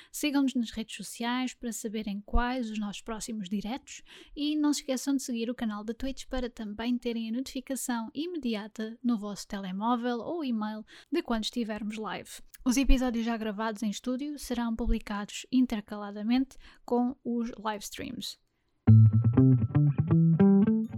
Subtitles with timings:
[0.09, 4.01] Sigam-nos nas redes sociais para saberem quais os nossos próximos diretos
[4.33, 8.09] e não se esqueçam de seguir o canal da Twitch para também terem a notificação
[8.13, 12.31] imediata no vosso telemóvel ou e-mail de quando estivermos live.
[12.63, 18.37] Os episódios já gravados em estúdio serão publicados intercaladamente com os live streams.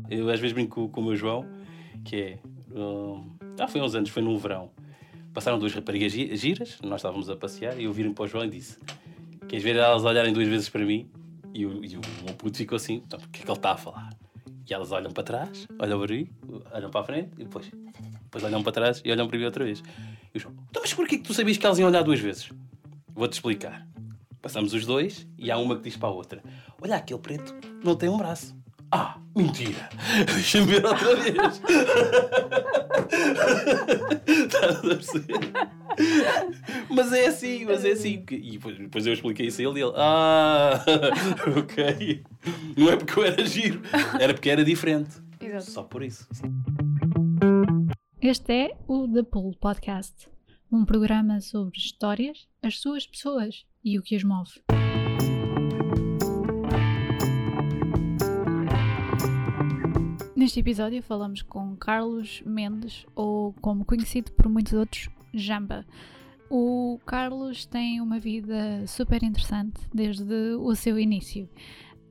[0.09, 1.45] Eu às vezes brinco com o meu João,
[2.04, 2.40] que é.
[2.76, 4.71] Um, ah, foi há uns anos, foi no verão.
[5.34, 8.49] Passaram duas raparigas giras, nós estávamos a passear, e eu virei para o João e
[8.49, 8.77] disse:
[9.48, 11.09] Queres ver elas olharem duas vezes para mim?
[11.54, 13.71] E o, e o meu puto ficou assim: então, O que é que ele está
[13.71, 14.09] a falar?
[14.70, 16.30] E elas olham para trás, olham para mim,
[16.74, 17.70] olham para a frente, e depois,
[18.24, 19.84] depois olham para trás e olham para mim outra vez.
[20.34, 22.49] E o João: Então, mas porquê que tu sabias que elas iam olhar duas vezes?
[23.15, 23.87] Vou-te explicar.
[24.41, 26.43] Passamos os dois e há uma que diz para a outra:
[26.81, 28.55] Olha, aquele preto não tem um braço.
[28.91, 29.89] Ah, mentira!
[30.25, 31.61] Deixa-me ver outra vez.
[34.27, 35.51] Estás a perceber?
[36.89, 38.25] Mas é assim, mas é assim.
[38.29, 40.84] E depois, depois eu expliquei isso a ele e ele: Ah,
[41.57, 42.23] ok.
[42.75, 43.81] Não é porque eu era giro,
[44.19, 45.21] era porque era diferente.
[45.39, 45.71] Exato.
[45.71, 46.27] Só por isso.
[48.21, 50.32] Este é o The Pool Podcast
[50.74, 54.60] um programa sobre histórias, as suas pessoas e o que as move.
[60.35, 65.85] Neste episódio falamos com Carlos Mendes, ou como conhecido por muitos outros, Jamba.
[66.50, 71.47] O Carlos tem uma vida super interessante desde o seu início.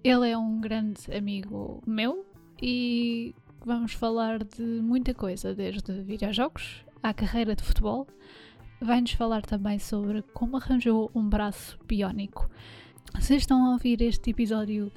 [0.04, 2.24] Ele é um grande amigo meu
[2.62, 3.34] e
[3.66, 8.06] vamos falar de muita coisa, desde videojogos à carreira de futebol,
[8.82, 12.50] vai-nos falar também sobre como arranjou um braço biónico.
[13.20, 14.90] Se estão a ouvir este episódio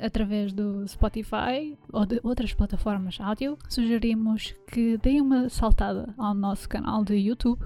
[0.00, 6.68] através do Spotify ou de outras plataformas áudio, sugerimos que deem uma saltada ao nosso
[6.68, 7.64] canal de YouTube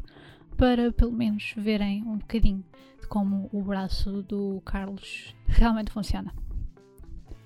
[0.57, 2.65] para pelo menos verem um bocadinho
[3.01, 6.33] de como o braço do Carlos realmente funciona.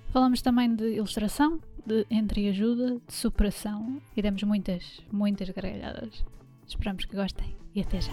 [0.09, 6.25] Falamos também de ilustração, de entreajuda, de superação e demos muitas, muitas gargalhadas.
[6.67, 8.11] Esperamos que gostem e até já.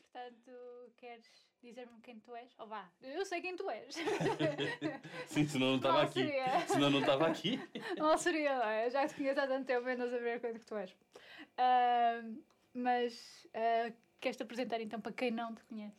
[0.00, 1.26] Portanto, queres
[1.62, 2.50] dizer-me quem tu és?
[2.58, 3.94] Ou oh, vá, eu sei quem tu és.
[5.28, 6.14] Sim, senão não estava aqui.
[6.14, 6.66] Seria.
[6.66, 7.60] Senão não estava aqui.
[7.98, 8.88] Não seria, não é?
[8.88, 10.90] Já te conheço há tanto tempo, ainda saber quem que tu és.
[10.90, 13.92] Uh, mas uh,
[14.24, 15.94] queres-te apresentar então para quem não te conhece?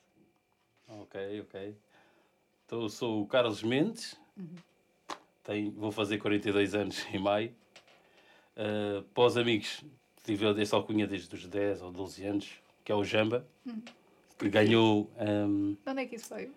[0.88, 1.76] Ok, ok.
[2.66, 4.56] Então, eu sou o Carlos Mendes, uhum.
[5.44, 7.54] Tenho, vou fazer 42 anos em maio.
[8.58, 9.84] Uh, para os amigos,
[10.24, 12.52] tive essa alcunha desde os 10 ou 12 anos,
[12.84, 13.84] que é o Jamba, uhum.
[14.40, 15.08] que ganhou.
[15.20, 15.78] Um...
[15.86, 16.52] Onde é que isso foi?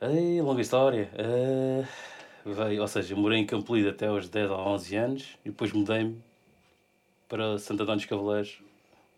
[0.00, 1.10] Ei, longa história.
[1.18, 5.72] Uh, veio, ou seja, morei em Campolide até aos 10 ou 11 anos e depois
[5.72, 6.22] mudei-me
[7.28, 8.62] para Santo António dos Cavaleiros,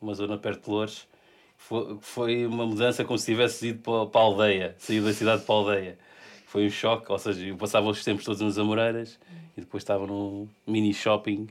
[0.03, 1.09] uma zona perto de Lourdes
[1.57, 5.45] foi, foi uma mudança como se tivesse ido para, para a aldeia, saído da cidade
[5.45, 5.99] para a aldeia.
[6.47, 9.19] Foi um choque, ou seja, eu passava os tempos todos nas Amoreiras
[9.57, 11.49] e depois estava num mini shopping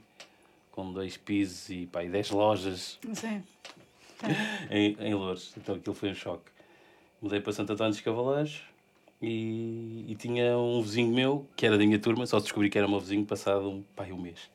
[0.71, 3.43] com dois pisos e, pá, e dez lojas Sim.
[4.69, 5.53] em, em Lourdes.
[5.57, 6.51] Então aquilo foi um choque.
[7.21, 8.61] Mudei para Santo Antônio dos Cavaleiros
[9.21, 12.87] e, e, tinha um vizinho meu que era da minha turma, só descobri que era
[12.87, 14.49] meu vizinho passado um, pai, um mês.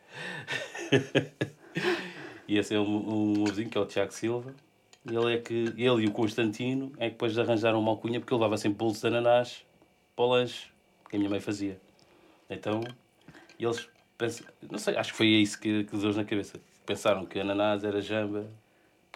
[2.49, 4.55] e esse é um, um vizinho que é o Tiago Silva
[5.15, 8.41] ele é que ele e o Constantino é que depois arranjaram uma alcunha porque ele
[8.41, 9.65] levava sempre bolos de ananás
[10.15, 10.69] para o lanche
[11.09, 11.81] que a minha mãe fazia.
[12.51, 12.83] Então
[13.59, 13.89] eles
[14.19, 16.61] pensam, não sei, acho que foi isso que, que deu na cabeça.
[16.85, 18.51] Pensaram que ananás era jamba,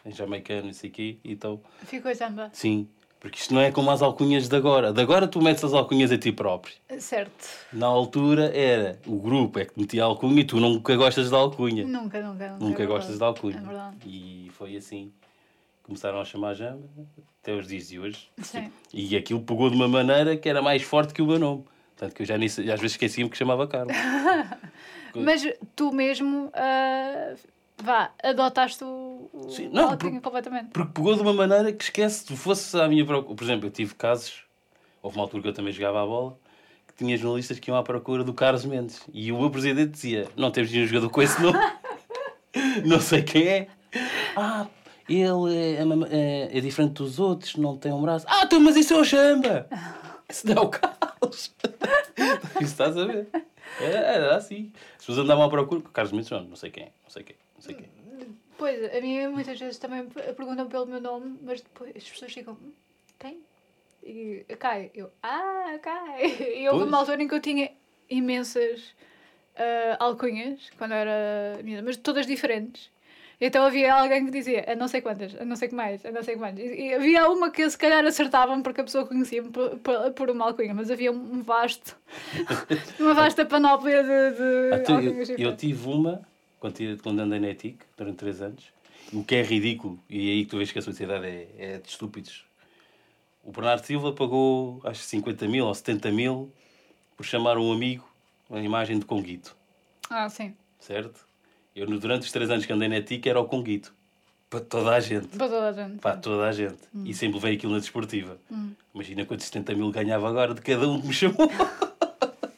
[0.04, 1.60] em jamaicano e sei quê, então.
[1.84, 2.50] Ficou jamba?
[2.52, 2.88] Sim.
[3.20, 4.92] Porque isto não é como as alcunhas de agora.
[4.92, 6.74] De agora tu metes as alcunhas a ti próprio.
[6.98, 7.48] Certo.
[7.70, 11.36] Na altura era o grupo é que metia a alcunha e tu nunca gostas da
[11.36, 11.86] alcunha.
[11.86, 12.52] Nunca, nunca.
[12.52, 13.58] Nunca, nunca é gostas da alcunha.
[13.58, 13.96] É verdade.
[14.06, 15.12] E foi assim
[15.90, 16.88] começaram a chamar Jamba
[17.42, 18.28] até os dias de hoje.
[18.38, 18.70] Sim.
[18.94, 21.64] E aquilo pegou de uma maneira que era mais forte que o meu nome.
[21.96, 23.94] Tanto que eu já nem, às vezes esquecia-me que chamava Carlos.
[25.14, 25.42] Mas
[25.74, 27.38] tu mesmo, uh,
[27.82, 30.70] vá, adotaste o, Sim, não, por, completamente.
[30.70, 33.34] Porque pegou de uma maneira que esquece, se fosse a minha procura.
[33.34, 34.44] Por exemplo, eu tive casos,
[35.02, 36.38] houve uma altura que eu também jogava a bola,
[36.86, 39.00] que tinha jornalistas que iam à procura do Carlos Mendes.
[39.12, 41.58] E o meu presidente dizia: Não temos nenhum jogador com esse nome.
[42.84, 43.68] não sei quem é.
[44.36, 44.66] Ah,
[45.08, 48.26] ele é, é, é, diferente dos outros, não tem um braço.
[48.28, 49.66] Ah, então, mas isso é o Jamba!
[50.30, 51.52] Isso não é o Carlos!
[52.60, 53.26] isso estás a ver?
[53.80, 54.70] Era assim.
[54.92, 55.82] As pessoas andavam à procura.
[55.92, 57.88] Carlos Mendes, não, não sei quem, não sei quem, não sei.
[58.56, 62.58] Pois, a mim muitas vezes também perguntam pelo meu nome, mas depois as pessoas ficam,
[63.18, 63.40] quem?
[64.02, 64.90] E cai.
[64.94, 66.36] Eu, ah, cai.
[66.56, 67.70] E houve uma altura em que eu tinha
[68.08, 68.94] imensas
[69.56, 72.90] uh, alcunhas, quando era menina, mas todas diferentes.
[73.40, 76.12] Então havia alguém que dizia a não sei quantas, a não sei que mais, a
[76.12, 76.58] não sei que mais.
[76.58, 80.44] E havia uma que se calhar acertavam porque a pessoa conhecia-me por, por, por, uma
[80.44, 81.96] alcunha, mas havia um vasto,
[83.00, 86.20] uma vasta panóplia de, de ah, tu, eu, eu, tive uma
[86.60, 88.64] quando, andei na ETIC durante 3 anos,
[89.12, 91.78] o que é ridículo, e é aí que tu vês que a sociedade é, é
[91.78, 92.44] de estúpidos.
[93.42, 96.52] O Bernardo Silva pagou acho 50 mil ou 70 mil
[97.16, 98.06] por chamar um amigo
[98.48, 99.56] uma imagem de Conguito.
[100.10, 100.54] Ah, sim.
[100.78, 101.24] Certo?
[101.74, 103.94] Eu, durante os 3 anos que andei na ETIC, era o Conguito.
[104.50, 105.28] Para toda a gente.
[105.28, 105.98] Para toda a gente.
[106.00, 106.80] Para toda a gente.
[106.92, 107.04] Hum.
[107.06, 108.36] E sempre veio aquilo na desportiva.
[108.50, 108.72] Hum.
[108.92, 111.48] Imagina quantos 70 mil ganhava agora de cada um que me chamou.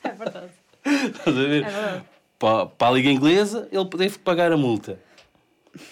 [0.04, 0.52] É verdade.
[0.84, 1.62] Estás a ver?
[1.64, 2.11] É verdade
[2.42, 4.98] para, para a Liga Inglesa, ele teve que pagar a multa.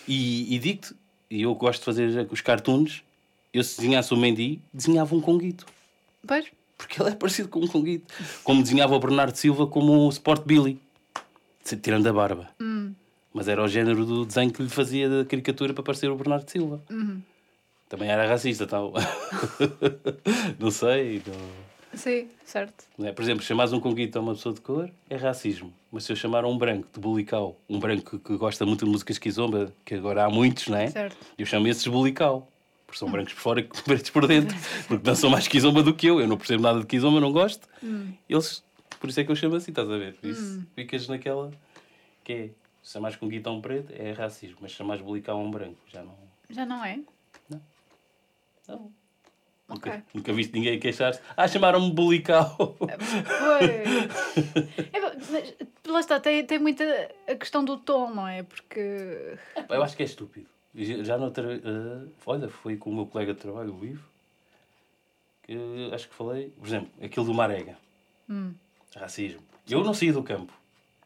[0.08, 0.93] E, e digo-te,
[1.31, 3.05] e eu gosto de fazer os cartoons,
[3.55, 5.64] eu se desenhasse o Mendy, desenhava um Conguito.
[6.26, 6.47] Pois.
[6.76, 8.12] Porque ele é parecido com um Conguito.
[8.43, 10.81] Como desenhava o Bernardo Silva como o Sport Billy,
[11.81, 12.50] tirando a barba.
[12.61, 12.94] Hum.
[13.32, 16.50] Mas era o género do desenho que lhe fazia da caricatura para parecer o Bernardo
[16.50, 16.82] Silva.
[16.91, 17.23] Uhum.
[17.88, 18.93] Também era racista, tal.
[20.58, 21.23] não sei.
[21.25, 21.69] Não...
[21.94, 22.84] Sim, certo.
[23.02, 23.12] É?
[23.12, 25.72] Por exemplo, chamares um conguito a uma pessoa de cor é racismo.
[25.90, 29.10] Mas se eu chamar um branco de bulical, um branco que gosta muito de música
[29.10, 30.88] esquizomba, que agora há muitos, não é?
[30.88, 31.16] Certo.
[31.37, 32.48] Eu chamo esses bulical.
[32.87, 34.56] Porque são brancos por fora e pretos por dentro.
[34.88, 36.20] Porque não são mais quizomba do que eu.
[36.20, 37.69] Eu não percebo nada de quizomba, não gosto.
[37.82, 38.12] Hum.
[38.28, 38.64] Eles,
[38.98, 40.14] por isso é que eu chamo assim, estás a ver?
[40.14, 40.66] Por isso hum.
[40.75, 41.50] ficas naquela
[42.25, 42.50] que é.
[42.82, 45.76] Se chamares com a um preto é racismo, mas se chamares bulical a um branco
[45.87, 46.14] já não.
[46.48, 46.98] Já não é?
[47.48, 47.60] Não.
[48.66, 48.92] Não.
[49.70, 49.93] Okay.
[49.93, 51.20] Nunca, nunca viste ninguém queixar-se.
[51.37, 52.76] Ah, chamaram-me bulical.
[52.88, 52.96] É,
[55.00, 55.55] mas,
[55.87, 56.84] lá está, tem, tem muita
[57.28, 58.43] a questão do tom, não é?
[58.43, 59.37] Porque.
[59.69, 60.49] Eu acho que é estúpido.
[60.75, 61.56] Já noutra.
[61.56, 64.05] Uh, olha, foi com o meu colega de trabalho, o Ivo,
[65.43, 65.55] que
[65.93, 66.50] acho que falei.
[66.50, 67.76] Por exemplo, aquilo do Marega.
[68.28, 68.52] Hum.
[68.96, 69.43] Racismo.
[69.69, 70.52] Eu não saía do campo.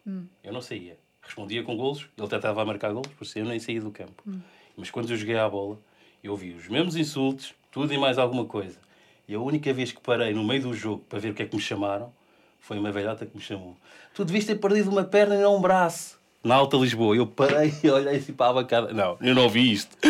[0.06, 0.26] Hum.
[0.42, 0.98] Eu não saía.
[1.22, 3.90] Respondia com golos, ele até estava a marcar golos, por isso eu nem saía do
[3.90, 4.22] campo.
[4.26, 4.40] Hum.
[4.76, 5.78] Mas quando eu joguei à bola,
[6.22, 8.78] eu ouvi os mesmos insultos, tudo e mais alguma coisa.
[9.26, 11.46] E a única vez que parei no meio do jogo para ver o que é
[11.46, 12.12] que me chamaram
[12.60, 13.76] foi uma velhota que me chamou.
[14.14, 16.16] Tu devias ter perdido uma perna e não um braço.
[16.44, 17.16] Na Alta Lisboa.
[17.16, 18.92] Eu parei e olhei assim para a bancada.
[18.92, 19.96] Não, eu não ouvi isto.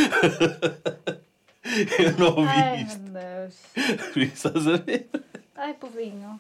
[1.99, 3.01] eu não ouvi Ai, isto.
[3.01, 3.57] Meu Deus.
[4.35, 5.09] Estás a ver?
[5.57, 6.39] Ai, povinho.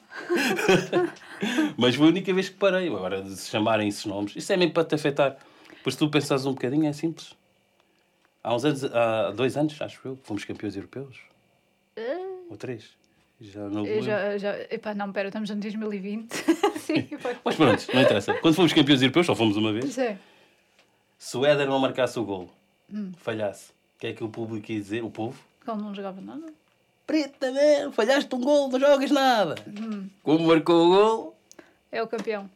[1.78, 2.88] Mas foi a única vez que parei.
[2.88, 5.38] Agora, de se chamarem esses nomes, isso é mesmo para te afetar.
[5.82, 7.34] Pois tu pensares um bocadinho, é simples.
[8.44, 11.16] Há uns anos, há dois anos, acho eu, fomos campeões europeus.
[11.96, 12.90] Uh, Ou três.
[13.40, 16.30] Já não já, já, epá, não, pera, estamos em 2020.
[16.78, 17.08] Sim,
[17.42, 18.34] Mas pronto, não interessa.
[18.34, 19.94] Quando fomos campeões europeus, só fomos uma vez.
[19.94, 20.18] Sim.
[21.18, 22.50] Se o Éder não marcasse o gol,
[22.92, 23.12] hum.
[23.16, 25.02] falhasse, o que é que o público ia dizer?
[25.02, 25.42] O povo?
[25.64, 26.52] Como não jogava nada.
[27.06, 29.54] Preta, mesmo, falhaste um gol, não jogas nada.
[29.66, 30.06] Hum.
[30.22, 31.36] Como marcou o gol?
[31.90, 32.50] É o campeão.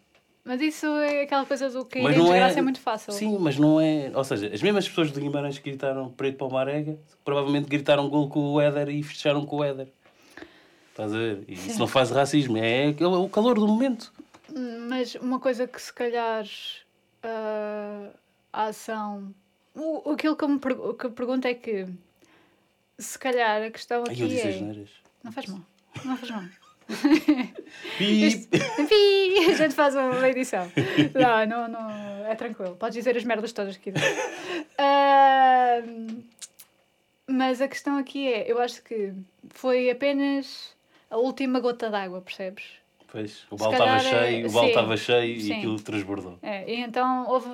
[0.48, 2.60] Mas isso é aquela coisa do que a desgraça é...
[2.60, 3.12] é muito fácil.
[3.12, 4.10] Sim, mas não é.
[4.14, 8.08] Ou seja, as mesmas pessoas de Guimarães que gritaram preto para o Marega provavelmente gritaram
[8.08, 9.88] gol com o Éder e fecharam com o Éder.
[10.88, 11.44] Estás a ver?
[11.46, 14.10] E isso não faz racismo, é o calor do momento.
[14.88, 18.10] Mas uma coisa que se calhar uh,
[18.50, 19.34] a ação.
[19.74, 21.86] O, aquilo que eu me que eu pergunto é que
[22.96, 24.86] se calhar a questão aqui Ai, eu é.
[25.22, 25.60] Não faz mal.
[26.06, 26.44] Não faz mal.
[27.98, 28.48] Pi!
[28.48, 29.50] Pi!
[29.50, 30.70] A gente faz uma edição.
[31.14, 32.26] Não, não, não.
[32.26, 32.76] É tranquilo.
[32.76, 34.12] Podes dizer as merdas todas que quiser.
[34.78, 36.22] Uh,
[37.26, 39.12] mas a questão aqui é: eu acho que
[39.50, 40.74] foi apenas
[41.10, 42.64] a última gota d'água, percebes?
[43.10, 45.48] Pois, o balde estava cheio, o balde estava cheio sim.
[45.48, 46.38] e aquilo transbordou.
[46.42, 47.48] É, e então houve.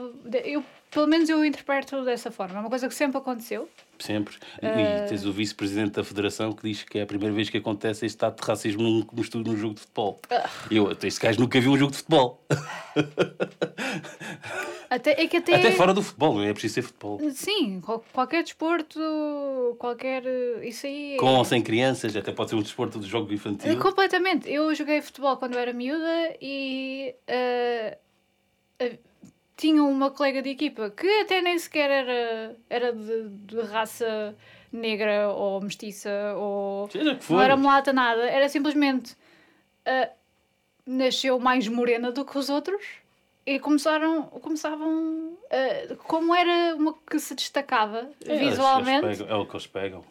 [0.44, 0.64] Eu,
[0.94, 2.56] pelo menos eu interpreto dessa forma.
[2.56, 3.68] É uma coisa que sempre aconteceu.
[3.98, 4.36] Sempre.
[4.62, 5.06] E ah.
[5.08, 8.24] tens o vice-presidente da federação que diz que é a primeira vez que acontece este
[8.24, 9.04] ato de racismo num,
[9.42, 10.20] num jogo de futebol.
[10.30, 10.74] Uh...
[10.74, 12.40] Eu, este gajo nunca viu um jogo de futebol.
[14.88, 15.56] Até, é que até...
[15.56, 17.18] até fora do futebol, é preciso ser futebol.
[17.32, 17.82] Sim,
[18.12, 19.00] qualquer desporto,
[19.76, 20.22] qualquer.
[20.62, 21.14] Isso aí.
[21.14, 21.16] É...
[21.16, 23.76] Com ou sem crianças, até pode ser um desporto de jogo infantil.
[23.80, 24.48] Completamente.
[24.48, 27.12] Eu joguei futebol quando era miúda e.
[27.28, 27.96] Uh,
[29.54, 34.34] uh, tinha uma colega de equipa que até nem sequer era, era de, de raça
[34.72, 36.88] negra ou mestiça ou
[37.30, 39.12] não era mulata nada, era simplesmente
[39.86, 40.10] uh,
[40.86, 42.82] nasceu mais morena do que os outros
[43.46, 49.40] e começaram, começavam, uh, como era uma que se destacava É, visualmente, eles pegam- é
[49.40, 50.04] o que eles pegam.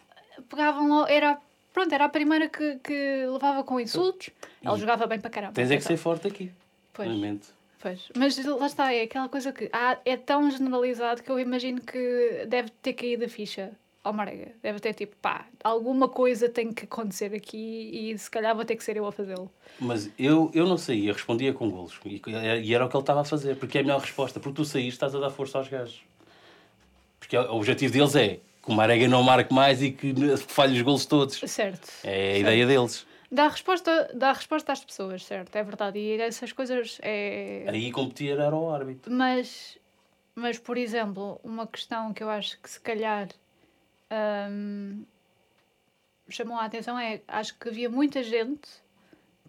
[0.48, 1.38] pegavam era,
[1.74, 4.30] pronto, era a primeira que, que levava com insultos.
[4.64, 5.54] Ela jogava bem para caramba.
[5.54, 6.52] Tens é que ser forte aqui.
[6.94, 7.08] Pois.
[7.10, 7.48] Realmente.
[7.84, 11.82] Pois, mas lá está, é aquela coisa que há- é tão generalizado que eu imagino
[11.82, 13.72] que deve ter caído a ficha
[14.02, 14.54] ao Marega.
[14.64, 18.78] Deve ter tipo, pá, alguma coisa tem que acontecer aqui e se calhar vou ter
[18.78, 19.52] que ser eu a fazê-lo.
[19.82, 22.00] Mas eu, eu não saía, respondia com golos.
[22.06, 22.22] E,
[22.64, 24.40] e era o que ele estava a fazer, porque é a melhor resposta.
[24.40, 26.02] Porque tu saíste, estás a dar força aos gajos.
[27.20, 30.14] Porque o objetivo deles é que o Marega não marque mais e que
[30.48, 31.38] falhe os golos todos.
[31.46, 31.90] Certo.
[32.04, 32.40] É a certo.
[32.40, 33.06] ideia deles.
[33.34, 35.56] Dá resposta, dá resposta às pessoas, certo?
[35.56, 35.98] É verdade.
[35.98, 37.66] E essas coisas é.
[37.68, 39.12] Aí competir era o árbitro.
[39.12, 39.76] Mas,
[40.36, 43.30] mas, por exemplo, uma questão que eu acho que se calhar
[44.52, 45.04] hum,
[46.30, 48.70] chamou a atenção é acho que havia muita gente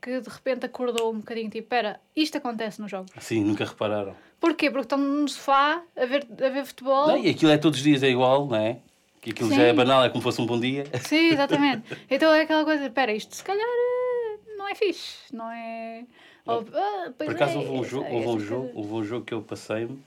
[0.00, 3.12] que de repente acordou um bocadinho tipo, espera, isto acontece nos jogos.
[3.14, 4.16] Assim, nunca repararam.
[4.40, 4.70] Porquê?
[4.70, 7.08] Porque estão no sofá a ver, a ver futebol.
[7.08, 8.80] Não, e aquilo é todos os dias é igual, não é?
[9.24, 9.54] Que aquilo Sim.
[9.56, 10.84] já é banal, é como fosse um bom dia.
[11.08, 11.82] Sim, exatamente.
[12.10, 16.04] então é aquela coisa, espera, isto se calhar eh, não é fixe, não é.
[16.44, 19.24] Ou, ah, Por acaso é, houve um jogo, essa- houve um jogo, houve um jogo
[19.24, 19.98] que eu passei-me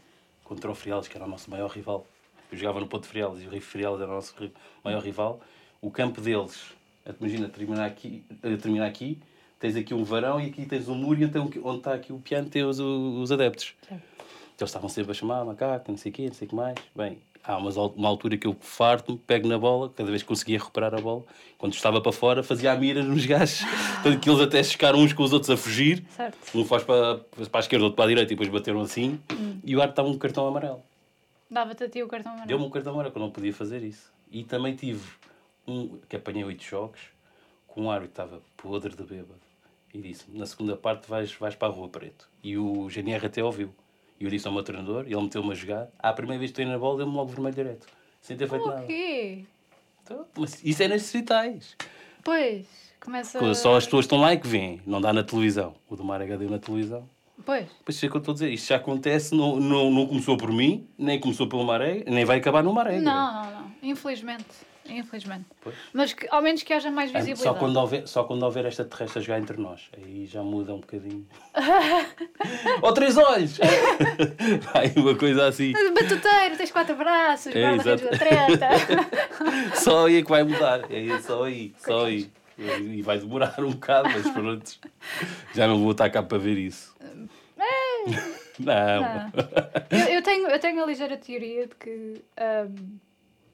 [0.43, 2.05] contra o Friales, que era o nosso maior rival.
[2.51, 4.35] Eu jogava no Ponto Friales e o Friales era o nosso
[4.83, 5.41] maior rival.
[5.81, 6.61] O campo deles,
[7.19, 8.23] imagina, terminar aqui,
[8.61, 9.19] terminar aqui,
[9.59, 12.19] tens aqui um varão e aqui tens um muro e então onde está aqui o
[12.19, 13.73] piano tem os, os adeptos.
[13.81, 14.03] Certo.
[14.59, 16.75] Eles estavam sempre a chamar macaco, não sei o quê, não sei o que mais.
[16.95, 20.27] Bem, há umas al- uma altura que eu farto-me, pego na bola, cada vez que
[20.27, 21.23] conseguia recuperar a bola.
[21.57, 23.61] Quando estava para fora, fazia a mira nos gajos.
[24.03, 26.03] Tanto que eles até ficaram uns com os outros a fugir.
[26.15, 26.37] Certo.
[26.53, 29.19] Um faz para, para a esquerda, outro para a direita e depois bateram assim.
[29.63, 30.81] E o árbitro estava um cartão amarelo.
[31.49, 32.47] Dava-te a ti o cartão amarelo.
[32.49, 34.11] Deu-me um cartão amarelo, que eu não podia fazer isso.
[34.29, 35.01] E também tive
[35.65, 36.99] um que apanhei oito jogos,
[37.67, 39.39] com um árbitro que estava podre de bêbado.
[39.93, 42.27] E disse na segunda parte vais, vais para a Rua Preto.
[42.43, 43.73] E o GNR até ouviu.
[44.19, 45.87] E eu disse ao meu treinador, ele meteu-me a jogar.
[45.99, 47.87] À primeira vez que estou na bola, deu-me logo vermelho direto.
[48.21, 48.83] Sem ter feito O nada.
[48.85, 49.45] quê?
[50.03, 51.75] Então, mas isso é nas distritais.
[52.23, 52.65] Pois,
[52.99, 53.53] começa.
[53.53, 54.81] Só as pessoas estão lá e que vêm.
[54.85, 55.75] Não dá na televisão.
[55.87, 57.07] O do Mar deu na televisão.
[57.45, 58.49] Pois, Pois isso é o que eu estou a dizer.
[58.51, 62.39] Isto já acontece, não, não, não começou por mim, nem começou pelo Maré, nem vai
[62.39, 62.99] acabar no Maré.
[62.99, 63.71] não, não, não.
[63.83, 64.45] Infelizmente.
[64.89, 65.45] Infelizmente.
[65.61, 65.75] Pois.
[65.93, 67.43] Mas que, ao menos que haja mais Ah, visibilidade.
[67.43, 69.89] Só quando, houver, só quando houver esta terrestre a jogar entre nós.
[69.95, 71.25] Aí já muda um bocadinho.
[72.81, 73.59] Ou três olhos!
[74.73, 75.73] Aí uma coisa assim.
[75.73, 78.67] Batuteiro, tens quatro braços, É, guarda-redes da treta.
[79.75, 80.81] Só aí é que vai mudar.
[80.91, 82.29] É só aí, só aí.
[82.57, 84.71] E vai demorar um bocado, mas pronto.
[85.53, 86.95] Já não vou estar cá para ver isso.
[86.99, 88.15] Não.
[88.59, 89.31] Não.
[89.91, 92.97] eu, eu tenho, eu tenho a ligeira teoria de que ahm,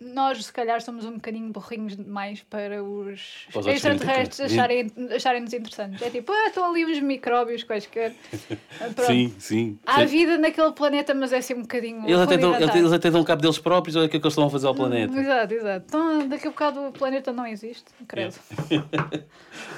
[0.04, 6.02] nós, se calhar, somos um bocadinho burrinhos demais para os extraterrestres acharem- acharem-nos interessantes.
[6.02, 8.14] É tipo, ah, estão ali uns micróbios quaisquer.
[8.96, 9.04] Pronto.
[9.06, 9.80] Sim, sim.
[9.86, 10.06] Há Sim.
[10.08, 12.04] vida naquele planeta, mas é assim um bocadinho.
[12.06, 14.34] Eles até, dão, eles até dão cabo deles próprios, olha o que é que eles
[14.34, 15.18] estão a fazer ao planeta.
[15.20, 15.86] Exato, exato.
[15.88, 18.36] Então, daqui a bocado o planeta não existe, credo.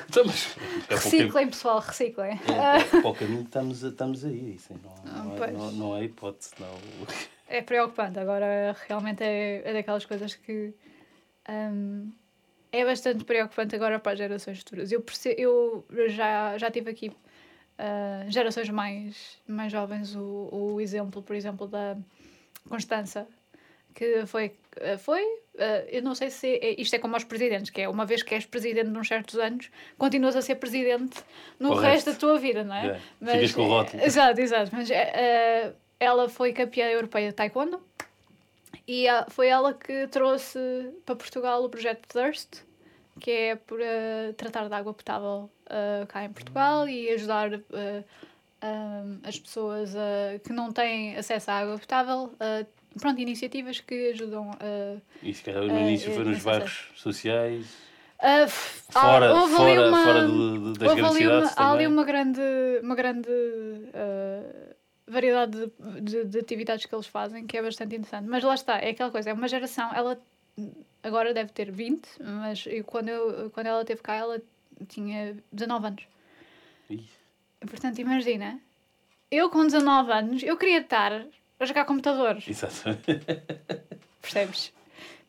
[0.08, 0.56] Então, mas,
[0.88, 2.40] é Reciclem, pessoal, reciclem.
[2.48, 4.56] é, para o caminho estamos estamos a ir.
[4.56, 6.52] Isso aí não, não, é, não, não é hipótese.
[6.60, 6.68] Não.
[7.48, 8.18] É preocupante.
[8.20, 10.74] Agora, realmente é, é daquelas coisas que
[11.50, 12.12] hum,
[12.72, 14.92] é bastante preocupante agora para as gerações futuras.
[14.92, 17.12] Eu, perce- eu já, já tive aqui
[17.78, 21.96] ah, gerações mais, mais jovens, o, o exemplo, por exemplo, da
[22.68, 23.28] Constança,
[23.94, 24.52] que foi.
[25.00, 25.22] foi
[25.60, 28.24] ah, eu não sei se é- isto é como aos presidentes, que é uma vez
[28.24, 31.24] que és presidente de uns certos anos, continuas a ser presidente
[31.60, 31.86] no Correto.
[31.94, 33.00] resto da tua vida, não é?
[33.22, 34.04] É, ficas com o rótulo.
[34.04, 34.72] Exato, exato.
[34.74, 37.82] Mas eh, ela foi campeã europeia de taekwondo
[38.88, 40.60] e ah, foi ela que trouxe
[41.06, 42.62] para Portugal o projeto Thirst,
[43.20, 48.04] que é por eh, tratar de água potável eh, cá em Portugal e ajudar eh,
[48.64, 49.92] um, as pessoas
[50.44, 52.34] que não têm acesso à água potável.
[53.00, 54.98] pronto, iniciativas que ajudam a.
[55.22, 57.66] E se calhar no início foi nos bairros sociais,
[58.20, 61.72] Ah, f- ah, fora, fora, uma- fora de- de- das grandes ali uma, cidades há
[61.72, 62.42] ali uma grande,
[62.82, 64.65] uma grande uh,
[65.08, 68.28] variedade de, de, de atividades que eles fazem que é bastante interessante.
[68.28, 70.20] Mas lá está, é aquela coisa, é uma geração, ela
[71.04, 74.42] agora deve ter 20, mas eu, quando, eu, quando ela esteve cá, ela
[74.88, 76.04] tinha 19 anos.
[76.90, 77.04] Ih,
[77.68, 78.60] Portanto, imagina,
[79.32, 81.26] eu com 19 anos, eu queria estar
[81.60, 82.74] a jogar computador, Exato.
[84.22, 84.74] percebes?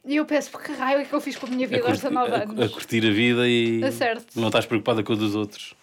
[0.05, 2.01] E eu penso, que raio é que eu fiz com a minha A, vida aos
[2.01, 2.61] curti- 19 a- anos?
[2.61, 4.39] a curtir a vida e certo.
[4.39, 5.75] não estás preocupada com a dos outros.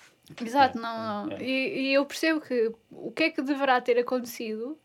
[0.42, 1.36] Exato, não, não.
[1.38, 1.44] É.
[1.44, 4.78] E, e eu percebo que o que é que deverá ter acontecido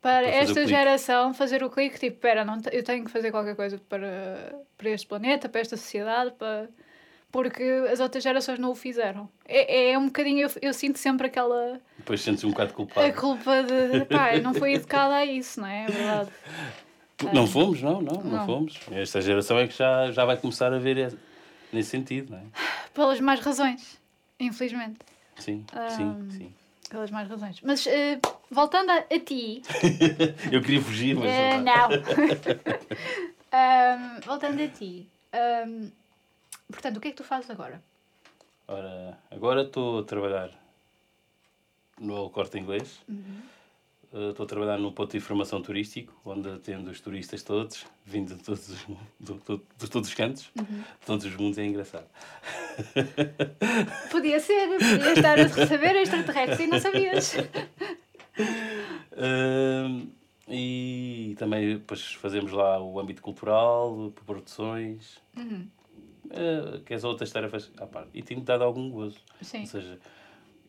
[0.00, 3.78] para Para esta geração fazer o clique, tipo, espera, eu tenho que fazer qualquer coisa
[3.88, 6.68] para, para este planeta, para esta sociedade, para...
[7.32, 9.28] porque as outras gerações não o fizeram.
[9.46, 11.80] É, é um bocadinho, eu, eu sinto sempre aquela.
[11.96, 13.06] Depois sentes um bocado culpado.
[13.06, 14.04] A culpa de.
[14.04, 15.84] pá, eu não fui educada a isso, não é?
[15.84, 16.30] É verdade.
[17.34, 18.46] Não fomos, não, não, não, Não.
[18.46, 18.78] fomos.
[18.92, 21.18] Esta geração é que já, já vai começar a ver esse-
[21.72, 22.42] nesse sentido, não é?
[22.94, 23.97] Pelas más razões,
[24.40, 24.98] infelizmente.
[25.36, 25.88] Sim, Ah.
[25.90, 26.54] sim, sim.
[26.90, 27.60] Pelas más razões.
[27.62, 28.18] Mas eh,
[28.50, 29.62] voltando a, a ti.
[30.50, 31.88] Eu queria fugir, mas eh, não.
[33.52, 35.08] Ahm, voltando a ti.
[35.32, 35.90] ahm,
[36.70, 37.82] portanto, o que é que tu fazes agora?
[38.66, 40.50] Ora, agora estou a trabalhar
[41.98, 43.00] no corte inglês.
[43.08, 43.12] Eh,
[44.10, 48.42] Estou a trabalhar num ponto de informação turístico, onde atendo os turistas todos, vindo de
[48.42, 48.86] todos os,
[49.20, 52.06] do- do- de todos os cantos, de todos os mundos, é engraçado.
[54.10, 57.34] Podia ser, podia estar a receber extraterrestres e não sabias.
[59.16, 60.06] Ahm,
[60.48, 67.86] e também depois fazemos lá o âmbito cultural, produções, uh, que as outras tarefas à
[67.86, 68.10] parte.
[68.14, 69.18] E tenho dado algum gozo.
[69.42, 69.60] Sim.
[69.60, 69.98] Ou seja,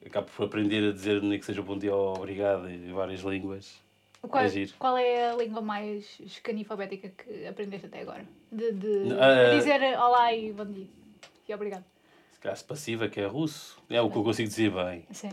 [0.06, 3.79] acabo por aprender a dizer nem que seja bom dia ou obrigado em várias línguas.
[4.22, 8.25] Qual, É qual é a língua mais escanifabética que aprendeste até agora?
[8.51, 10.88] De, de Ah, dizer olá e bom dia.
[11.48, 11.86] E obrigado.
[12.34, 15.06] Se calhar passiva, que é russo, é o que eu consigo dizer bem.
[15.12, 15.29] Sim.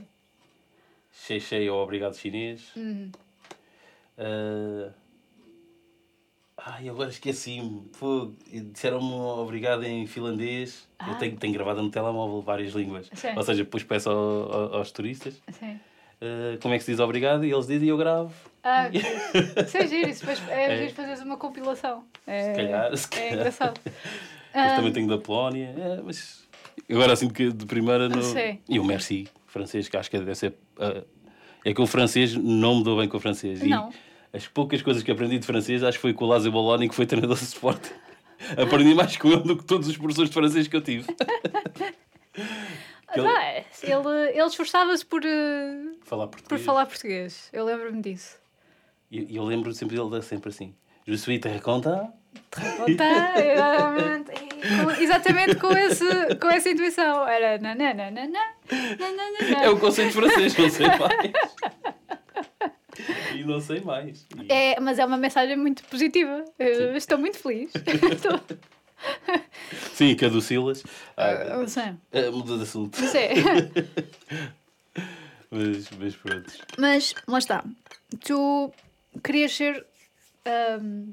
[1.12, 2.74] Xei xei ou obrigado chinês.
[2.76, 3.10] Uhum.
[4.18, 4.92] Ah,
[6.68, 7.88] Ai, agora esqueci-me.
[8.72, 10.88] Disseram-me obrigado em finlandês.
[10.98, 11.10] Ah.
[11.10, 13.08] Eu tenho, tenho gravado no telemóvel várias línguas.
[13.14, 13.28] Sim.
[13.36, 15.78] Ou seja, depois peço ao- ao- aos turistas Sim.
[16.20, 18.32] ah, como é que se diz obrigado e eles dizem e eu gravo.
[18.64, 20.76] Ah, que- isso é giro, isso depois é, É.
[20.82, 22.02] giro fazeres uma compilação.
[22.26, 23.34] É, Se calhar, se É calhar.
[23.34, 23.80] engraçado.
[24.56, 25.74] Depois Ah, também tenho da Polónia.
[25.76, 26.48] É, mas
[26.90, 28.08] agora assim que de primeira.
[28.66, 30.54] E o Merci, francês, que acho que deve ser.
[30.80, 31.02] ah,
[31.62, 33.62] é que o francês não me dou bem com o francês.
[33.62, 33.92] E Não.
[34.36, 36.94] As poucas coisas que aprendi de francês acho que foi com o Lázaro Boloni, que
[36.94, 37.90] foi treinador de suporte.
[38.56, 41.06] aprendi mais com ele do que todos os professores de francês que eu tive.
[43.14, 46.64] ele- ele, ele esforçava-se por, eh, Falar por português.
[46.64, 47.48] falar português.
[47.52, 48.36] Eu lembro-me disso.
[49.10, 50.74] E eu, lembro sempre dele dar sempre assim.
[51.06, 52.10] Je suis très content.
[52.50, 54.32] Tá, exatamente.
[54.82, 57.26] Com- exatamente com, esse, com essa intuição.
[57.26, 58.38] Era nananana.
[59.62, 61.32] É o conceito francês, não sei mais.
[63.34, 64.26] e não sei mais.
[64.48, 66.44] É, mas é uma mensagem muito positiva.
[66.58, 67.70] Estou muito feliz.
[68.12, 68.40] Estou...
[69.92, 70.82] Sim, que a do Silas.
[71.16, 71.30] Ah,
[72.12, 72.98] Ah, muda de assunto.
[75.50, 76.52] Mas, mas pronto.
[76.76, 77.64] Mas, lá está.
[78.24, 78.72] Tu
[79.22, 79.86] querias ser
[80.44, 81.12] ahm,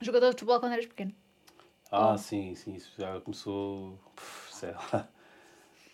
[0.00, 1.12] jogador de futebol quando eras pequeno.
[1.90, 2.18] Ah, Oh.
[2.18, 3.98] sim, sim, isso já começou.
[4.52, 5.08] Sei lá.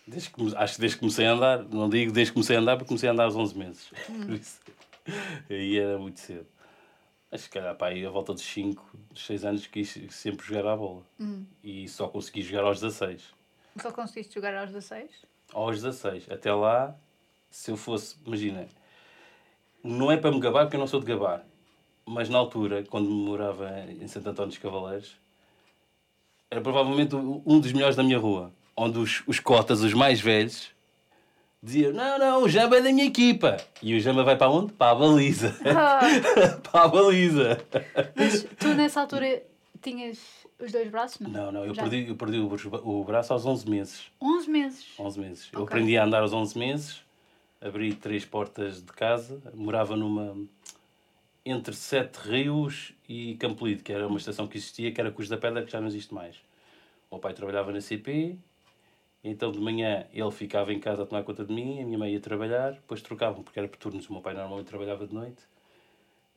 [0.06, 2.60] Desde que, acho que desde que comecei a andar, não digo desde que comecei a
[2.60, 3.90] andar, porque comecei a andar aos 11 meses.
[4.08, 4.20] Hum.
[4.26, 4.58] Por isso,
[5.48, 6.46] aí era muito cedo.
[7.32, 10.76] Acho que, calhar, pá, aí a volta dos 5, 6 anos, quis sempre jogar à
[10.76, 11.02] bola.
[11.18, 11.44] Hum.
[11.62, 13.22] E só consegui jogar aos 16.
[13.80, 15.10] Só conseguiste jogar aos 16?
[15.52, 16.28] Aos 16.
[16.30, 16.96] Até lá,
[17.48, 18.66] se eu fosse, imagina,
[19.82, 21.44] não é para me gabar, porque eu não sou de gabar.
[22.04, 25.16] Mas na altura, quando morava em Santo António dos Cavaleiros,
[26.50, 28.52] era provavelmente um dos melhores da minha rua.
[28.76, 30.72] Onde os, os cotas, os mais velhos,
[31.62, 33.56] diziam: Não, não, o Jamba é da minha equipa.
[33.82, 34.72] E o Jamba vai para onde?
[34.72, 35.54] Para a baliza.
[35.64, 36.00] Ah,
[36.70, 37.60] para a baliza.
[38.16, 39.42] mas tu nessa altura
[39.82, 40.18] tinhas
[40.58, 41.20] os dois braços?
[41.20, 41.30] Não.
[41.30, 41.82] Não, não, eu Já.
[41.82, 44.02] perdi, eu perdi o, bra- o braço aos 11 meses.
[44.20, 44.86] 11 meses.
[44.98, 45.48] 11 meses.
[45.52, 45.74] Eu Ok.
[45.74, 47.00] aprendi a andar aos 11 meses,
[47.60, 50.36] abri três portas de casa, morava numa.
[51.44, 55.36] entre Sete Rios e Campolide, que era uma estação que existia, que era Cruz da
[55.38, 56.36] Pedra, que já não existe mais.
[57.10, 58.38] O meu pai trabalhava na CP,
[59.22, 62.12] então de manhã ele ficava em casa a tomar conta de mim, a minha mãe
[62.12, 65.42] ia trabalhar, depois trocavam, porque era por turnos, o meu pai normalmente trabalhava de noite.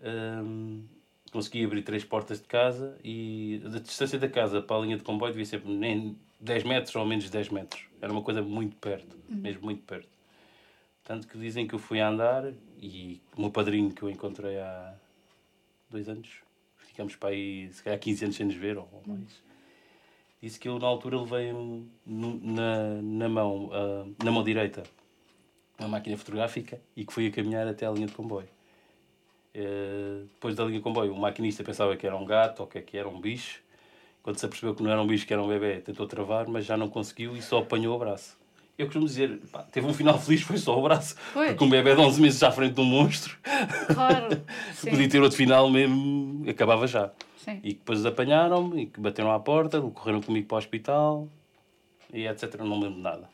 [0.02, 0.86] Hum,
[1.32, 5.04] consegui abrir três portas de casa e da distância da casa para a linha de
[5.04, 7.88] comboio devia ser nem 10 metros ou menos de 10 metros.
[8.02, 10.10] Era uma coisa muito perto, mesmo muito perto.
[11.04, 14.60] Tanto que dizem que eu fui a andar e o meu padrinho que eu encontrei
[14.60, 14.93] há
[15.89, 16.30] dois anos,
[16.78, 19.41] ficamos para aí, se calhar 15 anos sem nos ver ou mais,
[20.44, 21.54] disse que eu na altura levei
[22.06, 24.84] na, na mão, ah, na mão direita
[25.80, 28.48] uma máquina fotográfica e que fui a caminhar até a linha de comboio.
[29.54, 32.78] Eh, depois da linha de comboio, o maquinista pensava que era um gato ou que,
[32.78, 33.62] é que era um bicho.
[34.22, 36.66] Quando se apercebeu que não era um bicho, que era um bebê, tentou travar, mas
[36.66, 38.38] já não conseguiu e só apanhou o braço.
[38.78, 41.16] Eu costumo dizer, pá, teve um final feliz, foi só o braço.
[41.32, 41.50] Foi.
[41.50, 43.38] Porque um bebê de 11 meses à frente de um monstro,
[43.94, 44.42] Claro.
[44.82, 47.12] podia ter outro final mesmo, acabava já.
[47.38, 47.60] Sim.
[47.64, 51.28] E depois apanharam-me e que bateram à porta, correram comigo para o hospital
[52.12, 52.56] e etc.
[52.62, 53.30] Não lembro de nada.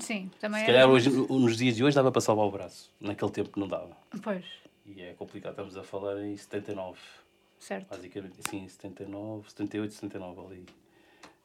[0.00, 2.90] Sim, também Se era- calhar hoje, nos dias de hoje dava para salvar o braço.
[3.00, 3.96] Naquele tempo não dava.
[4.22, 4.44] Pois,
[4.86, 6.98] E é complicado, estamos a falar em 79.
[7.58, 7.88] certo.
[7.90, 10.66] Basicamente, sim, 79, 78, 79 ali.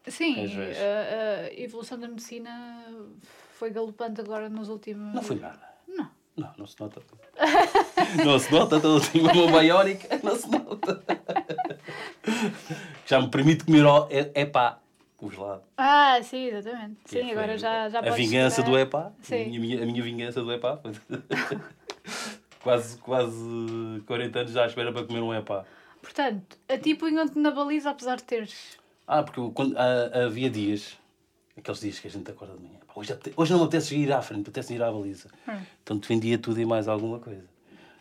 [0.08, 0.78] Sim, És vez.
[0.78, 2.84] a, a evolução da medicina
[3.58, 5.14] foi galopante agora nos últimos.
[5.14, 5.62] Não foi nada.
[5.88, 6.10] Não.
[6.36, 7.02] Não, não se nota.
[8.26, 11.04] não se nota, então tinha uma biónica, não se nota.
[13.06, 14.80] Já me permite comer é, epá,
[15.22, 15.64] o gelado.
[15.78, 16.98] Ah, sim, exatamente.
[17.06, 18.72] Que Sim, agora já, já A vingança esperar.
[18.72, 19.08] do epá.
[19.08, 19.46] A Sim.
[19.46, 20.78] minha, minha- a minha vingança do epá.
[20.78, 20.94] foi-
[22.62, 25.64] quase, quase 40 anos já à espera para comer um epá.
[26.02, 28.78] Portanto, a ti punham-te na baliza apesar de teres.
[29.08, 30.98] Ah, porque quando, ah, havia dias,
[31.58, 34.12] aqueles dias que a gente acorda de manhã, pá, hoje, hoje não me apetece ir
[34.12, 35.30] à frente, apetece ir à baliza.
[35.48, 35.60] Hum.
[35.84, 37.44] Então defendia tudo e mais alguma coisa.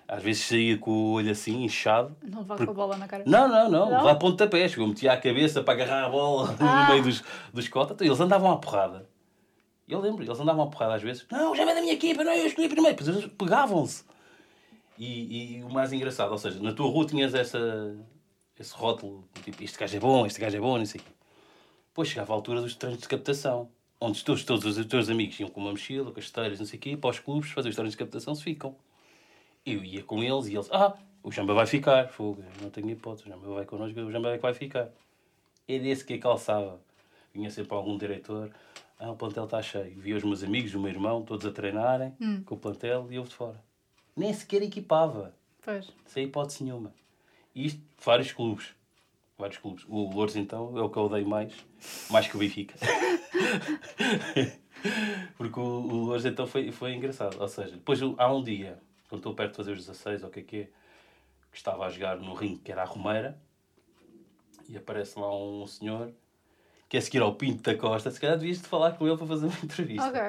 [0.07, 2.15] Às vezes saía com o olho assim, inchado.
[2.23, 3.25] Não levar Porque- com a bola na cara.
[3.27, 4.05] Não, não, não, Não?
[4.05, 4.77] lá a pontapés.
[4.77, 6.83] Eu metia a cabeça para agarrar a bola Ah.
[6.87, 7.95] no meio dos, dos cotas.
[7.95, 9.09] Então, eles andavam à porrada.
[9.89, 11.25] Eu lembro, eles andavam à porrada às vezes.
[11.31, 12.97] Não, já é da minha equipa, não, eu escolhi primeiro.
[12.97, 14.05] Depois eles pegavam-se.
[14.99, 17.97] E, e o mais engraçado, ou seja, na tua rua tinhas essa,
[18.63, 21.11] esse rótulo, tipo, este gajo é bom, este gajo é bom, não sei o quê.
[21.89, 23.69] Depois chegava a altura dos treinos de captação,
[24.01, 26.67] onde os teus, todos os teus amigos iam com uma mochila, com as esteiras, não
[26.67, 28.75] sei o quê, para os clubes fazer os treinos de captação, se ficam.
[29.65, 33.29] Eu ia com eles e eles, ah, o Jamba vai ficar, fogo, não tenho hipótese,
[33.29, 34.89] o Jamba vai connosco, o Jamba é que vai ficar.
[35.69, 36.81] Era esse que calçava.
[37.33, 38.51] Vinha sempre algum diretor,
[38.99, 39.99] ah, o plantel está cheio.
[40.01, 42.13] Via os meus amigos, o meu irmão, todos a treinarem
[42.45, 43.63] com o plantel e eu de fora.
[44.17, 45.93] Nem sequer equipava, Pois.
[46.07, 46.93] sem hipótese nenhuma.
[47.55, 48.75] E isto, vários clubes.
[49.39, 49.85] Vários clubes.
[49.89, 51.53] O Louros, então, é o que eu odeio mais,
[52.11, 52.75] mais que o Benfica.
[55.37, 57.41] Porque o, o Louros, então, foi, foi engraçado.
[57.41, 60.33] Ou seja, depois há um dia, quando estou perto de fazer os 16, ou o
[60.33, 60.69] que é que é,
[61.51, 63.39] que estava a jogar no ringue, que era a Romeira,
[64.69, 66.13] e aparece lá um senhor
[66.89, 68.11] que é seguir ao Pinto da Costa.
[68.11, 70.09] Se calhar devias de falar com ele para fazer uma entrevista.
[70.09, 70.21] Ok.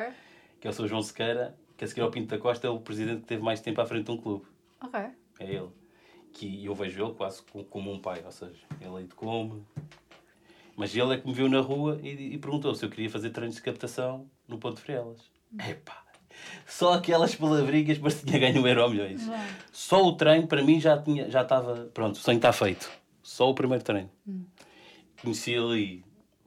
[0.59, 0.87] Que é o Sr.
[0.87, 3.59] João Sequeira, que a seguir ao Pinto da Costa é o presidente que teve mais
[3.59, 4.45] tempo à frente de um clube.
[4.81, 4.99] Ok.
[5.39, 5.82] É ele.
[6.33, 9.63] Que eu vejo ele quase co- como um pai, ou seja, ele aí de come.
[10.75, 13.29] Mas ele é que me viu na rua e, e perguntou se eu queria fazer
[13.29, 15.21] treinos de captação no Ponto de Frielas.
[15.69, 16.03] Epá!
[16.65, 19.21] Só aquelas palavrinhas, mas tinha ganho um euro milhões.
[19.71, 21.85] Só o treino, para mim, já tinha, já estava.
[21.93, 22.89] Pronto, o sonho está feito.
[23.21, 24.09] Só o primeiro treino.
[25.21, 26.03] Conheci ali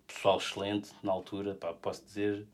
[0.07, 2.47] pessoal excelente na altura, pá, posso dizer.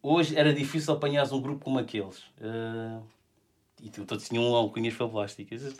[0.00, 2.22] Hoje era difícil apanhares um grupo como aqueles.
[2.40, 3.00] Eh,
[3.84, 5.60] e todos tinham alcunhas fablásticas.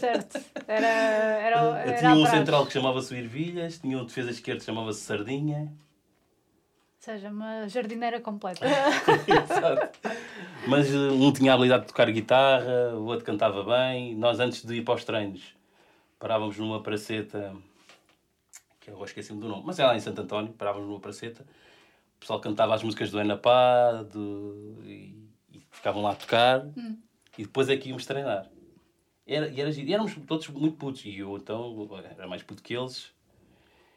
[0.00, 0.40] Certo.
[0.66, 0.86] Era.
[0.88, 5.72] Era, era tinha um central que chamava-se Ervilhas, tinha um defesa esquerdo que chamava-se Sardinha.
[5.72, 8.66] Ou seja, uma jardineira completa.
[8.66, 10.00] Exato.
[10.66, 14.16] Mas eh, um tinha a habilidade de tocar guitarra, o outro cantava bem.
[14.16, 15.54] Nós, antes de ir para os treinos,
[16.18, 17.54] parávamos numa praceta,
[18.80, 21.42] que eu esqueci-me do nome, mas é lá em Santo António, parávamos numa praceta.
[22.16, 24.82] O pessoal cantava as músicas do Enapá do...
[24.84, 25.14] e,
[25.52, 26.66] e ficavam lá a tocar.
[27.38, 28.50] E depois é que íamos treinar.
[29.26, 31.04] Era, e, era, e éramos todos muito putos.
[31.04, 33.12] E eu, então, era mais puto que eles.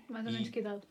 [0.09, 0.81] Mais ou menos que idade?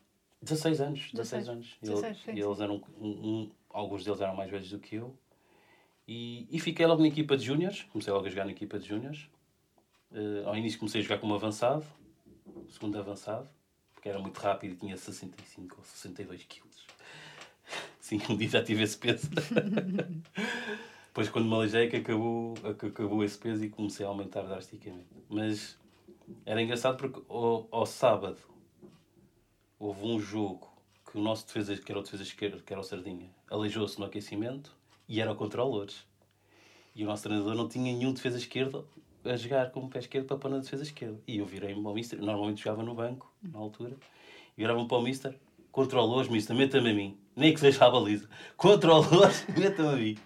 [0.41, 1.77] 16 anos, 16 16, anos.
[1.81, 5.17] 16, e eles eram, um, um- alguns deles eram mais velhos do que eu.
[6.07, 8.87] E, e fiquei logo na equipa de júniores, comecei logo a jogar na equipa de
[8.87, 9.27] júniores.
[10.13, 11.83] Eh, ao início comecei a jogar como avançado,
[12.69, 13.49] segundo avançado,
[13.93, 16.85] porque era muito rápido e tinha 65 ou 62 quilos.
[17.99, 19.27] Sim, um dia já tive esse peso.
[21.17, 25.07] Depois quando me aleijei que acabou, que acabou esse peso e comecei a aumentar drasticamente.
[25.27, 25.75] Mas
[26.45, 28.37] era engraçado porque ao, ao sábado
[29.79, 30.71] houve um jogo
[31.03, 34.05] que o nosso defesa, que era o defesa esquerdo, que era o Sardinha, aleijou-se no
[34.05, 34.71] aquecimento
[35.09, 36.05] e era contra o Loures.
[36.95, 38.87] E o nosso treinador não tinha nenhum defesa esquerdo
[39.25, 41.19] a jogar como pé esquerdo para pôr na defesa esquerda.
[41.27, 43.97] E eu virei-me para o Mister, normalmente jogava no banco, na altura,
[44.55, 45.35] e virava-me para o Mister,
[45.85, 47.17] Loures, Mister, meta-me a mim.
[47.35, 48.27] Nem que seja a baliza.
[48.63, 50.17] Loures, meta-me a mim.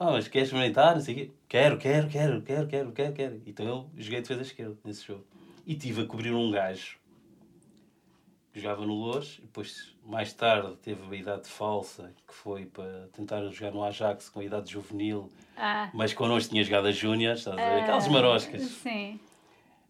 [0.00, 0.94] Ah, mas queres experimentar?
[0.94, 1.30] Não sei o quê.
[1.48, 3.42] Quero, quero, quero, quero, quero, quero, quero.
[3.46, 5.24] Então eu joguei defesa esquerda nesse jogo.
[5.66, 6.98] E tive a cobrir um gajo
[8.52, 13.08] que jogava no Loures, e depois, mais tarde, teve a idade falsa, que foi para
[13.12, 15.90] tentar jogar no Ajax com a idade juvenil, Ah.
[15.92, 17.82] mas connosco tinha jogado a Júnior, estás a ver?
[17.82, 18.62] Aquelas maroscas.
[18.62, 19.20] Sim.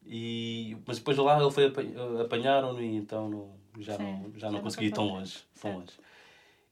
[0.04, 1.82] E, mas depois lá ele foi apa-
[2.22, 5.38] apanharam-no e então não, já, Sim, não, já já não consegui ir tão longe.
[5.60, 5.92] Tão longe.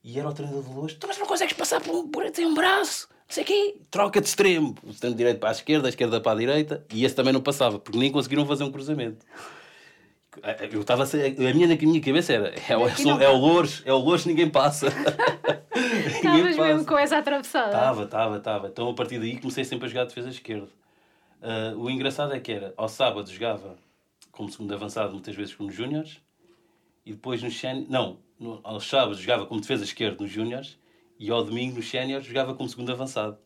[0.04, 2.46] E era o treinador de Loures, tu mas não consegues passar por, um- por tem
[2.46, 3.76] um braço, não sei o quê.
[3.90, 4.74] Troca de extremo.
[4.84, 6.84] O extremo direito para a esquerda, a esquerda para a direita.
[6.92, 9.24] E esse também não passava, porque nem conseguiram fazer um cruzamento.
[10.70, 13.82] Eu estava a, a minha na minha cabeça era é, o- não é o Louros,
[13.86, 14.88] é o Louros, ninguém passa.
[16.06, 17.66] Estavas mesmo com essa atravessada.
[17.68, 18.66] Estava, estava, estava.
[18.68, 20.68] Então a partir daí comecei sempre a jogar defesa esquerda.
[21.42, 23.76] Ah, o engraçado é que era, ao sábado jogava
[24.30, 26.18] como segundo avançado, muitas vezes como júniores,
[27.06, 30.76] e depois nos séniores, não, no, aos sábados jogava como defesa esquerda nos júniores,
[31.18, 33.38] e ao domingo nos séniores jogava como segundo avançado.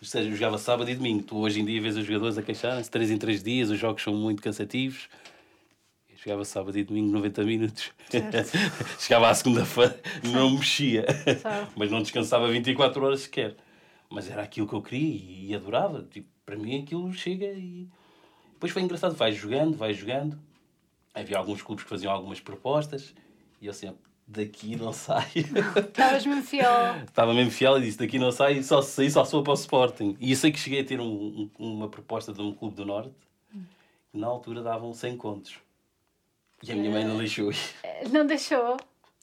[0.00, 1.24] Ou seja, eu jogava sábado e domingo.
[1.24, 4.02] Tu hoje em dia vês os jogadores a queixarem-se, 3 em 3 dias, os jogos
[4.02, 5.08] são muito cansativos.
[6.24, 7.92] Jogava sábado e domingo 90 minutos.
[8.98, 11.06] Chegava à segunda-feira, não mexia.
[11.24, 11.72] Certo.
[11.76, 13.56] Mas não descansava 24 horas sequer.
[14.10, 16.06] Mas era aquilo que eu queria e, adorava.
[16.10, 17.88] Tipo, para mim aquilo chega e.
[18.52, 20.38] Depois foi engraçado, vai jogando, vai jogando.
[21.18, 23.14] Havia alguns clubes que faziam algumas propostas
[23.60, 25.24] e eu sempre, daqui não saio.
[25.76, 26.96] Estavas mesmo fiel.
[27.06, 30.16] Estava mesmo fiel e disse, daqui não saio, só sair só sou para o Sporting.
[30.20, 32.84] E eu sei que cheguei a ter um- um- uma proposta de um clube do
[32.86, 33.14] Norte
[34.10, 35.56] que na altura davam 100 contos.
[36.62, 37.58] E a minha mãe não deixou ir.
[38.10, 38.76] Não deixou.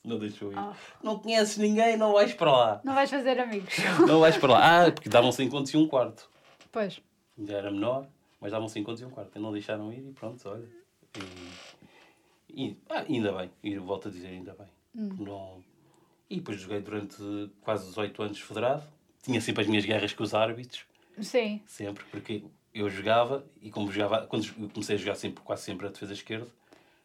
[0.04, 0.58] Não deixou ir.
[0.58, 0.72] Ah.
[1.02, 2.80] Não conheces ninguém, não vais para lá.
[2.84, 3.74] Não vais fazer amigos.
[4.06, 4.86] Não vais para lá.
[4.86, 6.30] Ah, porque davam 100 contos e um quarto.
[6.70, 7.00] Pois.
[7.44, 8.06] Já era menor,
[8.40, 9.36] mas davam 5 contos e um quarto.
[9.36, 10.64] E não deixaram ir e pronto, olha.
[11.18, 11.20] E,
[12.56, 14.66] e- ah, ainda bem, e volto a dizer ainda bem.
[15.18, 15.62] Não...
[16.28, 17.16] E depois joguei durante
[17.60, 18.82] quase 18 anos federado.
[19.22, 20.84] Tinha sempre as minhas guerras com os árbitros,
[21.20, 21.60] Sim.
[21.66, 22.42] sempre, porque
[22.74, 26.46] eu jogava e como jogava, quando comecei a jogar sempre, quase sempre a defesa esquerda,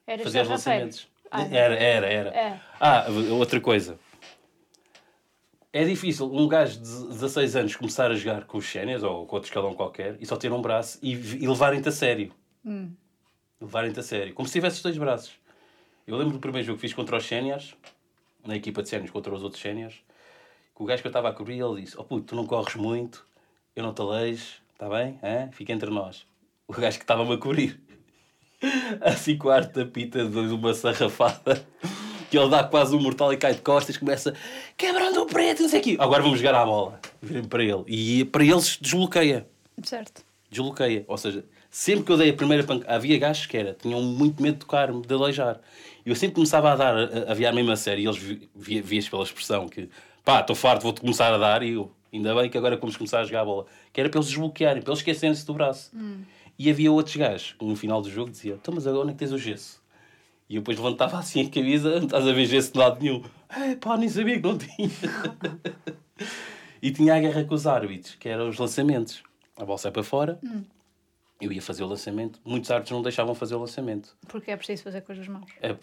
[0.08, 1.08] Eras fazia os lançamentos.
[1.30, 2.30] Ah, Era, era, era.
[2.30, 2.60] É.
[2.80, 3.06] Ah,
[3.38, 3.98] outra coisa.
[5.74, 9.36] É difícil um gajo de 16 anos começar a jogar com os séniores ou com
[9.38, 12.34] outro escalão qualquer e só ter um braço e, e levarem-te a sério.
[12.66, 12.92] Hum.
[13.60, 14.34] Levarem-te a sério.
[14.34, 15.32] Como se tivesses dois braços.
[16.08, 17.76] Eu lembro do primeiro jogo que fiz contra os séniores,
[18.46, 19.96] na equipa de séniores contra os outros séniores,
[20.76, 22.76] que o gajo que eu estava a cobrir, ele disse, oh puto, tu não corres
[22.76, 23.26] muito,
[23.76, 25.20] eu não te aleijo, está bem?
[25.24, 25.50] Hã?
[25.52, 26.26] Fica entre nós.
[26.68, 27.80] O gajo que estava-me a cobrir
[29.02, 31.66] assim quarta pita de uma sarrafada
[32.30, 34.34] que ele dá quase um mortal e cai de costas começa
[34.78, 37.84] quebrando o preto não sei o quê agora vamos jogar à bola virem para ele
[37.88, 39.48] e para eles desbloqueia
[39.84, 40.24] Certo.
[40.50, 44.02] desbloqueia ou seja sempre que eu dei a primeira pancada havia gajos que era tinham
[44.02, 45.60] muito medo de tocar-me de aleijar
[46.06, 48.50] e eu sempre começava a dar a, a viar mesmo a sério e eles vi-
[48.54, 49.90] via, vias pela expressão que
[50.24, 53.22] pá estou farto vou-te começar a dar e eu ainda bem que agora vamos começar
[53.22, 55.92] a jogar a bola que era para eles desbloquearem para eles esquecerem-se do braço
[56.60, 59.14] e havia outros gajos que no final do jogo dizia então mas agora onde é
[59.14, 59.80] que tens o gesso
[60.50, 63.24] e eu depois levantava assim a camisa, não estás a ver gesso de lado nenhum.
[63.50, 64.90] É pá, nem sabia que não tinha.
[66.82, 69.24] e tinha a guerra com os árbitros, que eram os lançamentos.
[69.58, 70.40] A bola sai para fora,
[71.42, 72.40] eu ia fazer o lançamento.
[72.46, 74.16] Muitos árbitros não deixavam fazer o lançamento.
[74.28, 75.50] Porque é preciso fazer com as mãos.
[75.62, 75.76] É,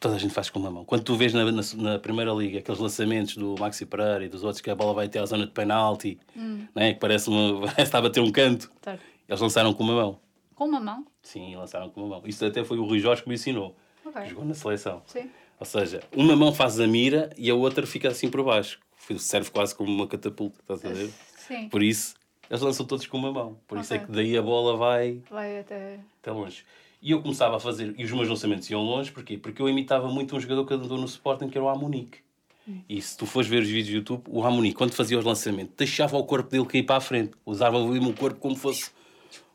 [0.00, 0.84] toda a gente faz com uma mão.
[0.84, 4.42] Quando tu vês na, na, na Primeira Liga aqueles lançamentos do Maxi Pereira e dos
[4.42, 6.18] outros que a bola vai até à zona de penalti,
[6.74, 9.02] né, que parece, uma, parece está a bater um canto, Certo.
[9.28, 10.18] eles lançaram com uma mão.
[10.54, 11.06] Com uma mão?
[11.22, 12.22] Sim, lançaram com uma mão.
[12.26, 13.76] Isso até foi o Rui Jorge que me ensinou.
[14.04, 14.26] Ok.
[14.26, 15.02] Jogou na seleção.
[15.06, 15.30] Sim.
[15.58, 18.80] Ou seja, uma mão faz a mira e a outra fica assim por baixo.
[19.18, 21.10] Serve quase como uma catapulta, estás a ver?
[21.36, 21.68] Sim.
[21.68, 22.14] Por isso,
[22.52, 23.56] eles lançam todos com uma mão.
[23.66, 25.98] Por isso é que daí a bola vai Vai até.
[26.20, 26.64] até longe.
[27.00, 29.38] E eu começava a fazer, e os meus lançamentos iam longe, porquê?
[29.38, 32.18] Porque eu imitava muito um jogador que andou no Sporting, que era o Amunique.
[32.88, 35.74] E se tu fores ver os vídeos do YouTube, o Amunique, quando fazia os lançamentos,
[35.76, 37.32] deixava o corpo dele cair para a frente.
[37.44, 38.90] Usava mesmo o corpo como fosse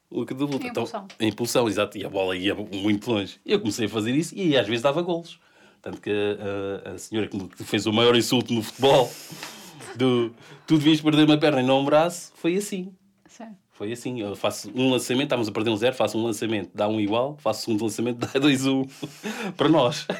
[0.09, 0.65] o que de luta.
[0.67, 0.83] Então,
[1.19, 1.97] em impulsão, exato.
[1.97, 3.39] E a bola ia muito longe.
[3.45, 5.39] E eu comecei a fazer isso e às vezes dava golos.
[5.81, 9.09] Tanto que a, a senhora que fez o maior insulto no futebol,
[9.95, 10.33] do
[10.67, 12.93] tu devias perder uma perna e não um braço, foi assim.
[13.27, 13.55] Sim.
[13.71, 16.87] Foi assim, eu faço um lançamento, estávamos a perder um zero, faço um lançamento, dá
[16.87, 18.83] um igual, faço o segundo lançamento, dá dois um
[19.55, 20.07] para nós.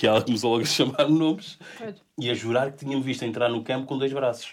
[0.00, 1.94] E ela começou logo a chamar nomes Pois.
[2.18, 4.50] e a jurar que tinha-me visto entrar no campo com dois braços.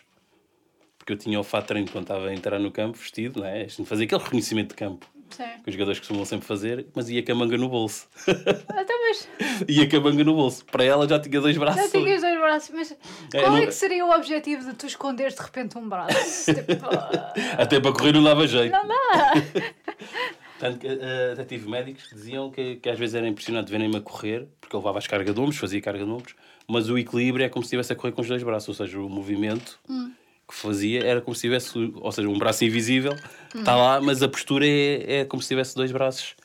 [0.98, 3.68] Porque eu tinha o fato treino quando estava a entrar no campo, vestido, não é?
[3.70, 5.44] Fazer aquele reconhecimento de campo Sim.
[5.64, 8.08] que os jogadores costumam sempre fazer, mas ia com a manga no bolso.
[8.28, 9.28] Então, mas
[9.68, 10.66] ia com a manga no bolso.
[10.66, 11.82] Para ela já tinha dois braços.
[11.84, 12.92] já tinha dois braços, mas
[13.34, 16.14] É, qual é não- que seria o objetivo de tu esconderes de repente um braço?
[16.54, 16.86] tipo,
[17.58, 18.72] Até para correr não dava jeito.
[18.72, 19.34] não dá.
[20.60, 23.98] Tanto que eh, até tive médicos que diziam que, que às vezes era impressionante verem-me
[23.98, 26.34] a correr, porque eu levava as cargas de ombros, fazia carga de ombros,
[26.66, 28.98] mas o equilíbrio é como se estivesse a correr com os dois braços, ou seja,
[29.00, 29.78] o movimento
[30.48, 33.14] que fazia era como se tivesse, ou seja, um braço invisível
[33.54, 36.36] está lá, mas a postura é, é como se tivesse dois braços.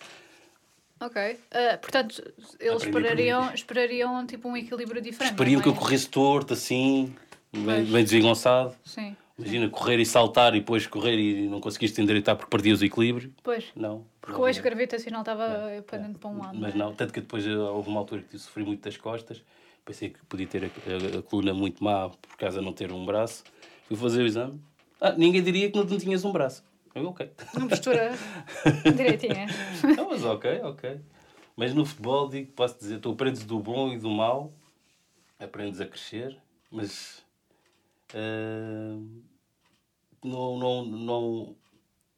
[1.01, 1.39] Ok.
[1.51, 2.23] Ah, portanto,
[2.61, 5.33] eles Aprendi esperariam, esperariam tipo um equilíbrio diferente.
[5.33, 5.73] Esperiam não que é?
[5.73, 7.15] eu corresse torto, assim,
[7.53, 8.75] bem, bem desengonçado.
[8.85, 9.17] Sim.
[9.39, 13.33] Imagina correr e saltar e depois correr e não conseguiste endireitar porque perdias o equilíbrio.
[13.43, 13.65] Pois.
[13.75, 14.05] Não.
[14.21, 16.59] Porque o eixo gravitacional estava pendente para um lado.
[16.61, 16.89] Mas não é?
[16.91, 19.43] não, tanto que depois houve uma altura que sofri muito das costas,
[19.83, 22.93] pensei que podia ter a, a- a coluna muito má por causa de não ter
[22.93, 23.43] um braço.
[23.89, 24.61] Fui fazer o exame.
[25.01, 26.63] Ah, ninguém diria que não, não tinhas um braço.
[26.95, 27.33] Eu, ok.
[27.57, 28.13] Uma postura
[28.97, 29.47] direitinha.
[29.97, 31.01] Não, mas ok, ok.
[31.57, 34.53] Mas no futebol, digo, posso dizer, tu aprendes do bom e do mau,
[35.39, 36.37] aprendes a crescer,
[36.71, 37.25] mas
[38.15, 38.99] ah,
[40.25, 41.57] não, não, não.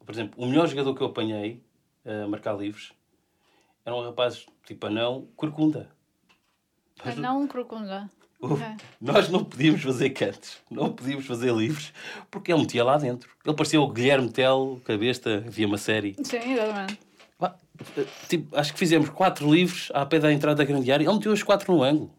[0.05, 1.63] Por exemplo, o melhor jogador que eu apanhei
[2.05, 2.93] a marcar livros
[3.85, 5.91] era um rapaz tipo anão, corcunda.
[7.05, 7.47] Mas não
[8.43, 8.67] Ok.
[9.01, 11.93] Nós não podíamos fazer cantos, não podíamos fazer livros,
[12.29, 13.31] porque ele metia lá dentro.
[13.47, 16.17] Ele parecia o Guilherme Tell, cabeça, havia uma série.
[16.25, 16.99] Sim, exatamente.
[17.39, 17.55] Pá,
[18.29, 21.05] tipo, acho que fizemos quatro livros à pé da entrada da grande área.
[21.05, 22.11] Ele meteu os quatro no ângulo.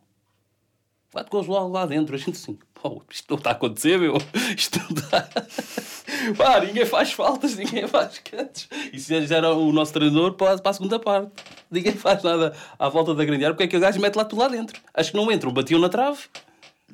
[1.13, 2.15] Quatro gols lá, lá dentro.
[2.15, 4.15] A gente assim, pô, isto não está a acontecer, meu.
[4.57, 5.29] Isto não está.
[6.35, 8.67] Pá, ninguém faz faltas, ninguém faz cantos.
[8.91, 11.31] E se já era o nosso treinador para, para a segunda parte.
[11.69, 14.25] Ninguém faz nada à volta da grande área, porque é que o gajo mete lá
[14.25, 14.81] tudo lá dentro.
[14.93, 16.23] Acho que não entram, batiam na trave.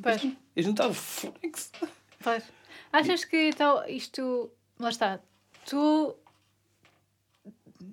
[0.02, 1.72] Pois, E a gente estava flex.
[2.22, 2.44] pois.
[2.92, 4.52] Achas que então isto.
[4.78, 5.20] Lá está.
[5.66, 6.16] Tu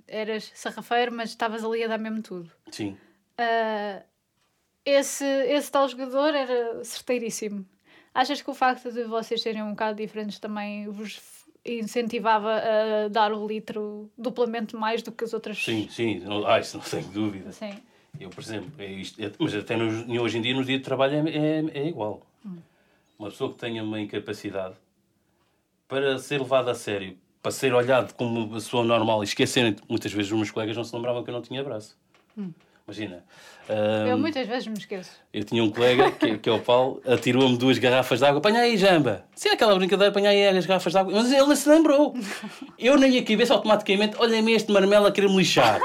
[0.09, 2.51] eras sarrafeiro, mas estavas ali a dar mesmo tudo.
[2.71, 2.97] Sim.
[3.39, 4.03] Ah,
[4.87, 7.67] esse, esse tal jogador era certeiríssimo.
[8.15, 11.21] Achas que o facto de vocês serem um bocado diferentes também vos
[11.65, 12.55] incentivava
[13.05, 15.59] a dar o litro duplamente mais do que as outras?
[15.63, 16.21] Sim, sim.
[16.21, 17.51] Não, ah, isso não tenho dúvida.
[17.53, 17.77] Sim.
[18.19, 20.85] Eu, por exemplo, é isto, é- mas até nos, hoje em dia, nos dias de
[20.85, 22.23] trabalho, é, é, é igual.
[23.19, 24.75] Uma pessoa que tenha uma incapacidade
[25.89, 30.13] para ser levada a sério, para ser olhado como uma pessoa normal e esquecerem, muitas
[30.13, 31.97] vezes os meus colegas não se lembravam que eu não tinha braço.
[32.87, 33.25] Imagina.
[33.69, 35.11] Eu ahm, muitas vezes me esqueço.
[35.33, 38.39] eu tinha um colega, que, que é o Paulo, atirou-me duas garrafas de água.
[38.39, 39.25] Apanha aí, Jamba.
[39.35, 41.13] Se é aquela brincadeira, apanha aí as garrafas de água.
[41.13, 42.15] Mas ele não se lembrou.
[42.79, 45.81] Eu na minha cabeça, automaticamente, olha-me este marmelo a querer me lixar.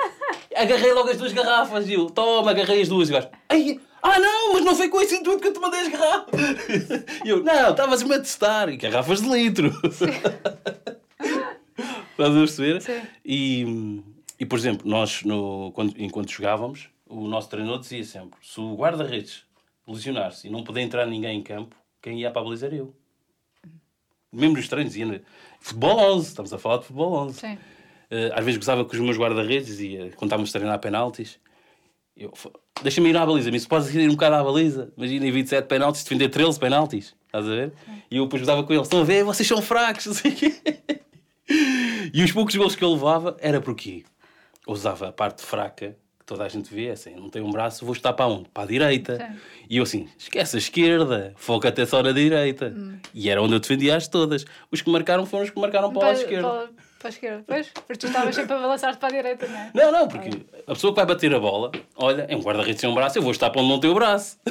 [0.55, 3.09] Agarrei logo as duas garrafas e eu, toma, agarrei as duas.
[3.09, 3.15] E
[3.49, 6.39] ai, ah não, mas não foi com esse intuito que eu te mandei as garrafas.
[7.25, 8.69] E eu, não, estavas-me a testar.
[8.69, 9.71] E garrafas de litro.
[12.11, 12.81] Estás a perceber?
[12.81, 13.01] Sim.
[13.25, 14.03] E,
[14.39, 18.75] e, por exemplo, nós, no, quando, enquanto jogávamos, o nosso treinador dizia sempre: se o
[18.75, 19.43] guarda-redes
[19.87, 22.95] lesionar-se e não puder entrar ninguém em campo, quem ia para a baliza era eu.
[24.31, 25.21] Mesmo nos treinos, ia.
[25.59, 27.39] Futebol 11, estamos a falar de futebol 11.
[27.39, 27.57] Sim.
[28.09, 31.39] Eh, às vezes gozava com os meus guarda-redes e quando estávamos a treinar penaltis.
[32.15, 32.49] Eu, "F-
[32.81, 34.91] Deixa-me ir à baliza, mas podes ir um bocado à baliza.
[34.97, 37.15] Imagina, em 27 penaltis, defender 13 penaltis.
[37.27, 37.73] Estás a ver?
[38.09, 40.05] E eu depois gozava com eles: estão a ver, vocês são fracos.
[40.07, 40.53] não sei o quê.
[42.13, 44.03] E os poucos gols que eu levava era porque
[44.65, 45.97] eu usava a parte fraca,
[46.31, 48.47] toda a gente vê, assim, não tenho um braço, vou estar para onde?
[48.53, 49.17] Para a direita.
[49.17, 49.39] Sim.
[49.69, 52.73] E eu assim, esquece a esquerda, foca até só na direita.
[53.13, 54.45] E era onde eu defendia as todas.
[54.71, 56.47] Os que marcaram foram os que marcaram para, a esquerda.
[56.47, 57.43] Para, para a esquerda.
[57.45, 59.71] Pois, porque tu estavas sempre a balançar-te para a direita, não é?
[59.73, 60.29] Não, não, porque
[60.65, 63.21] a pessoa que vai bater a bola, olha, é um guarda-redes sem um braço, eu
[63.21, 64.39] vou estar para onde não tem o braço.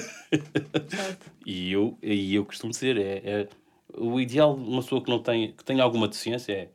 [1.46, 3.48] E eu, e eu costumo dizer, é, é-
[3.96, 6.68] o ideal de uma pessoa que não tem, que tenha alguma deficiência é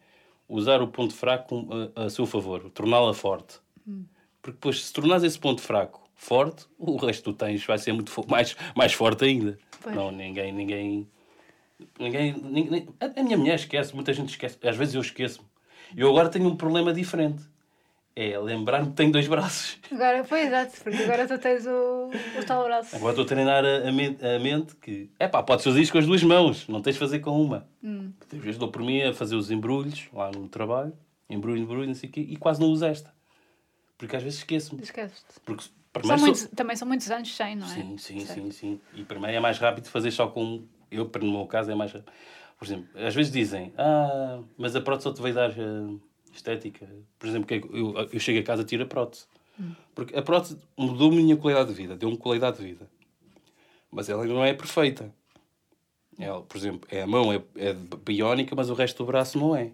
[0.49, 1.65] usar o ponto fraco
[1.95, 3.59] a, a seu favor, torná-la forte.
[4.45, 8.11] Porque depois, se tornares esse ponto fraco forte, o resto tu tens vai ser muito
[8.29, 9.57] mais, mais forte ainda.
[9.81, 9.95] Pois.
[9.95, 11.07] Não, ninguém, ninguém,
[11.99, 15.47] ninguém, ninguém- a a minha mulher esquece, muita gente esquece, às vezes eu esqueço-me.
[15.97, 17.41] Eu agora tenho um problema diferente.
[18.15, 19.79] É lembrar-me que tenho dois braços.
[19.91, 22.95] Agora, foi exato, porque agora tu tens o, o tal braço.
[22.95, 25.91] Agora estou a treinar a, a mente, a mente que, é pá, podes fazer isto
[25.91, 27.67] com as duas mãos, não tens de fazer com uma.
[27.83, 28.11] Hum.
[28.31, 30.93] Às vezes dou por mim a fazer os embrulhos lá no trabalho,
[31.27, 33.14] embrulho, embrulho, não sei o quê, e quase não uso esta.
[33.97, 34.81] Porque às vezes esqueço-me.
[34.81, 35.39] Esqueces-te.
[35.45, 35.63] Porque
[36.01, 37.69] São sou- muitos, também são muitos anos sem, não é?
[37.69, 38.33] Sim, sim, Certo.
[38.41, 38.81] sim, sim.
[38.93, 40.65] E para mim é mais rápido fazer só com.
[40.91, 42.11] Eu, para no meu caso, é mais rápido.
[42.57, 45.97] Por exemplo, às vezes dizem, ah, mas a prótese só te vai dar eh,
[46.33, 46.87] estética.
[47.17, 49.25] Por exemplo, que é que eu, eu chego a casa e tiro a prótese.
[49.93, 52.89] Porque a prótese mudou-me a minha qualidade de vida, deu-me qualidade de vida.
[53.89, 55.13] Mas ela não é perfeita.
[56.19, 59.55] Ela, por exemplo, é a mão é, é biónica, mas o resto do braço não
[59.55, 59.71] é.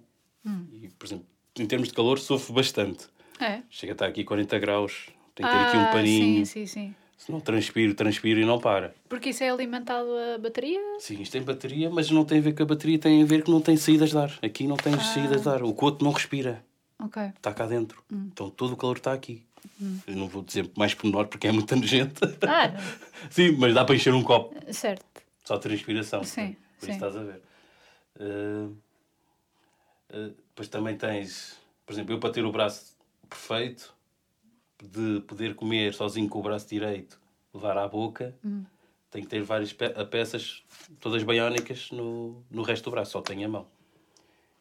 [0.72, 1.26] E, por exemplo,
[1.58, 3.08] em termos de calor, sofro bastante.
[3.42, 3.64] É?
[3.70, 6.46] Chega a estar aqui 40 graus, tem que ter aqui um Ah, paninho.
[6.46, 6.96] Sim, sim, sim.
[7.18, 8.96] Se não transpiro, transpiro e não para.
[9.08, 10.80] Porque isso é alimentado a bateria?
[11.00, 13.44] Sim, isto tem bateria, mas não tem a ver com a bateria, tem a ver
[13.44, 14.32] que não tem saídas de ar.
[14.42, 14.84] Aqui não Ah.
[14.84, 15.62] tem saídas de ar.
[15.64, 16.64] O coto não respira,
[17.00, 17.22] Ok.
[17.22, 18.04] está cá dentro.
[18.12, 18.30] Hum.
[18.34, 19.44] Então todo o calor está aqui.
[20.08, 22.14] Eu não vou dizer mais pormenor porque é muita gente.
[22.48, 22.72] Ah,
[23.30, 24.56] sim, mas dá para encher um copo.
[24.74, 25.06] certo.
[25.44, 26.24] Só transpiração.
[26.24, 26.92] Sim, Por sim.
[26.94, 27.42] isso estás a ver.
[28.20, 28.76] Uh,
[30.14, 32.91] uh, depois também tens, por exemplo, eu para ter o braço
[33.32, 33.94] perfeito,
[34.84, 37.20] de poder comer sozinho com o braço direito,
[37.54, 38.64] levar à boca, Hum.
[39.10, 40.64] tenho que ter várias pe peças,
[41.00, 43.68] todas baiónicas, no, no resto do braço, só tenho a mão.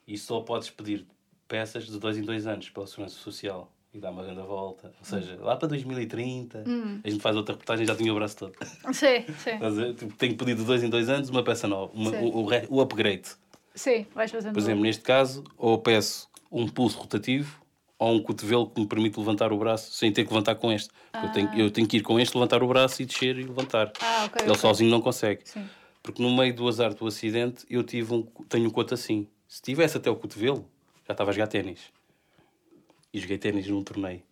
[0.06, 1.06] E só podes pedir
[1.48, 4.92] peças de dois em dois anos pela Segurança Social e dá uma grande volta.
[4.98, 7.00] Ou seja, lá para 2030, Hum.
[7.02, 8.54] a gente faz outra reportagem e já tinha o braço todo.
[8.92, 9.94] Sim, sim.
[9.96, 12.76] Tipo, Tenho que pedir de dois em dois anos uma peça nova, uma- o, o,
[12.76, 13.28] o upgrade.
[13.74, 14.52] Sim, vais fazendo.
[14.52, 17.60] Por exemplo, neste caso, ou peço um pulso rotativo
[18.00, 20.88] ou um cotovelo que me permite levantar o braço sem ter que levantar com este.
[21.12, 23.42] Porque Eu, tenho, eu tenho que ir com este, levantar o braço e descer e
[23.42, 23.92] levantar.
[24.00, 24.60] Ah, ok, Ele ok.
[24.60, 25.42] sozinho não consegue.
[25.44, 25.68] Sim.
[26.02, 29.28] Porque no meio do azar do acidente, eu tive um, tenho um coto assim.
[29.46, 30.66] Se tivesse até o cotovelo,
[31.06, 31.78] já estava a jogar ténis.
[33.12, 34.22] E joguei ténis num torneio.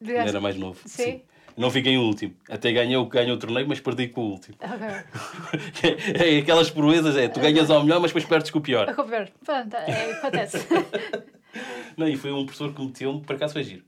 [0.00, 0.80] Quando era mais novo.
[0.84, 1.22] Sim?
[1.56, 2.34] Não fiquei em último.
[2.48, 4.56] Até ganhei ganhei o torneio, mas perdi com o último.
[4.60, 5.94] Ok.
[6.34, 8.88] é aquelas proezas, é tu ganhas ao melhor, mas depois perdes com o pior.
[9.86, 10.58] É, acontece.
[11.96, 13.84] Não, e foi um professor que meteu-me, por acaso foi giro.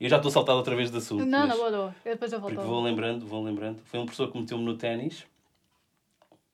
[0.00, 1.26] Eu já estou saltado outra vez de assunto.
[1.26, 1.96] Não, mas- não, boa, boa.
[2.04, 2.54] Eu depois eu volto.
[2.54, 3.80] Porque vou lembrando, vou lembrando.
[3.84, 5.26] Foi um professor que meteu-me no ténis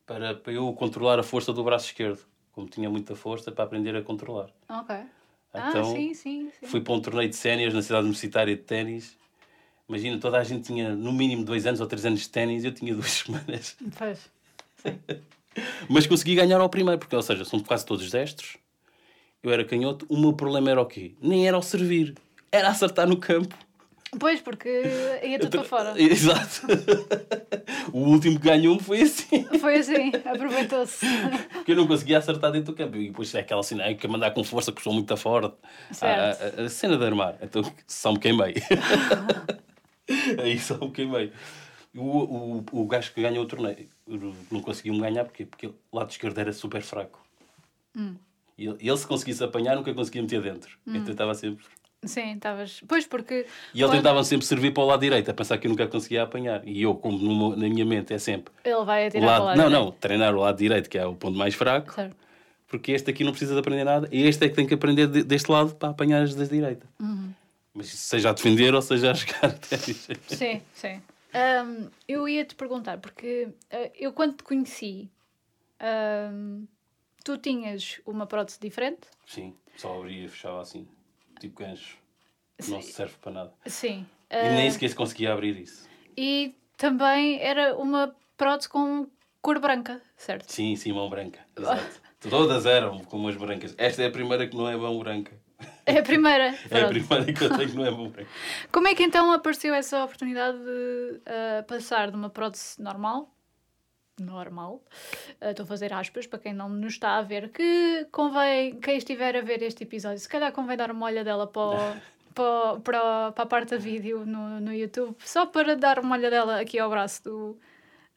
[0.04, 2.18] para, para eu controlar a força do braço esquerdo.
[2.52, 4.48] Como tinha muita força, para aprender a controlar.
[4.68, 4.94] Ok.
[5.52, 6.66] Ah, Então, sim, sim, sim.
[6.66, 9.16] Fui para um torneio de séniores na cidade universitária de ténis.
[9.88, 12.72] Imagina, toda a gente tinha no mínimo dois anos ou três anos de ténis eu
[12.72, 13.76] tinha duas semanas.
[15.88, 18.56] Mas consegui ganhar ao primeiro, porque, ou seja, são quase todos destros.
[19.47, 20.05] Eu era canhoto.
[20.09, 21.12] O meu problema era o quê?
[21.22, 22.14] Nem era o servir,
[22.51, 23.55] era acertar no campo.
[24.18, 24.68] Pois, porque
[25.22, 25.94] ia tudo para fora.
[26.01, 26.62] Exato.
[27.92, 29.44] o último que ganhou foi assim.
[29.61, 31.07] Foi assim, aproveitou-se.
[31.53, 32.97] Porque eu não conseguia acertar dentro do campo.
[32.97, 35.55] E depois é aquela cena, ai, que mandar com força, que sou muito forte.
[35.92, 36.42] Certo.
[36.59, 37.36] A, a- a cena de armar.
[37.42, 38.55] Então só me queimei.
[40.42, 41.32] Aí só me queimei.
[41.94, 43.88] O, o, o gajo que ganhou o torneio
[44.51, 47.20] não conseguiu me ganhar porque, porque o lado esquerdo era super fraco.
[48.59, 50.78] E ele, se conseguisse apanhar, nunca conseguia meter dentro.
[50.86, 51.64] Então estava sempre.
[52.04, 52.80] Sim, estavas.
[52.86, 53.34] Pois, porque.
[53.74, 55.86] E ele quando- tentava sempre servir para o lado direito, a pensar que eu nunca
[55.86, 56.66] conseguia apanhar.
[56.66, 58.52] E eu, como na minha mente é sempre.
[58.64, 59.57] Ele vai O atirar lado, para o lado.
[59.57, 59.84] não, direito.
[59.84, 61.92] não, treinar o lado direito, que é o ponto mais fraco.
[61.92, 62.16] Certo.
[62.68, 65.07] porque este aqui não precisa de aprender nada e este é que tem que aprender
[65.07, 66.84] de- deste lado para apanhar as da direita.
[67.00, 67.32] Uhum.
[67.72, 70.09] Mas seja a defender ou seja a jogar ténis.
[70.26, 71.00] Sim, sim.
[71.32, 75.09] Ahm, eu ia te perguntar, porque ah, eu quando te conheci,
[75.80, 76.64] ahm,
[77.27, 79.09] tu tinhas uma prótese diferente?
[79.27, 80.87] Sim, só abria e fechava assim,
[81.41, 81.99] tipo gancho.
[82.68, 83.53] Não se serve para nada.
[83.66, 84.07] Sim.
[84.31, 85.89] E Ah, nem sequer se conseguia abrir isso.
[86.16, 89.09] e também era uma prótese com
[89.43, 90.51] cor branca, certo?
[90.53, 91.41] Sim, sim, mão branca.
[91.59, 92.01] Exato.
[92.31, 93.74] Todas eram com umas brancas.
[93.77, 95.33] Esta é a primeira que não é mão branca.
[95.85, 96.55] É a primeira.
[96.70, 98.31] É a primeira que eu tenho que não é mão branca.
[98.72, 103.36] Como é que então apareceu essa oportunidade de ah, passar de uma prótese normal?
[104.20, 104.82] Normal.
[105.40, 107.50] Ah, Estou a fazer aspas para quem não nos está a ver.
[107.50, 111.62] Que convém, quem estiver a ver este episódio, se calhar convém dar uma olhadela para,
[111.62, 111.96] o-
[112.34, 116.16] para, para, o- para a parte da vídeo no, no YouTube, só para dar uma
[116.16, 117.58] olhadela aqui ao braço do,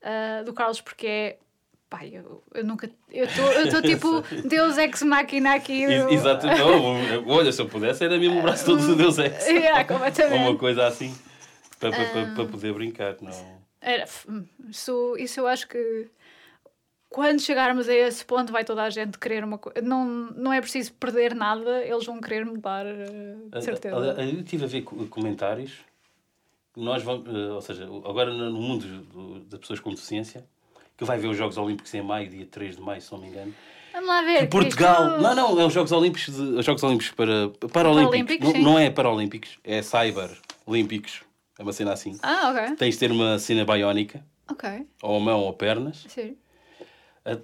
[0.01, 1.37] ah, do Carlos, porque é.
[1.89, 2.87] Pai, eu, eu nunca.
[3.11, 5.83] Eu estou tipo Deus ex machina aqui.
[5.85, 6.45] Ex- Exato.
[6.45, 9.47] Não, olha, se eu pudesse, era mesmo o braço todo do Deus Ex.
[9.47, 9.85] Yeah,
[10.31, 11.11] Ou uma coisa assim.
[11.79, 12.09] Para, para, Ah.
[12.11, 13.15] para, para poder brincar.
[13.19, 13.59] Não.
[13.82, 14.27] Era, f-
[14.69, 16.07] isso, isso eu acho que
[17.09, 19.82] quando chegarmos a esse ponto vai toda a gente querer uma coisa.
[19.82, 23.95] Não, não é preciso perder nada, eles vão querer mudar, eh, de certeza.
[23.95, 25.80] Eu estive a ver co- comentários.
[26.75, 30.45] Nós vamos, eh, ou seja, agora no mundo do- das pessoas com deficiência,
[30.97, 33.27] que vai ver os Jogos Olímpicos em maio, dia 3 de maio, se não me
[33.27, 33.53] engano.
[33.91, 34.47] Vamos lá ver.
[34.49, 35.07] Portugal.
[35.09, 37.49] isto- Não, não, é os Jogos Olímpicos, de, os Jogos Olímpicos para.
[37.71, 37.71] Paralímpicos.
[37.71, 40.30] Paralímpicos, Não, não é Paralímpicos, é Cyber
[40.65, 41.21] Olímpicos.
[41.60, 42.18] É uma cena assim.
[42.24, 42.78] Ah, ok.
[42.78, 44.88] Tens de ter uma cena biónica, Ok.
[45.03, 46.05] ou a mão ou pernas.
[46.07, 46.38] Sim.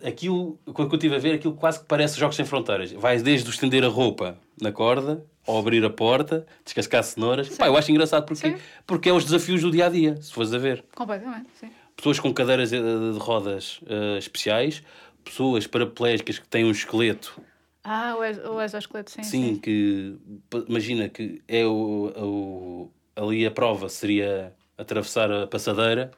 [0.08, 2.92] Aquilo, quando eu estive a ver, aquilo quase que parece Jogos Sem Fronteiras.
[2.94, 7.50] Vais desde estender a roupa na corda, ao abrir a porta, descascar cenouras.
[7.58, 8.58] Pá, eu acho engraçado porque, Sim.
[8.88, 10.84] porque é os desafios do dia a dia, se fores a ver.
[10.96, 11.70] Completamente, sim.
[11.96, 14.82] Pessoas com cadeiras eh, de rodas eh, especiais,
[15.26, 17.40] pessoas paraplégicas que têm um esqueleto,
[17.84, 19.24] Ah, o, ex o exoesqueleto, sim.
[19.24, 20.16] sim, que
[20.50, 26.12] pa- imagina que é o, o- ali a prova seria atravessar a passadeira,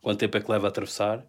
[0.00, 1.24] quanto tempo é que leva a atravessar.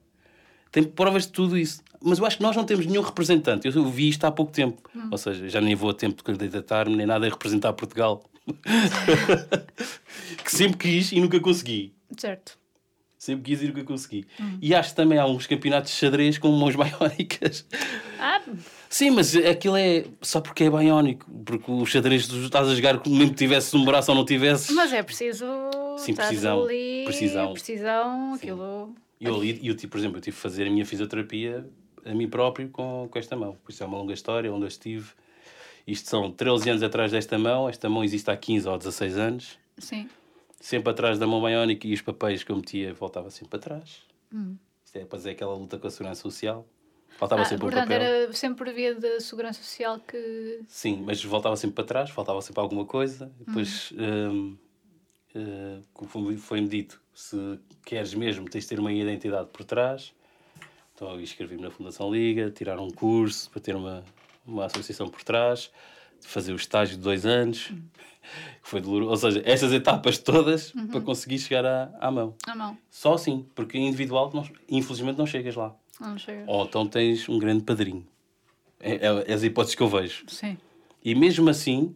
[0.72, 1.82] Tem provas de tudo isso.
[2.02, 3.68] Mas eu acho que nós não temos nenhum representante.
[3.68, 4.90] Eu vi isto há pouco tempo.
[5.12, 8.24] Ou seja, já nem vou a tempo de candidatar-me, nem nada a representar Portugal.
[10.44, 11.94] que sempre quis e nunca consegui.
[12.18, 12.58] Certo.
[13.18, 14.28] Sempre quis e nunca consegui.
[14.62, 17.66] E acho que também há uns campeonatos de xadrez com mãos biónicas.
[18.20, 18.42] Ah,
[18.94, 21.26] Sim, mas aquilo é só porque é biónico.
[21.44, 24.24] Porque o xadrez tu estás a jogar como mesmo que tivesse um braço ou não
[24.24, 24.72] tivesse.
[24.74, 25.46] mas é preciso.
[25.98, 26.64] Sim, precisão.
[26.64, 27.54] Ali, Precisão.
[27.54, 28.94] Precisão, aquilo.
[29.20, 31.66] Eu, ali- eu, tive, por exemplo, eu tive que fazer a minha fisioterapia
[32.06, 33.58] a mim próprio com, com esta mão.
[33.64, 35.10] Por isso é uma longa história onde eu estive.
[35.88, 37.68] Isto são 13 anos atrás desta mão.
[37.68, 39.58] Esta mão existe há 15 ou 16 anos.
[39.80, 40.08] Sim.
[40.60, 43.98] Sempre atrás da mão biónica e os papéis que eu metia voltava sempre para trás.
[44.32, 44.56] Hum.
[44.86, 46.66] Isto é para fazer aquela luta com a segurança social.
[47.18, 48.02] Faltava Ah, sempre um portanto, papel.
[48.02, 50.62] era sempre por via da segurança social que.
[50.68, 53.32] Sim, mas voltava sempre para trás, faltava sempre alguma coisa.
[53.40, 54.58] Depois, hum,
[55.36, 60.14] eh, como foi-me dito, se queres mesmo, tens de ter uma identidade por trás.
[60.96, 64.04] Então, eu inscrevi-me na Fundação Liga, tirar um curso para ter uma,
[64.46, 65.72] uma associação por trás,
[66.22, 67.68] fazer o estágio de dois anos,
[68.62, 69.26] que foi doloroso.
[69.28, 72.36] Ou seja, essas etapas todas para conseguir chegar à, à mão.
[72.48, 72.78] Ah, não.
[72.92, 75.76] Só assim, porque individual, não, infelizmente, não chegas lá.
[76.00, 76.44] Não chega.
[76.48, 78.06] Ou então tens um grande padrinho.
[78.80, 80.26] É, é, é as hipóteses que eu vejo.
[80.28, 80.58] Sim.
[81.04, 81.96] E mesmo assim,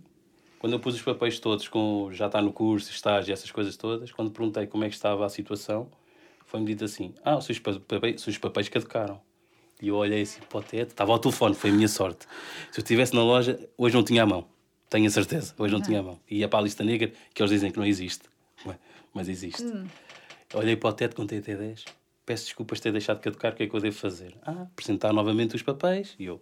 [0.59, 4.11] quando eu pus os papéis todos, com já está no curso, estágio, essas coisas todas,
[4.11, 5.89] quando perguntei como é que estava a situação,
[6.45, 9.19] foi-me dito assim: Ah, os seus pa- papéis, os seus papéis caducaram.
[9.81, 12.25] E eu olhei assim para o teto, estava ao telefone, foi a minha sorte.
[12.71, 14.47] Se eu estivesse na loja, hoje não tinha a mão.
[14.89, 15.53] Tenho a certeza.
[15.57, 16.19] Hoje não tinha a mão.
[16.29, 18.23] E ia para a lista negra, que eles dizem que não existe.
[19.13, 19.63] Mas existe.
[20.53, 21.83] Olhei para o teto, contei até 10.
[22.27, 24.35] Peço desculpas de ter deixado de caducar, o que é que eu devo fazer?
[24.41, 26.13] Ah, apresentar novamente os papéis.
[26.19, 26.41] E eu,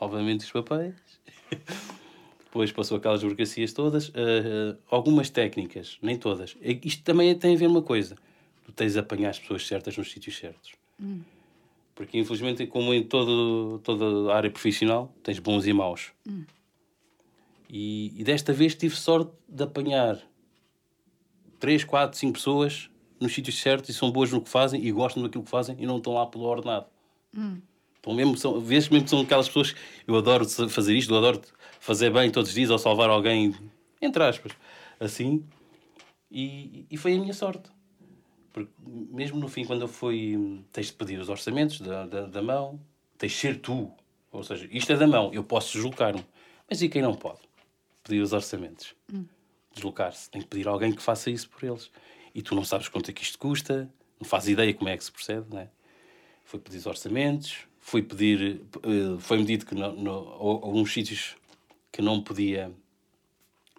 [0.00, 0.96] novamente os papéis.
[2.46, 4.10] Depois passou aquelas burocracias todas.
[4.12, 6.56] Ah, algumas técnicas, nem todas.
[6.60, 8.16] Isto também tem a ver uma coisa.
[8.64, 10.72] Tu tens de apanhar as pessoas certas nos sítios certos.
[11.94, 16.10] Porque, infelizmente, como em todo, toda a área profissional, tens bons e maus.
[17.68, 20.20] E, e desta vez tive sorte de apanhar
[21.60, 22.89] 3, 4, 5 pessoas
[23.20, 25.86] nos sítios certos e são boas no que fazem e gostam daquilo que fazem e
[25.86, 26.86] não estão lá pelo ordenado.
[28.00, 29.74] Então, mesmo são, vezes mesmo são aquelas pessoas
[30.06, 31.40] eu adoro fazer isto, eu adoro
[31.78, 33.54] fazer bem todos os dias ou salvar alguém,
[34.00, 34.52] entre aspas,
[34.98, 35.44] assim.
[36.30, 37.70] E, e foi a minha sorte.
[38.52, 42.42] Porque mesmo no fim, quando eu fui, tens de pedir os orçamentos da, da, da
[42.42, 42.80] mão,
[43.18, 43.92] tens de ser tu.
[44.32, 46.24] Ou seja, isto é da mão, eu posso deslocar-me.
[46.68, 47.40] Mas e quem não pode?
[48.02, 48.94] Pedir os orçamentos.
[49.74, 50.30] Deslocar-se.
[50.30, 51.90] Tem que pedir alguém que faça isso por eles.
[52.40, 53.86] E tu não sabes quanto é que isto custa,
[54.18, 55.68] não fazes ideia como é que se procede, não é?
[56.42, 58.62] Fui pedir os orçamentos, fui pedir.
[58.82, 61.36] eh, Foi-me dito que no, no, al- alguns sítios
[61.92, 62.72] que não podia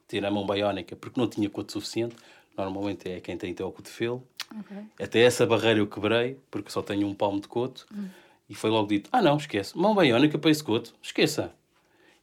[0.08, 2.16] ter a mão baiónica porque não tinha coto suficiente.
[2.56, 4.24] Normalmente é quem tem até o cotovelo.
[4.60, 4.78] Ok.
[5.00, 7.88] Até essa barreira eu quebrei, porque só tenho um palmo de coto.
[8.48, 9.76] E foi logo dito: ah, não, esquece.
[9.76, 11.52] Mão baiónica para esse coto, esqueça.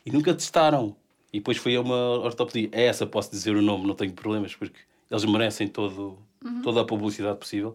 [0.06, 0.94] E nunca testaram.
[1.32, 2.68] E depois foi a uma ortopedia.
[2.70, 4.78] É essa, posso dizer o nome, não tenho problemas, porque
[5.10, 6.18] eles merecem todo,
[6.62, 7.74] toda a publicidade possível.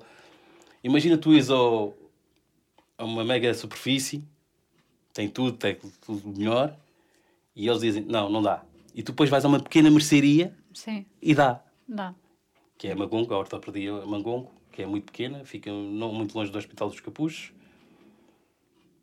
[0.83, 1.95] Imagina tu ires ao,
[2.97, 4.23] a uma mega superfície,
[5.13, 6.75] tem tudo, tem tudo melhor,
[7.55, 8.63] e eles dizem: não, não dá.
[8.93, 12.13] E tu depois vais a uma pequena mercearia Sim, e dá dá.
[12.77, 16.51] que é a Magonco, a ortopedia Magonco, que é muito pequena, fica não muito longe
[16.51, 17.53] do Hospital dos Capuchos.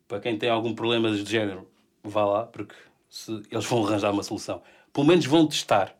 [0.07, 1.67] Para quem tem algum problema de género,
[2.03, 2.75] vá lá, porque
[3.09, 4.61] se, eles vão arranjar uma solução.
[4.91, 5.95] Pelo menos vão testar.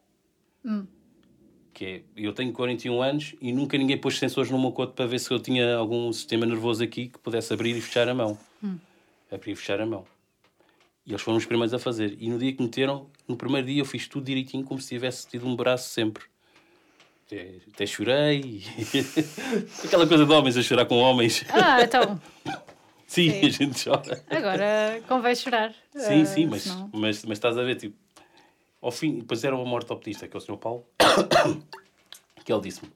[1.73, 5.05] Que é, eu tenho 41 anos e nunca ninguém pôs sensores no meu coto para
[5.05, 8.37] ver se eu tinha algum sistema nervoso aqui que pudesse abrir e fechar a mão.
[9.31, 10.05] Abrir e fechar a mão.
[11.05, 12.15] E eles foram os primeiros a fazer.
[12.19, 15.27] E no dia que meteram, no primeiro dia eu fiz tudo direitinho, como se tivesse
[15.27, 16.23] tido um braço sempre.
[17.25, 18.61] Até, até chorei.
[19.85, 21.45] Aquela coisa de homens a chorar com homens.
[21.49, 22.21] Ah, então,
[23.07, 23.45] Sim, Sim.
[23.45, 24.23] a gente chora.
[24.29, 25.73] agora convém chorar.
[25.95, 27.95] Sim, sim, mas, senão- mas, mas estás a ver, tipo,
[28.81, 30.57] ao fim, depois era uma ortopedista, que é o Sr.
[30.57, 30.85] Paulo,
[32.43, 32.91] que ele disse-me: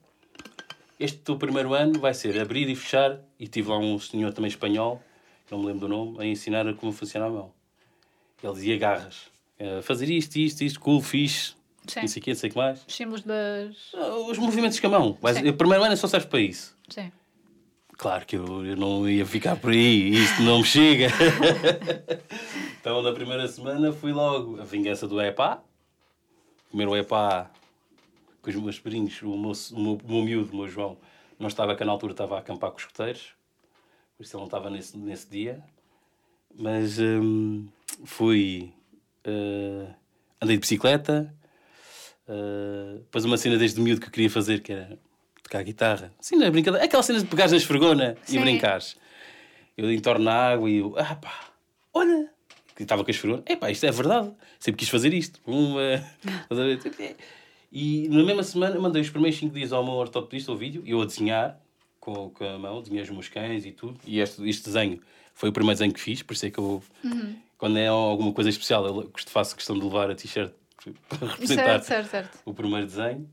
[0.98, 4.48] Este teu primeiro ano vai ser abrir e fechar, e tive lá um senhor também
[4.48, 5.02] espanhol,
[5.50, 7.52] não me lembro do nome, a ensinar a como funciona a mão.
[8.42, 11.54] Ele dizia garras, eh, fazer isto, isto, isto, cool, fixe,
[11.86, 12.00] Sim.
[12.00, 12.84] não sei o quê, não sei o que mais.
[12.86, 13.76] Os símbolos das.
[13.94, 15.48] Ah, Os movimentos com a mão, Sim.
[15.48, 16.76] o primeiro ano só serve para isso.
[16.88, 17.10] Sim.
[17.98, 21.08] Claro que eu, eu não ia ficar por aí, isto não me chega.
[22.78, 25.62] então, na primeira semana, fui logo a vingança do EPA.
[26.70, 27.50] Comer o EPA
[28.52, 30.96] com os meus sobrinhos, o meu, o meu, o meu miúdo, o meu João,
[31.38, 33.32] não estava cá na altura, estava a acampar com os escoteiros,
[34.16, 35.62] por isso ele não estava nesse, nesse dia.
[36.58, 37.66] Mas hum,
[38.04, 38.72] fui.
[39.24, 39.86] eh,
[40.40, 41.34] andei de bicicleta.
[42.28, 44.98] eh, depois, uma cena desde miúdo que eu queria fazer, que era
[45.42, 46.12] tocar guitarra.
[46.20, 46.84] Sim, não é brincadeira.
[46.84, 48.40] Aquela cena de pegares na esfregona e Sim.
[48.40, 48.96] brincares.
[49.76, 51.50] Eu entorno na água e eu, ah pá,
[51.92, 52.30] olha,
[52.74, 53.42] que estava com a esfregona.
[53.44, 54.32] É pá, isto é verdade.
[54.58, 55.40] Sempre quis fazer isto.
[55.46, 55.80] Uma...
[57.78, 61.02] E na mesma semana mandei os primeiros 5 dias ao meu ortopedista o vídeo, eu
[61.02, 61.60] a desenhar
[62.00, 64.00] com, com a mão, desenhei os meus cães e tudo.
[64.06, 64.98] E este, este desenho
[65.34, 66.82] foi o primeiro desenho que fiz, por isso é que eu,
[67.58, 70.54] quando é alguma coisa especial, eu faço questão de levar a t-shirt
[71.06, 72.38] para representar Certo, certo, certo.
[72.46, 73.28] o primeiro desenho.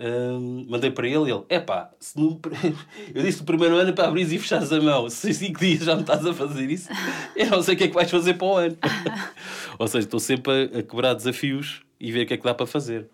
[0.00, 2.40] Hum, mandei para ele e ele, epá, se no,
[3.14, 5.08] eu disse o primeiro ano para abrir e fechares a mão.
[5.08, 6.88] Se em 5 dias já me estás a fazer isso,
[7.36, 8.76] eu não sei o que é que vais fazer para o ano.
[9.78, 12.52] Ou seja, estou sempre a, a quebrar desafios e ver o que é que dá
[12.52, 13.08] para fazer.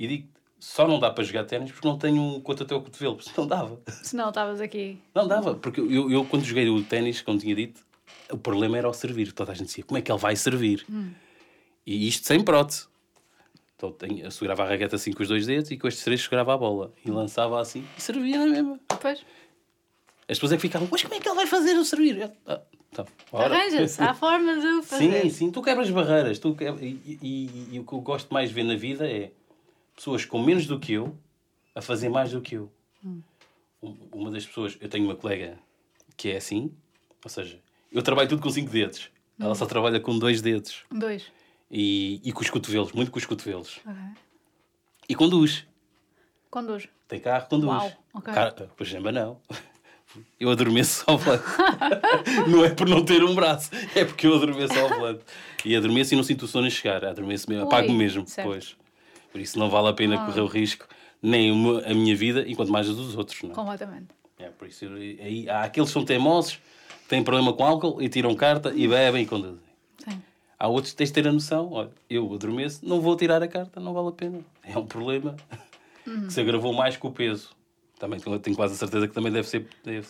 [0.00, 0.28] E digo
[0.58, 3.30] só não dá para jogar ténis porque não tenho um coto até o cotovelo, porque
[3.36, 3.80] não dava.
[4.02, 4.98] Se não, estavas aqui.
[5.14, 7.82] Não dava, porque eu, eu quando joguei o ténis, como tinha dito,
[8.30, 9.32] o problema era ao servir.
[9.32, 10.84] Toda a gente dizia, como é que ele vai servir?
[11.86, 12.88] E isto sem prótese.
[13.76, 16.20] Então tenho, eu segurava a raquete assim com os dois dedos e com estes três
[16.22, 16.92] segurava a bola.
[17.04, 18.78] E lançava assim e servia na mesma.
[18.90, 19.20] Depois,
[20.28, 22.18] As pessoas é que ficavam, mas como é que ele vai fazer o servir?
[22.18, 22.60] Eu, ah,
[22.92, 24.02] então, arranja-se.
[24.02, 25.22] Há formas de o fazer.
[25.22, 26.38] Sim, sim, tu quebras barreiras.
[26.38, 29.30] Tu quebras, e, e- e o que eu gosto mais de ver na vida é
[29.96, 31.16] pessoas com menos do que eu
[31.74, 32.70] a fazer mais do que eu.
[33.04, 33.22] Um-
[34.12, 35.58] Uma das pessoas, eu tenho uma colega
[36.16, 36.70] que é assim,
[37.24, 37.58] ou seja,
[37.90, 39.10] eu trabalho tudo com cinco dedos.
[39.38, 40.84] Ela só trabalha com dois dedos.
[40.92, 41.24] Dois.
[41.70, 43.80] E, e com os cotovelos, muito com os cotovelos.
[45.08, 45.66] E conduz.
[46.50, 46.88] Conduz.
[47.08, 47.72] Tem carro, conduz.
[47.72, 48.34] Uau, ok.
[48.34, 48.54] Car...
[48.76, 49.40] Pois Jamba não.
[50.38, 51.44] eu adormeço ao volante.
[52.48, 55.24] não é por não ter um braço, é porque eu adormeço ao volante.
[55.64, 57.02] E adormeço e não sinto o sono a chegar.
[57.04, 58.26] Adormeço mesmo, apago mesmo.
[58.42, 58.76] Pois.
[59.30, 60.26] Por isso não vale a pena ah.
[60.26, 60.86] correr o risco,
[61.22, 61.50] nem
[61.84, 63.42] a minha vida, e quanto mais a dos outros.
[63.42, 63.50] Não?
[63.50, 63.54] É?
[63.54, 64.08] Completamente.
[64.38, 66.58] É, por isso aí, há aqueles que são teimosos,
[67.08, 69.60] têm problema com álcool e tiram carta e bebem e conduzem.
[69.98, 70.22] Sim.
[70.58, 73.48] Há outros que tens de ter a noção, olha, eu adormeço, não vou tirar a
[73.48, 74.40] carta, não vale a pena.
[74.62, 75.36] É um problema
[76.06, 76.26] uhum.
[76.26, 77.50] que se agravou mais com o peso.
[77.98, 79.68] Também tenho quase a certeza que também deve ser.
[79.84, 80.06] Deve.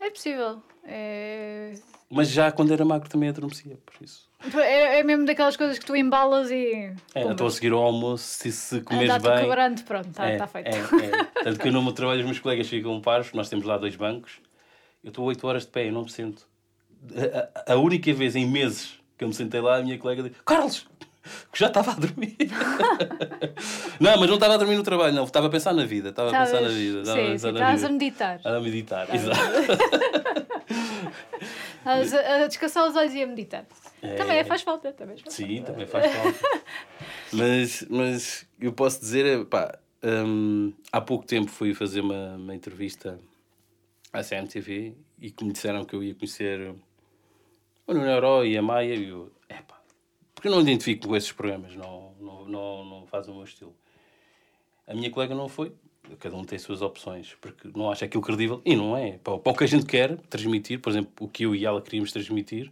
[0.00, 0.60] É possível.
[0.84, 1.74] É...
[2.10, 4.28] Mas já quando era magro também adormecia, por isso.
[4.56, 6.92] É, é mesmo daquelas coisas que tu embalas e.
[7.14, 9.40] É, estou a seguir ao almoço, se, se comeres ah, bem.
[9.40, 10.68] quebrante, pronto, está é, tá feito.
[10.68, 11.42] É, é.
[11.44, 14.40] Tanto que no meu trabalho os meus colegas ficam paros, nós temos lá dois bancos.
[15.04, 16.46] Eu estou 8 horas de pé e não me sento.
[17.66, 20.36] A, a, única vez em meses que eu me sentei lá, a minha colega disse:
[20.44, 20.86] Carlos,
[21.52, 22.36] que já estava a dormir.
[24.00, 25.24] não, mas não estava a dormir no trabalho, não.
[25.24, 26.08] Estava a pensar na vida.
[26.08, 27.00] Estava a pensar na vida.
[27.00, 27.86] Estava sim, a, pensar sim, na vida.
[27.86, 28.40] a meditar.
[28.44, 29.38] A meditar, exato.
[31.84, 33.66] a, descansar os olhos e a meditar.
[34.02, 34.14] É...
[34.14, 34.92] Também faz falta.
[34.92, 35.72] Também faz sim, falta.
[35.72, 36.38] também faz falta.
[37.32, 43.18] mas, mas eu posso dizer, pá, hum, há pouco tempo fui fazer uma, uma entrevista
[44.12, 46.74] à CMTV e que me disseram que eu ia conhecer
[47.86, 49.80] o Nuno Euro e a Maia e eu, epá,
[50.34, 53.74] porque eu não identifico com esses programas, não, não, não, não faz o meu estilo.
[54.86, 55.72] A minha colega não foi,
[56.16, 59.18] cada um tem suas opções, porque não acha aquilo credível, e não é.
[59.18, 62.12] Para, o que a gente quer transmitir, por exemplo, o que eu e ela queríamos
[62.12, 62.70] transmitir,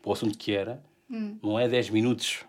[0.00, 1.38] para o assunto que era, hum.
[1.42, 2.44] não é 10 minutos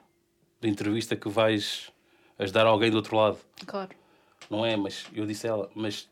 [0.62, 1.92] de entrevista que vais
[2.38, 3.38] ajudar alguém do outro lado.
[3.66, 3.90] Claro.
[4.50, 6.10] Não é, mas eu disse a ela, mas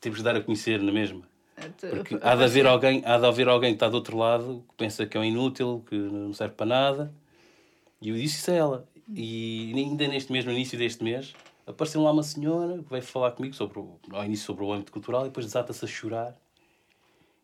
[0.00, 1.22] temos de dar a conhecer na mesma.
[1.56, 4.64] É, porque há de, haver alguém, há de haver alguém que está do outro lado,
[4.68, 7.14] que pensa que é um inútil, que não serve para nada,
[8.00, 8.88] e eu disse isso a ela.
[9.12, 11.34] E ainda neste mesmo início deste mês,
[11.70, 14.92] apareceu lá uma senhora que veio falar comigo sobre o, ao início sobre o âmbito
[14.92, 16.36] cultural e depois desata-se a chorar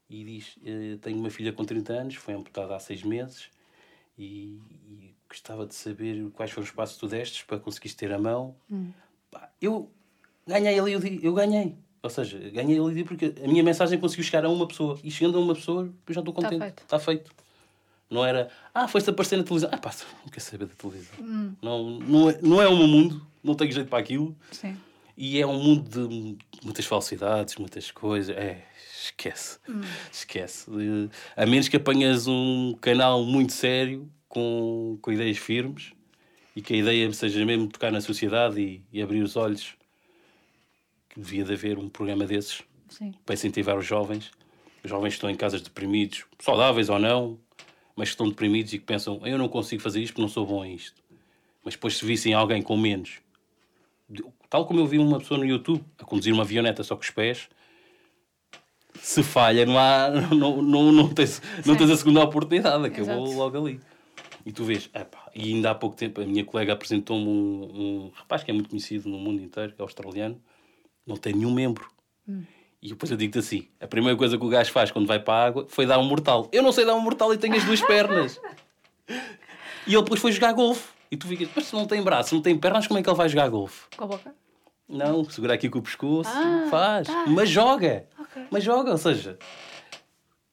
[0.08, 3.50] e diz: eh, Tenho uma filha com 30 anos, foi amputada há 6 meses
[4.18, 8.12] e, e, gostava de saber quais foram os passos que tu destes para conseguires ter
[8.12, 8.54] a mão.
[8.70, 8.92] Hum.
[9.60, 9.90] eu
[10.46, 11.76] ganhei ali, eu ganhei.
[12.02, 15.38] Ou seja, ganhei ali porque a minha mensagem conseguiu chegar a uma pessoa e chegando
[15.38, 16.64] a uma pessoa eu já estou tá contente.
[16.64, 16.82] Está feito.
[16.82, 17.45] Está feito.
[18.08, 19.68] Não era, ah, foste aparecer na televisão.
[19.72, 19.92] Ah, pá,
[20.24, 21.18] não quero saber da televisão.
[21.20, 21.54] Hum.
[21.60, 24.36] Não, não, é, não é o meu mundo, não tenho jeito para aquilo.
[24.52, 24.76] Sim.
[25.16, 28.36] E é um mundo de muitas falsidades, muitas coisas.
[28.36, 28.64] É,
[29.02, 29.58] esquece.
[29.68, 29.80] Hum.
[30.12, 30.70] Esquece.
[31.36, 35.92] A menos que apanhas um canal muito sério, com, com ideias firmes,
[36.54, 39.74] e que a ideia seja mesmo tocar na sociedade e, e abrir os olhos,
[41.08, 43.14] que devia de haver um programa desses Sim.
[43.24, 44.30] para incentivar os jovens.
[44.84, 47.40] Os jovens que estão em casas deprimidos, saudáveis ou não,
[47.96, 50.46] mas que estão deprimidos e que pensam eu não consigo fazer isto porque não sou
[50.46, 51.02] bom em isto.
[51.64, 53.20] Mas depois se vissem alguém com menos,
[54.48, 57.10] tal como eu vi uma pessoa no YouTube a conduzir uma avioneta só com os
[57.10, 57.48] pés,
[59.00, 63.58] se falha não há, não, não, não, tens, não tens a segunda oportunidade, acabou logo
[63.58, 63.80] ali.
[64.44, 68.12] E tu vês, epá, e ainda há pouco tempo a minha colega apresentou-me um, um
[68.14, 70.40] rapaz que é muito conhecido no mundo inteiro, é australiano,
[71.04, 71.90] não tem nenhum membro.
[72.28, 72.44] Hum.
[72.86, 75.34] E depois eu digo-te assim: a primeira coisa que o gajo faz quando vai para
[75.34, 76.48] a água foi dar um mortal.
[76.52, 78.40] Eu não sei dar um mortal e tenho as duas pernas.
[79.84, 80.88] e ele depois foi jogar golfe.
[81.10, 83.16] E tu ficas, mas se não tem braço, não tem pernas, como é que ele
[83.16, 83.86] vai jogar golfe?
[83.96, 84.32] Com a boca?
[84.88, 87.08] Não, segurar aqui com o pescoço, ah, faz.
[87.08, 87.24] Tá.
[87.26, 88.06] Mas joga.
[88.20, 88.44] Okay.
[88.52, 89.36] Mas joga, ou seja,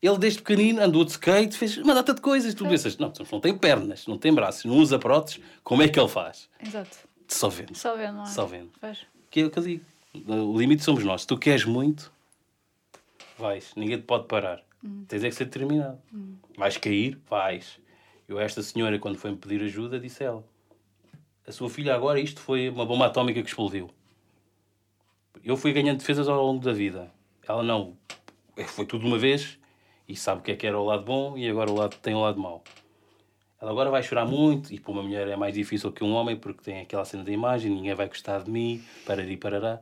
[0.01, 2.55] ele desde pequenino andou de skate, fez uma data de coisas.
[2.55, 5.99] Tu pensas, não, não tem pernas, não tem braços, não usa próteses, como é que
[5.99, 6.49] ele faz?
[6.65, 6.97] Exato.
[7.27, 7.75] Só vendo.
[7.75, 8.25] Só vendo, não é?
[8.25, 8.71] Só vendo.
[8.81, 8.99] Faz.
[9.29, 9.85] Que é o que eu digo.
[10.27, 11.21] O limite somos nós.
[11.21, 12.12] Se tu queres muito,
[13.37, 13.73] vais.
[13.75, 14.63] Ninguém te pode parar.
[14.83, 15.05] Hum.
[15.07, 15.99] Tens é que ser determinado.
[16.13, 16.35] Hum.
[16.57, 17.19] Vais cair?
[17.29, 17.79] Vais.
[18.27, 20.43] Eu, esta senhora, quando foi-me pedir ajuda, disse ela:
[21.47, 23.89] A sua filha agora, isto foi uma bomba atómica que explodiu.
[25.43, 27.11] Eu fui ganhando defesas ao longo da vida.
[27.47, 27.97] Ela não.
[28.55, 29.59] É, foi tudo de uma vez
[30.07, 32.13] e sabe o que é que era o lado bom e agora o lado, tem
[32.13, 32.63] o lado mau.
[33.59, 36.35] Ela agora vai chorar muito e para uma mulher é mais difícil que um homem
[36.35, 39.81] porque tem aquela cena da imagem, ninguém vai gostar de mim, parará, parará.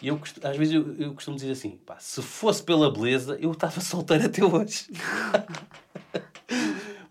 [0.00, 3.52] E eu, às vezes eu, eu costumo dizer assim: pá, se fosse pela beleza, eu
[3.52, 4.86] estava solteiro até hoje.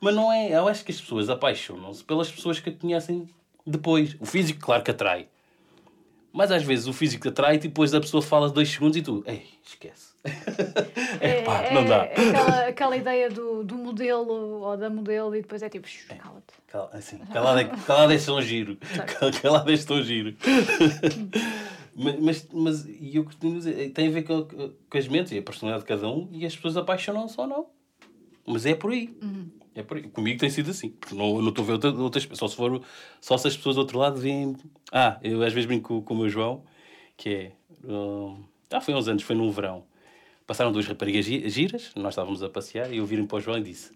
[0.02, 0.52] Mas não é.
[0.52, 3.28] Eu acho que as pessoas apaixonam-se pelas pessoas que a conhecem
[3.66, 4.16] depois.
[4.20, 5.28] O físico, claro que atrai.
[6.32, 9.24] Mas às vezes o físico atrai e depois a pessoa fala dois segundos e tu,
[9.26, 10.10] ei, esquece.
[11.20, 12.06] é, pá, é, não dá.
[12.06, 16.16] É aquela, aquela ideia do, do modelo ou da modelo e depois é tipo, é,
[16.16, 16.54] cala-te.
[16.68, 18.78] Cala, assim, calada, calada é só giro.
[19.42, 20.36] Calada é só giro.
[22.02, 25.38] Mas, mas, mas e eu costumo dizer, tem a ver com, com as mentes e
[25.38, 27.66] a personalidade de cada um e as pessoas apaixonam-se ou não.
[28.48, 29.10] Mas é por aí.
[29.22, 29.50] Uhum.
[29.76, 30.04] É por aí.
[30.04, 30.92] Comigo tem sido assim.
[30.92, 32.52] Porque não, não estou a ver outra, outras pessoas.
[32.52, 32.82] Só se, for,
[33.20, 34.56] só se as pessoas do outro lado veem.
[34.92, 36.64] Ah, eu às vezes brinco com, com o meu João,
[37.18, 37.52] que é.
[37.84, 38.38] Uh,
[38.72, 39.84] ah, foi há uns anos, foi num verão.
[40.48, 43.58] passaram duas raparigas gi- giras, nós estávamos a passear, e eu virei para o João
[43.58, 43.92] e disse: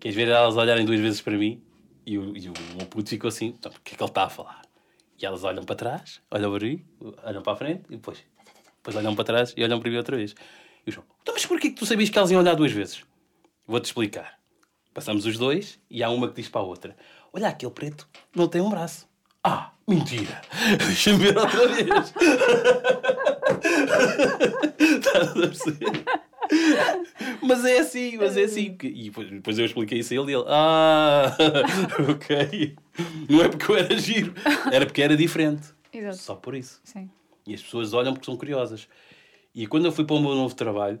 [0.00, 1.60] Queres ver elas olharem duas vezes para mim?
[2.04, 4.24] E o, e o meu puto ficou assim: "Então, O que é que ele está
[4.24, 4.62] a falar?
[5.20, 6.84] E elas olham para trás, olham para mim,
[7.24, 8.18] olham para a frente, e depois,
[8.76, 10.34] depois olham para trás e olham para mim outra vez.
[10.86, 13.02] E o João: Então, mas porquê que tu sabias que elas iam olhar duas vezes?
[13.66, 14.38] Vou-te explicar.
[14.94, 16.96] Passamos os dois e há uma que diz para a outra:
[17.32, 19.08] Olha, aquele preto não tem um braço.
[19.42, 20.40] Ah, mentira!
[20.78, 22.14] Deixa-me ver outra vez.
[24.78, 26.27] Estás a perceber?
[27.42, 28.76] Mas é assim, mas é assim.
[28.82, 31.36] E depois, eu expliquei isso a ele e ele: Ah,
[32.10, 32.76] ok.
[33.28, 34.34] Não é porque eu era giro,
[34.72, 35.68] era porque era diferente.
[35.92, 36.16] Exato.
[36.16, 36.80] Só por isso.
[36.84, 37.10] Sim.
[37.46, 38.88] E as pessoas olham porque são curiosas.
[39.54, 41.00] E quando eu fui para o meu novo trabalho,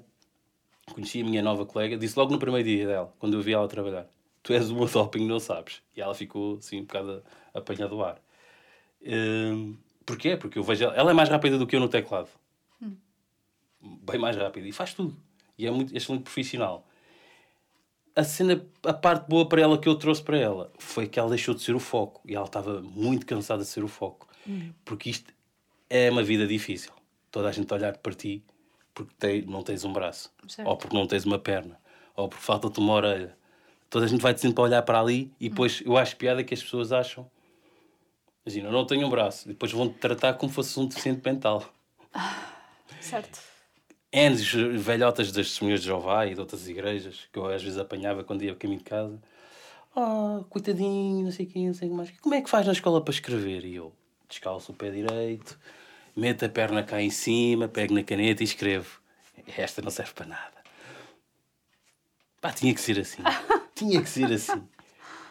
[0.92, 3.68] conheci a minha nova colega, disse logo no primeiro dia dela, quando eu vi ela
[3.68, 4.06] trabalhar:
[4.42, 5.82] Tu és o meu doping, não sabes.
[5.96, 7.22] E ela ficou assim um bocado
[7.52, 8.20] apanhada do ar.
[9.04, 9.76] Hum,
[10.06, 10.36] porquê?
[10.36, 12.28] Porque eu vejo ela, ela é mais rápida do que eu no teclado.
[13.80, 14.66] Bem mais rápida.
[14.66, 15.16] E faz tudo.
[15.58, 16.86] E é muito excelente profissional.
[18.14, 21.28] A cena, a parte boa para ela que eu trouxe para ela foi que ela
[21.28, 22.20] deixou de ser o foco.
[22.24, 24.28] E ela estava muito cansada de ser o foco.
[24.84, 25.32] Porque isto
[25.90, 26.92] é uma vida difícil.
[27.30, 28.42] Toda a gente olhar para ti
[28.94, 30.32] porque tem, não tens um braço.
[30.48, 30.66] Certo.
[30.66, 31.78] Ou porque não tens uma perna.
[32.16, 33.36] Ou porque falta-te uma orelha.
[33.90, 36.62] Toda a gente vai-te sempre olhar para ali e depois eu acho piada que as
[36.62, 37.30] pessoas acham.
[38.44, 39.46] Imagina, eu não tenho um braço.
[39.46, 41.64] Depois vão-te tratar como fosse um deficiente mental.
[43.00, 43.40] Certo.
[44.10, 44.36] N
[44.78, 48.42] velhotas das testemunhas de Jeová e de outras igrejas que eu às vezes apanhava quando
[48.42, 49.20] ia a caminho de casa.
[49.94, 52.10] Ah, coitadinho, não sei o quê, não sei o que mais.
[52.20, 53.64] Como é que faz na escola para escrever?
[53.66, 53.92] E eu
[54.26, 55.58] descalço o pé direito,
[56.16, 58.98] meto a perna cá em cima, pego na caneta e escrevo.
[59.56, 60.58] Esta não serve para nada.
[62.40, 63.22] Pá, tinha que ser assim.
[63.74, 64.62] tinha que ser assim.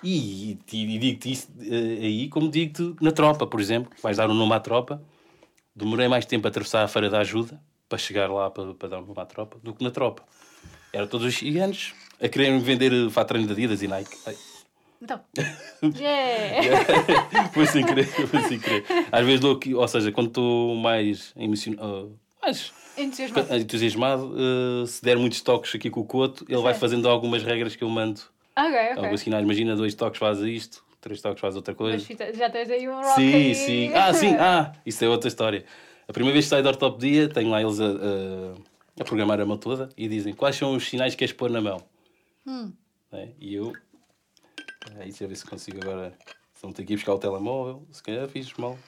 [0.04, 3.92] E, e, e digo-te isso eh, aí, como digo-te na tropa, por exemplo.
[4.04, 5.02] Vais dar um nome à tropa.
[5.76, 9.02] Demorei mais tempo a atravessar a Feira da Ajuda para chegar lá para, para dar
[9.02, 10.24] um à tropa do que na tropa.
[10.92, 14.18] Era todos os gigantes a quererem vender fato de Adidas e Nike.
[14.26, 14.36] Ai,
[15.02, 15.22] Então.
[15.96, 16.84] Yeah!
[17.54, 18.84] foi sem querer, foi sem querer.
[19.12, 23.56] Às vezes dou aqui, ou seja, quando estou mais emocionado, mais Entusiasmado.
[23.56, 27.76] entusiasmado, eh, se der muitos toques aqui com o coto, ele vai fazendo algumas regras
[27.76, 28.22] que eu mando.
[28.58, 29.18] Ok, Alguns ok.
[29.20, 32.04] sinais, imagina dois toques faz isto, três toques faz outra coisa.
[32.20, 33.54] Mas já tens aí um rock Sim, aí.
[33.56, 33.92] sim.
[33.94, 35.64] Ah, sim, ah, isso é outra história.
[36.08, 39.46] A primeira vez que saio da ortopedia, tenho lá eles a, a, a programar a
[39.46, 41.84] mão toda e dizem quais são os sinais que queres pôr na mão.
[42.46, 42.72] Hum.
[43.12, 43.34] Né?
[43.40, 43.74] E eu.
[44.92, 46.18] Aí, deixa eu ver se consigo agora.
[46.54, 48.80] Se não tenho que ir buscar o telemóvel, se calhar fiz mal.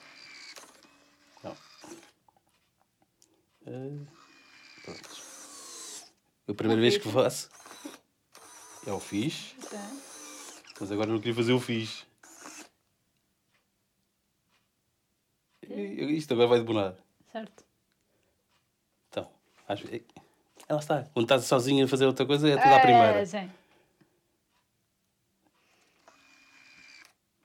[1.44, 1.56] Não.
[3.68, 4.06] Ah,
[4.86, 5.10] pronto.
[6.48, 7.50] A primeira vez que faço
[8.88, 9.92] é o fiz, Tá.
[10.80, 12.08] mas agora não queria fazer o fiz.
[15.70, 16.96] Isto agora vai debonar.
[17.32, 17.64] Certo.
[19.10, 19.30] Então,
[19.68, 20.02] às vezes.
[20.68, 21.04] Ela está.
[21.14, 23.20] Quando estás sozinha a fazer outra coisa, é tudo à primeira.
[23.22, 23.50] É, sim.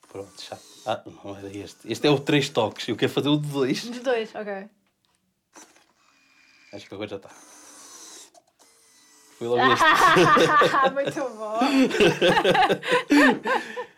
[0.08, 0.58] Pronto, já.
[0.86, 1.90] Ah, não era este.
[1.90, 2.86] Este é o três toques.
[2.88, 3.84] Eu quero fazer o de dois.
[3.84, 4.68] Dos dois, ok.
[6.72, 7.30] Acho que agora já está.
[9.38, 9.84] Foi logo este.
[10.92, 11.58] Muito bom.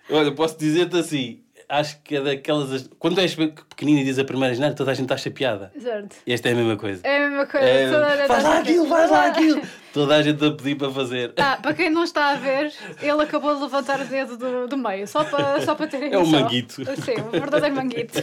[0.17, 1.46] Olha, posso dizer-te assim.
[1.69, 2.89] Acho que é daquelas.
[2.99, 5.73] Quando és pequenino e dizes a primeira geneira, toda a gente acha piada.
[5.77, 6.17] Certo.
[6.27, 7.01] Esta é a mesma coisa.
[7.05, 7.67] É a mesma coisa.
[7.67, 9.63] É, toda faz lá aquilo, faz lá aquilo.
[9.93, 11.33] Toda a gente a pedir para fazer.
[11.39, 14.77] Ah, para quem não está a ver, ele acabou de levantar o dedo do, do
[14.77, 16.85] meio, só para, só para terem É um manguito.
[16.85, 18.23] Sim, um verdadeiro manguito.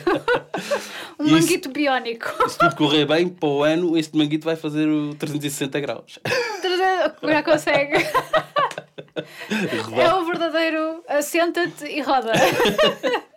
[1.20, 2.50] um Isso- manguito biónico.
[2.50, 6.20] Se tudo correr bem, para o ano, este manguito vai fazer o 360 graus.
[7.24, 7.94] Já consegue.
[9.96, 12.32] É o verdadeiro assenta-te e roda.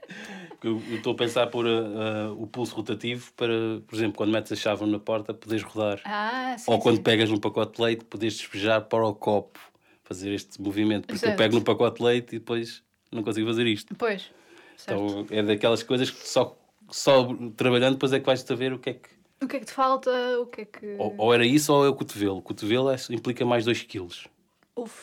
[0.63, 4.57] Eu eu estou a pensar por o pulso rotativo para, por exemplo, quando metes a
[4.57, 6.01] chave na porta, poderes rodar.
[6.05, 6.71] Ah, sim.
[6.71, 7.03] Ou quando sim.
[7.03, 9.59] pegas um pacote de leite, poderes despejar para o copo.
[10.05, 11.03] Fazer este movimento.
[11.09, 11.37] Porque eu Certo.
[11.39, 12.81] pego no pacote de leite e depois
[13.11, 13.93] não consigo fazer isto.
[13.97, 14.31] Pois.
[14.77, 15.01] Certo.
[15.03, 16.57] Então é daquelas coisas que só,
[16.89, 19.09] só trabalhando depois é que vais saber o que é que.
[19.43, 20.11] O que é que te falta?
[20.41, 20.95] O que é que.
[20.99, 22.37] Ou, ou era isso ou é o cotovelo.
[22.39, 24.07] O cotovelo é- implica mais 2 kg.
[24.77, 24.95] Uf,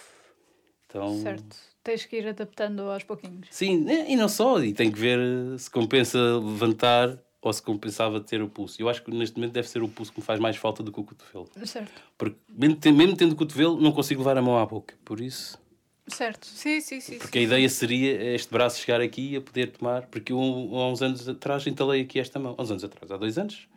[0.87, 1.57] Então, certo.
[1.83, 3.47] Tens que ir adaptando aos pouquinhos.
[3.51, 4.63] Sim, e não só.
[4.63, 8.81] E tem que ver eh, se compensa levantar ou se compensava ter o pulso.
[8.81, 10.93] Eu acho que neste momento deve ser o pulso que me faz mais falta do
[10.93, 11.49] que o cotovelo.
[11.65, 11.91] Certo.
[12.17, 14.95] Porque mesmo, ten- mesmo tendo o cotovelo, não consigo levar a mão à boca.
[15.03, 15.61] Por isso.
[16.07, 16.45] Certo.
[16.45, 17.17] Sim, sim, sim.
[17.17, 20.03] Porque a ideia seria este braço chegar aqui e a poder tomar.
[20.07, 22.55] Porque eu, há uns anos atrás, entalei aqui esta mão.
[22.57, 23.67] Há uns anos atrás, há dois anos,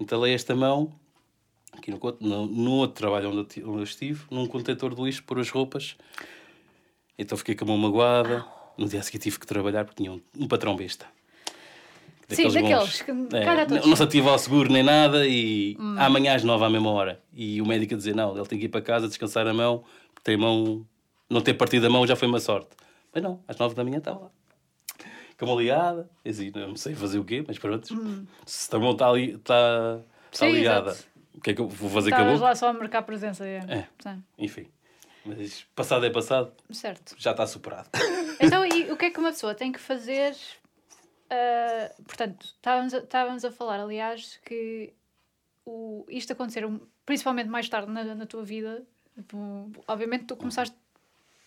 [0.00, 0.90] entalei esta mão
[1.72, 5.50] aqui no, no, no outro trabalho onde eu, estive, num contentor de lixo, pôr as
[5.50, 5.96] roupas.
[7.18, 8.44] Então fiquei com a mão magoada.
[8.76, 11.06] No dia seguinte tive que trabalhar porque tinha um, um patrão besta.
[12.28, 13.02] Sim, Daqueles daqueles bons.
[13.02, 15.96] que É, a não, não se ativa ao seguro nem nada e Hum.
[15.98, 17.20] amanhã às nove à mesma hora.
[17.34, 19.84] E o médico a dizer: não, ele tem que ir para casa descansar a mão,
[20.14, 20.86] porque tem a mão,
[21.28, 22.70] não ter partido a mão já foi uma sorte.
[23.14, 24.30] Mas não, às nove da manhã estava lá.
[25.38, 27.86] Com uma ligada, dizia, não sei fazer o quê, mas pronto.
[28.46, 30.00] Se a mão está ali, está,
[30.30, 30.50] está Hum.
[30.50, 31.04] Sim, ligada, exato.
[31.34, 32.38] o que é que eu vou fazer com a boca?
[32.44, 33.44] lá só a marcar presença.
[33.46, 33.58] É.
[33.68, 34.16] É.
[34.38, 34.66] Enfim,
[35.24, 37.14] mas passado é passado, Certo.
[37.18, 37.88] já está superado.
[38.40, 40.34] Então, e o que é que uma pessoa tem que fazer?
[41.30, 44.92] ah, portanto, estávamos a, estávamos a falar, aliás, que
[45.64, 48.82] o, isto acontecer um- principalmente mais tarde na, na tua vida.
[49.86, 50.74] obviamente, tu começaste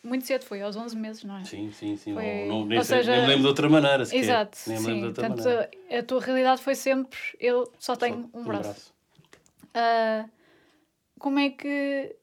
[0.03, 1.43] muito cedo, foi aos 11 meses, não é?
[1.45, 2.13] Sim, sim, sim.
[2.13, 4.05] Foi- Não, nem, ou seja- nem me lembro de outra maneira.
[4.05, 4.23] Sequer.
[4.23, 5.71] Exato, Nem me lembro de outra Portanto, maneira.
[5.91, 8.93] a, a tua realidade foi sempre: eu só tenho Só um braço.
[9.73, 10.29] Ah,
[11.19, 12.15] como é que.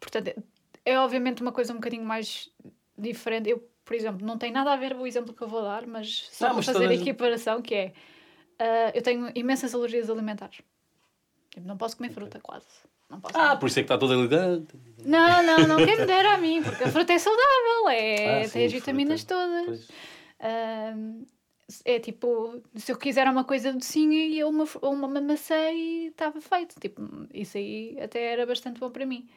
[0.00, 0.42] Portanto,
[0.90, 2.50] é obviamente uma coisa um bocadinho mais
[2.96, 3.48] diferente.
[3.50, 5.86] Eu, por exemplo, não tem nada a ver com o exemplo que eu vou dar,
[5.86, 7.92] mas só Não, mas fazer todas- a equiparação que é.
[8.58, 10.60] ah, eu tenho imensas alergias alimentares.
[11.50, 12.66] Tipo, não posso comer fruta, quase.
[13.08, 13.58] Não posso Ah, comer.
[13.60, 14.74] por isso é que está toda elegante.
[15.04, 18.48] Não, não, não quem me dera a mim, porque a fruta é saudável, é, Ah,
[18.48, 19.34] tem as vitaminas fruta.
[19.34, 19.88] todas.
[20.40, 21.24] Ahm,
[21.84, 26.40] é tipo, se eu quiser uma coisa docinha e eu uma, uma, maçã e estava
[26.40, 26.78] feito.
[26.80, 29.28] Tipo, isso aí até era bastante bom para mim.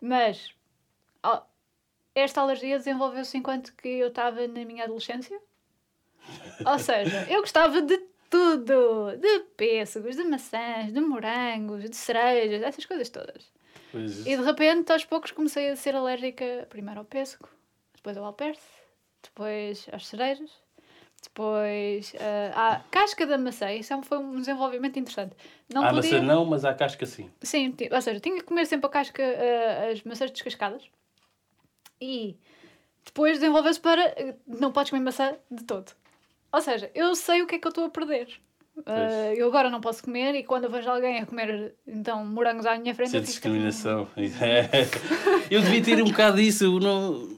[0.00, 0.54] Mas
[2.14, 5.38] esta alergia desenvolveu-se enquanto que eu estava na minha adolescência.
[6.66, 7.96] Ou seja, eu gostava de
[8.28, 13.50] tudo: de pêssegos, de maçãs, de morangos, de cerejas, essas coisas todas.
[13.90, 14.26] Pois.
[14.26, 17.48] E de repente, aos poucos, comecei a ser alérgica primeiro ao pêssego,
[17.94, 18.60] depois ao alperce,
[19.22, 20.50] depois às cerejas,
[21.22, 22.12] depois
[22.54, 23.72] ah, à casca da maçã.
[23.72, 25.34] Isso é foi um desenvolvimento interessante.
[25.72, 26.12] Não Ah, podia...
[26.20, 27.30] maçã não, mas há casca sim.
[27.42, 30.82] Sim, ou seja, tinha que comer sempre a casca, ah, as maçãs descascadas.
[32.00, 32.36] E
[33.04, 34.14] depois desenvolveu-se para
[34.46, 35.92] não podes comer maçã de todo.
[36.52, 38.28] Ou seja, eu sei o que é que eu estou a perder.
[38.86, 42.64] Ah, eu agora não posso comer e quando eu vejo alguém a comer então morangos
[42.64, 44.08] à minha frente é fico tipo, discriminação.
[44.16, 44.86] É.
[45.50, 46.78] Eu devia ter um bocado disso.
[46.78, 47.28] Não...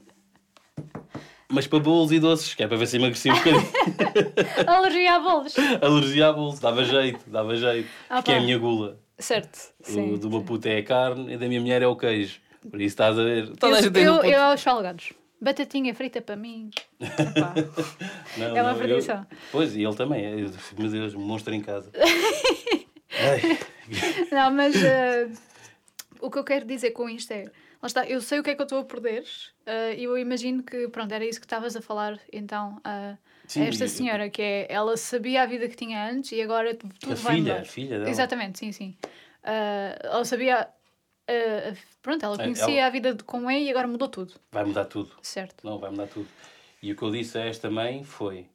[1.49, 3.67] Mas para bolos e doces, que é para ver se emagreci um bocadinho.
[4.67, 5.55] Alergia a bolos.
[5.81, 7.89] Alergia a bolos, dava jeito, dava jeito.
[8.09, 8.99] Ah, Porque é a minha gula.
[9.17, 9.73] Certo.
[9.81, 10.45] Sim, o do meu sim.
[10.45, 12.39] puto é a carne e da minha mulher é o queijo.
[12.69, 13.47] Por isso estás a ver.
[13.57, 15.13] Toda a Eu, gente tem no eu, ponto- eu aos salgados.
[15.41, 16.69] Batatinha frita para mim.
[18.37, 19.25] Não, é uma não, eu- perdição.
[19.51, 20.23] Pois, e ele também.
[20.25, 21.91] É, meu Deus, monstro em casa.
[24.31, 25.29] Não, mas eh,
[26.19, 27.45] o que eu quero dizer com isto é.
[27.81, 29.25] Lá está, eu sei o que é que eu estou a perder
[29.65, 33.63] eh, e eu imagino que, pronto, era isso que estavas a falar então a Sim,
[33.65, 37.15] esta senhora, que é, ela sabia a vida que tinha antes e agora tudo a
[37.15, 37.61] vai filha, mudar.
[37.61, 38.09] a filha dela.
[38.09, 38.95] Exatamente, sim, sim.
[39.43, 40.69] Ah, ela sabia,
[41.27, 44.33] ah, pronto, ela É, conhecia ela- a vida de como é e agora mudou tudo,
[44.51, 45.11] Vai mudar tudo.
[45.21, 45.65] certo?
[45.65, 46.27] Não, vai mudar tudo.
[46.81, 48.45] E o que eu disse a esta mãe foi: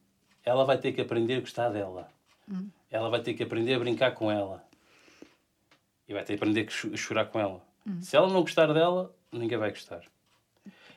[0.44, 2.08] ela vai ter que aprender a gostar dela.
[2.50, 2.68] Hum.
[2.90, 4.64] Ela vai ter que aprender a brincar com ela.
[6.08, 7.60] E vai ter que aprender a chorar com ela.
[7.86, 8.00] Hum.
[8.00, 10.00] Se ela não gostar dela, ninguém vai gostar.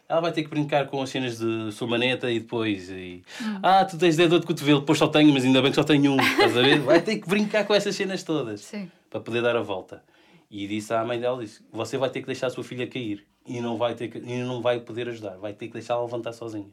[0.08, 2.90] Ela vai ter que brincar com as cenas de sua maneta e depois.
[2.90, 3.60] E, Hum.
[3.62, 6.14] Ah, tu tens dedo de cotovelo, depois só tenho, mas ainda bem que só tenho
[6.14, 6.20] um.
[6.20, 6.80] Estás a ver?
[6.82, 8.92] Vai ter que brincar com essas cenas todas Sim.
[9.10, 10.04] para poder dar a volta.
[10.50, 13.26] E disse à mãe dela: disse, Você vai ter que deixar a sua filha cair
[13.46, 16.34] e não vai, ter que, e não vai poder ajudar, vai ter que deixá-la levantar
[16.34, 16.72] sozinha.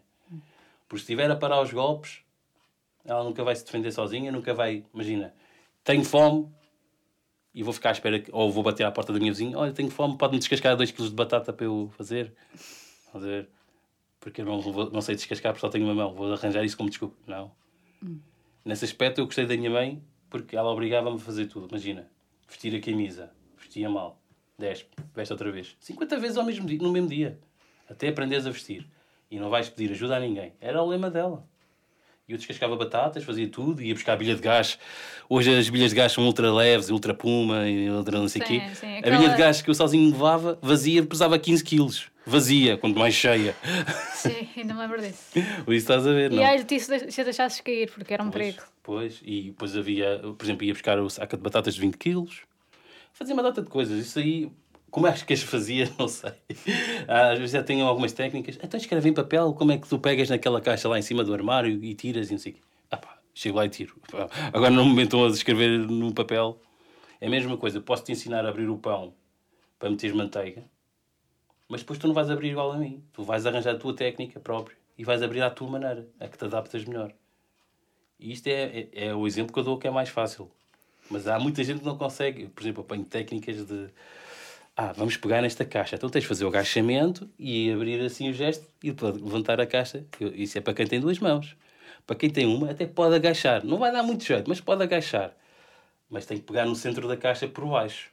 [0.88, 2.20] Porque se estiver a parar os golpes,
[3.04, 4.84] ela nunca vai se defender sozinha, nunca vai.
[4.94, 5.34] Imagina,
[5.84, 6.48] tenho fome
[7.54, 9.72] e vou ficar à espera, que, ou vou bater à porta da minha vizinha: Olha,
[9.72, 12.32] tenho fome, pode-me descascar 2 kg de batata para eu fazer.
[13.14, 13.48] Ver?
[14.20, 16.76] Porque eu não, vou- não sei descascar porque só tenho uma mão, vou arranjar isso
[16.76, 17.16] como desculpa.
[17.26, 17.50] Não.
[18.64, 21.68] Nesse aspecto eu gostei da minha mãe porque ela obrigava-me a fazer tudo.
[21.68, 22.10] Imagina,
[22.46, 23.32] vestir a camisa,
[23.76, 24.18] vestia mal,
[24.58, 25.76] despe, veste outra vez.
[25.80, 27.38] 50 vezes ao mesmo dia, no mesmo dia.
[27.90, 28.86] Até aprenderes a vestir.
[29.30, 30.54] E não vais pedir ajuda a ninguém.
[30.60, 31.44] Era o lema dela.
[32.26, 34.78] E eu descascava batatas, fazia tudo, ia buscar a bilha de gás.
[35.28, 38.44] Hoje as bilhas de gás são ultra leves, ultra puma e ultra não sei o
[38.46, 38.62] quê.
[38.74, 42.10] sim, A aquela- bilha de gás que eu sozinho levava, vazia, pesava 15 quilos.
[42.24, 43.54] Vazia, quanto mais cheia.
[44.14, 45.22] Sim, ainda me lembro disso.
[45.68, 46.44] Isso estás a ver, E não?
[46.44, 48.62] ai, te se se a deixasses cair, porque era um Pois, perigo.
[48.82, 52.40] Pois, e depois havia, por exemplo, ia buscar o saco de batatas de 20 quilos.
[53.16, 53.98] Fazia uma data de coisas.
[53.98, 54.52] Isso aí,
[54.90, 56.34] como é que as fazia, não sei.
[57.08, 58.58] Ah, Às vezes já tenho algumas técnicas.
[58.62, 61.32] Então escreve em papel como é que tu pegas naquela caixa lá em cima do
[61.32, 62.60] armário e tiras e não sei o quê.
[62.90, 63.96] Ah pá, chego lá e tiro.
[64.52, 66.60] Agora no momento estão a escrever no papel.
[67.18, 67.80] É a mesma coisa.
[67.80, 69.14] Posso te ensinar a abrir o pão
[69.78, 70.64] para meteres manteiga.
[71.70, 73.02] Mas depois tu não vais abrir igual a mim.
[73.14, 76.36] Tu vais arranjar a tua técnica própria e vais abrir à tua maneira, a que
[76.36, 77.14] te adaptas melhor.
[78.20, 80.50] E isto é, é, é o exemplo que eu dou que é mais fácil.
[81.10, 82.48] Mas há muita gente que não consegue.
[82.48, 83.88] Por exemplo, eu ponho técnicas de.
[84.76, 85.96] Ah, vamos pegar nesta caixa.
[85.96, 90.04] Então tens de fazer o agachamento e abrir assim o gesto e levantar a caixa.
[90.34, 91.56] Isso é para quem tem duas mãos.
[92.06, 93.64] Para quem tem uma, até pode agachar.
[93.64, 95.32] Não vai dar muito jeito, mas pode agachar.
[96.08, 98.10] Mas tem que pegar no centro da caixa por baixo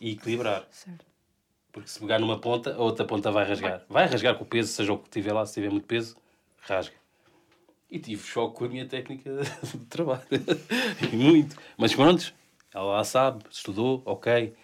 [0.00, 0.66] e equilibrar.
[0.70, 1.04] Certo.
[1.72, 3.82] Porque se pegar numa ponta, a outra ponta vai rasgar.
[3.88, 6.16] Vai rasgar com o peso, seja o que tiver lá, se tiver muito peso,
[6.60, 6.94] rasga.
[7.92, 9.30] E tive choque com a minha técnica
[9.62, 10.22] de trabalho.
[11.12, 11.54] Muito.
[11.76, 12.32] Mas pronto,
[12.72, 14.54] ela lá sabe, estudou, ok.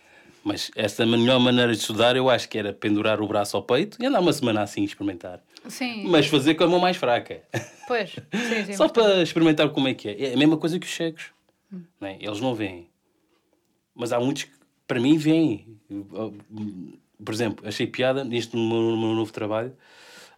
[0.42, 4.02] Mas essa melhor maneira de estudar eu acho que era pendurar o braço ao peito
[4.02, 5.42] e andar uma semana assim experimentar.
[5.68, 7.42] Sim, Mas fazer com a mão mais fraca.
[7.86, 8.12] pois.
[8.12, 10.30] Sim, sim, Só para experimentar como é que é.
[10.30, 11.26] É a mesma coisa que os cegos.
[12.00, 12.16] Não é?
[12.18, 12.88] Eles não veem.
[13.94, 14.52] Mas há muitos que,
[14.86, 15.78] para mim, veem.
[17.22, 19.76] Por exemplo, achei piada, neste meu, meu novo trabalho,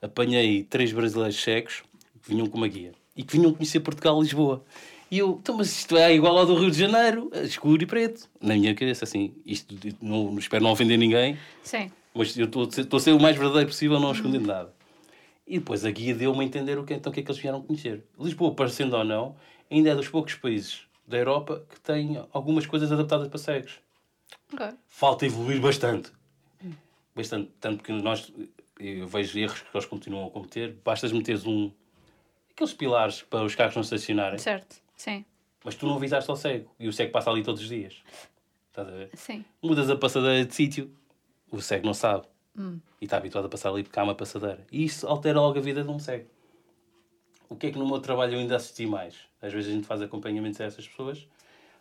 [0.03, 1.85] apanhei três brasileiros cegos
[2.31, 4.65] que vinham com uma guia e que vinham conhecer Portugal e Lisboa.
[5.11, 8.31] E eu, então, mas isto é igual ao do Rio de Janeiro, escuro e preto.
[8.41, 11.91] Na minha cabeça, assim, isto não, espero não ofender ninguém, Sim.
[12.15, 14.73] mas eu estou a ser- o mais verdadeiro possível, não escondendo nada.
[15.45, 17.43] E depois a guia deu-me a entender o que, então, o que é que eles
[17.43, 18.05] vieram conhecer.
[18.17, 19.35] Lisboa, parecendo ou não,
[19.69, 23.81] ainda é dos poucos países da Europa que tem algumas coisas adaptadas para cegos.
[24.89, 26.13] Falta evoluir bastante.
[27.17, 27.51] Bastante.
[27.61, 28.33] Tanto que nós,
[28.79, 30.77] eu vejo erros que eles continuam a cometer.
[30.85, 31.73] Bastas meteres um...
[32.61, 34.39] Aqueles pilares para os carros não estacionarem.
[34.39, 34.83] Certo.
[34.95, 35.25] Sim.
[35.65, 36.71] Mas tu não avisaste ao cego.
[36.79, 38.03] E o cego passa ali todos os dias.
[38.69, 39.11] Estás a ver?
[39.15, 39.43] Sim.
[39.63, 40.95] Mudas a passadeira de sítio,
[41.51, 42.27] o cego não sabe.
[42.55, 42.79] Hum.
[43.01, 44.67] E está habituado a passar ali porque há uma passadeira.
[44.71, 46.29] E isso altera logo a vida de um cego.
[47.49, 49.15] O que é que no meu trabalho eu ainda assisti mais?
[49.41, 51.27] Às vezes a gente faz acompanhamentos a essas pessoas,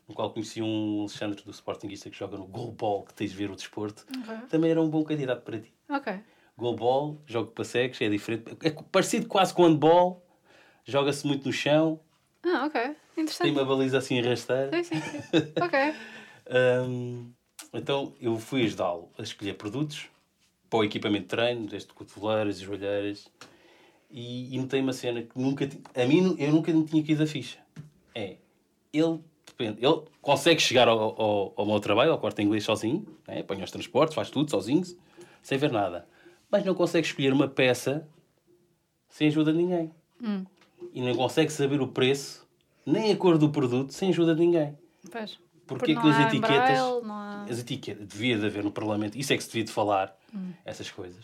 [0.07, 3.51] no qual conheci um Alexandre do Sportingista que joga no goalball, que tens de ver
[3.51, 4.05] o desporto.
[4.21, 4.47] Ok.
[4.47, 5.73] Também era um bom candidato para ti.
[5.89, 6.21] Ok.
[6.57, 8.57] Goalball, jogo para cegos, é diferente.
[8.63, 10.25] É parecido quase com handball,
[10.89, 11.99] joga-se muito no chão,
[12.43, 12.81] Ah, ok.
[12.81, 13.51] tem Interessante.
[13.51, 14.71] uma baliza assim rasteira.
[14.71, 15.17] Sim, sim, sim.
[15.61, 15.95] ok.
[16.87, 17.31] Hum,
[17.73, 20.07] então eu fui ajudá-lo a escolher produtos
[20.69, 23.27] para o equipamento de treino, desde cotoveleiras e joelheiras,
[24.09, 27.27] e, e notei uma cena que nunca a mim eu nunca me tinha caído a
[27.27, 27.59] ficha.
[28.15, 28.37] É,
[28.91, 33.39] ele depende, ele consegue chegar ao, ao, ao meu trabalho, ao quarto inglês sozinho, né?
[33.41, 34.83] apanha os transportes, faz tudo sozinho,
[35.43, 36.07] sem ver nada,
[36.49, 38.07] mas não consegue escolher uma peça
[39.09, 39.91] sem ajuda de ninguém.
[40.21, 40.45] Hum.
[40.99, 42.45] E não consegue saber o preço,
[42.85, 44.77] nem a cor do produto, sem ajuda de ninguém.
[45.09, 45.39] Pois.
[45.65, 46.57] Porque não que as etiquetas.
[46.57, 47.45] Braille, há...
[47.49, 48.05] As etiquetas.
[48.05, 49.17] Devia de haver no Parlamento.
[49.17, 50.13] Isso é que se devia de falar.
[50.65, 51.23] Essas coisas.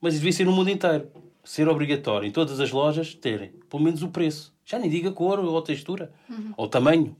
[0.00, 1.08] Mas devia ser no mundo inteiro.
[1.44, 4.52] Ser obrigatório em todas as lojas terem pelo menos o preço.
[4.64, 6.12] Já nem diga cor ou textura.
[6.56, 7.16] Ou tamanho.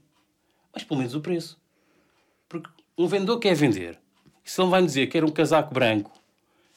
[0.75, 1.57] Mas pelo menos o preço.
[2.49, 3.97] Porque um vendedor quer vender.
[4.45, 6.11] E se ele vai me dizer que era um casaco branco,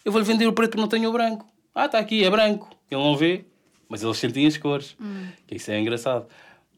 [0.04, 1.48] eu vou-lhe vender o preto porque não tenho o branco.
[1.74, 2.70] Ah, está aqui, é branco.
[2.92, 3.44] Ele não vê,
[3.90, 4.96] mas eles sentem as cores.
[5.48, 6.28] Que isso é engraçado.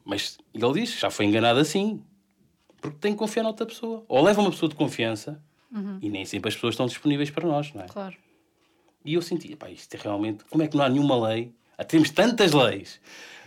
[0.03, 2.01] Mas ele diz, já foi enganado assim.
[2.79, 4.05] Porque tem que confiar noutra pessoa.
[4.07, 5.41] Ou leva uma pessoa de confiança
[6.01, 7.87] e nem sempre as pessoas estão disponíveis para nós, não é?
[7.87, 8.15] Claro.
[9.03, 10.43] E eu senti, pá, isto é realmente.
[10.45, 11.53] Como é que não há nenhuma lei?
[11.77, 12.99] Ah, temos tantas leis,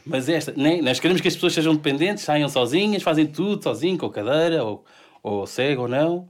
[0.07, 0.53] mas esta.
[0.57, 4.65] Nem, nós queremos que as pessoas sejam dependentes, saiam sozinhas, fazem tudo sozinho, com cadeira,
[4.65, 4.85] ou,
[5.23, 6.29] ou cego ou não.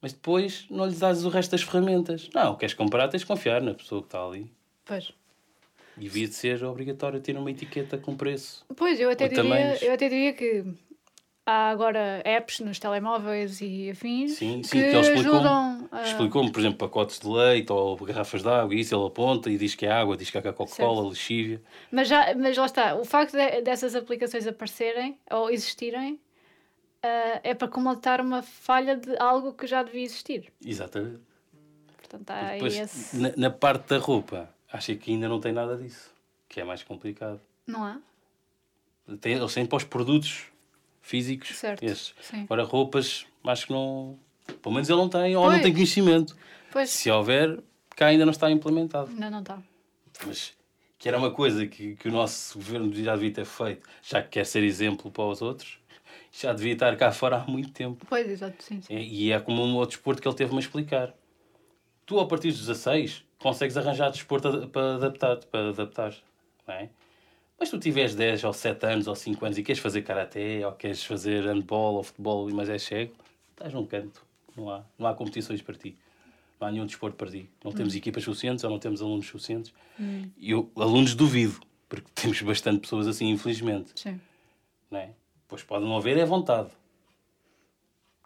[0.00, 2.28] Mas depois não lhes dás o resto das ferramentas.
[2.34, 4.52] Não, queres comprar, tens de confiar na pessoa que está ali.
[4.84, 5.12] Pois.
[5.96, 8.64] E devia de ser obrigatório ter uma etiqueta com preço.
[8.76, 9.82] Pois, eu até, diria, tamanhos.
[9.82, 10.64] eu até diria que
[11.44, 16.02] há agora apps nos telemóveis e afins Sim, sim, que, que ajudam a...
[16.02, 19.58] Explicou-me, por exemplo, pacotes de leite ou garrafas de água, e isso ele aponta e
[19.58, 21.60] diz que é água, diz que é Coca-Cola, lexívia.
[21.90, 26.18] Mas, já, mas lá está, o facto de- dessas aplicações aparecerem ou existirem
[27.02, 30.52] ah, é para comatar uma falha de algo que já devia existir.
[30.64, 31.20] Exatamente.
[31.96, 33.16] Portanto, há Depois, esse...
[33.16, 36.10] na, na parte da roupa, acho que ainda não tem nada disso,
[36.48, 37.40] que é mais complicado.
[37.66, 37.98] Não há?
[39.20, 40.44] Tem, eles têm para os produtos
[41.00, 42.14] físicos, Certo, esses.
[42.20, 42.42] sim.
[42.44, 44.18] Agora, roupas, acho que não.
[44.60, 45.62] Pelo menos ele não tem, ou não Pois.
[45.62, 46.36] tem conhecimento.
[46.70, 47.60] Pois, Se houver,
[47.90, 49.10] cá ainda não está implementado.
[49.12, 49.62] não, não está.
[50.26, 50.52] Mas
[50.98, 54.28] que era uma coisa que, que o nosso governo já devia ter feito, já que
[54.30, 55.78] quer ser exemplo para os outros,
[56.30, 58.06] já devia estar cá fora há muito tempo.
[58.08, 58.94] Pois, exato, sim, sim.
[58.94, 61.12] É, E é como um outro desporto que ele teve-me a explicar.
[62.06, 66.14] Tu, a partir dos 16, consegues arranjar desporto para adaptar para adaptar,
[66.66, 66.88] não é?
[67.58, 70.72] Mas tu tiveres 10 ou 7 anos ou 5 anos e queres fazer karaté ou
[70.72, 73.14] queres fazer handball ou futebol, mas és cego,
[73.50, 74.24] estás num canto.
[74.56, 75.96] Não há, não há competições para ti.
[76.60, 77.48] Não há nenhum desporto para ti.
[77.64, 79.72] Não temos equipas suficientes ou não temos alunos suficientes.
[80.36, 83.92] E eu, alunos duvido, porque temos bastante pessoas assim, infelizmente.
[83.94, 84.20] Sim.
[84.90, 85.10] Não é?
[85.46, 86.70] Pois pode não haver é vontade.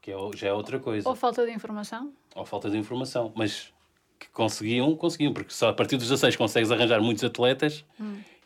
[0.00, 2.12] Que é, já é outra coisa Ou falta de informação?
[2.34, 3.72] ou falta de informação, mas
[4.18, 7.84] que conseguiam, conseguiam, porque só a partir dos 16 consegues arranjar muitos atletas,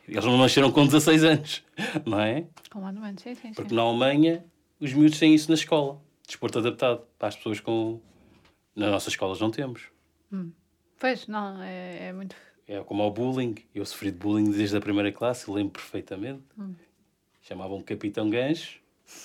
[0.09, 1.65] eles não nasceram com 16 anos,
[2.05, 2.47] não é?
[2.71, 3.55] Completamente, sim, sim, sim.
[3.55, 4.45] Porque na Alemanha
[4.81, 8.01] os miúdos têm isso na escola, desporto adaptado, para as pessoas com...
[8.75, 9.83] Nas nossas escolas não temos.
[10.99, 12.37] Pois, não, é, é muito...
[12.69, 13.57] É como ao bullying.
[13.75, 16.43] Eu sofri de bullying desde a primeira classe, lembro perfeitamente.
[17.43, 18.79] Chamavam-me Capitão Gancho.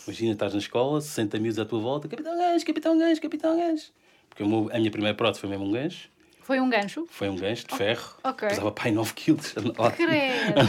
[0.07, 2.07] Imagina, estás na escola, 60 miúdos à tua volta.
[2.07, 3.93] Capitão Gancho, Capitão Gancho, Capitão Gancho.
[4.27, 6.09] Porque a minha primeira prótese foi mesmo um gancho.
[6.45, 7.07] Foi um gancho?
[7.09, 8.17] Foi um gancho de ferro.
[8.23, 8.47] ok.
[8.49, 9.57] Pesava pai 9 quilos.
[9.57, 10.59] Andava, Credo.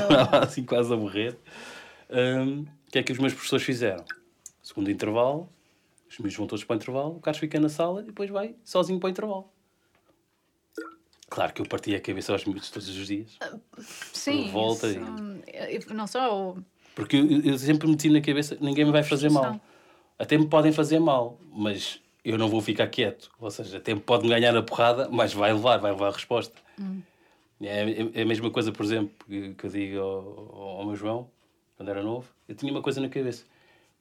[0.43, 1.37] assim quase a morrer.
[2.11, 4.03] Hum, O que é que os meus professores fizeram?
[4.63, 5.51] Segundo intervalo,
[6.09, 8.55] os miúdos vão todos para o intervalo, o Carlos fica na sala e depois vai
[8.65, 9.51] sozinho para o intervalo.
[11.29, 13.37] Claro que eu partia a cabeça aos miúdos todos os dias.
[14.15, 14.51] Sim.
[14.51, 14.99] volta isso,
[15.91, 16.53] e- Não só.
[16.53, 16.65] o-
[16.95, 19.61] Porque eu, eu sempre meti na cabeça, ninguém me vai fazer mal.
[20.19, 23.31] Até me podem fazer mal, mas eu não vou ficar quieto.
[23.39, 26.61] Ou seja, até me pode ganhar a porrada, mas vai levar, vai levar a resposta.
[27.63, 31.31] É, é- a mesma coisa, por exemplo, que, eu digo ao, ao meu João,
[31.77, 32.27] quando era novo.
[32.49, 33.45] Eu tinha uma coisa na cabeça.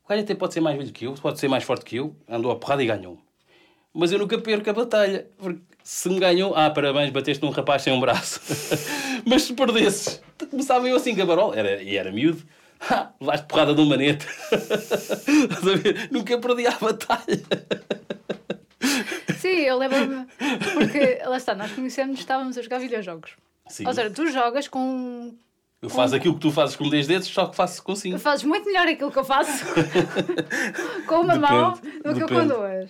[0.03, 2.15] O gajo até pode ser mais velho que eu, pode ser mais forte que eu,
[2.27, 3.19] andou a porrada e ganhou.
[3.93, 5.27] Mas eu nunca perco a batalha.
[5.37, 8.41] Porque se me ganhou, ah, parabéns, bateste num rapaz sem um braço.
[9.23, 12.43] Mas se perdesses, começava eu assim, gabarol, era, e era miúdo.
[12.89, 14.27] Ah, levaste porrada de um manete.
[16.11, 17.41] Nunca perdi a batalha.
[19.39, 20.25] Sim, eu lembro-me.
[20.73, 23.31] Porque lá está, nós conhecemos, estávamos a jogar videojogos.
[23.67, 23.85] Sim.
[23.87, 25.35] Ou seja, tu jogas com.
[25.81, 28.17] Eu faço aquilo que tu fazes com 10 dedos, só que faço com 5.
[28.17, 29.65] Fazes muito melhor aquilo que eu faço
[31.07, 31.79] com uma mão do
[32.15, 32.47] que eu com depende.
[32.53, 32.89] duas.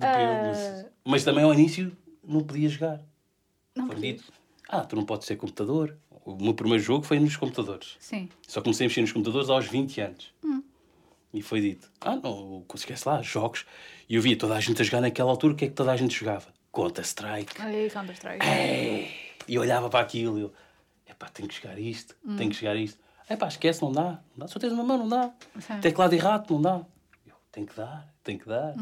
[0.00, 0.84] Ah.
[1.04, 3.00] Mas também ao início não podia jogar.
[3.74, 4.12] Não Foi podia.
[4.14, 4.32] dito.
[4.68, 5.96] Ah, tu não podes ser computador.
[6.24, 7.96] O meu primeiro jogo foi nos computadores.
[7.98, 8.28] Sim.
[8.46, 10.32] Só comecei a mexer nos computadores aos 20 anos.
[11.34, 13.64] E foi dito: Ah, não, esquece lá, jogos.
[14.12, 15.90] E eu via toda a gente a jogar naquela altura, o que é que toda
[15.90, 16.44] a gente jogava?
[16.70, 17.62] Counter-Strike.
[17.62, 18.44] Aí, Counter-Strike.
[18.46, 19.10] Ei!
[19.48, 20.52] E eu olhava para aquilo e eu:
[21.08, 23.00] Epá, tenho que jogar isto, tenho que jogar isto.
[23.30, 24.20] Epá, esquece, não dá.
[24.36, 24.48] Não dá.
[24.48, 25.32] Só tens uma mão, não dá.
[25.58, 25.80] Sim.
[25.80, 26.82] Teclado e rato, não dá.
[27.26, 28.74] Eu: Tenho que dar, tenho que dar.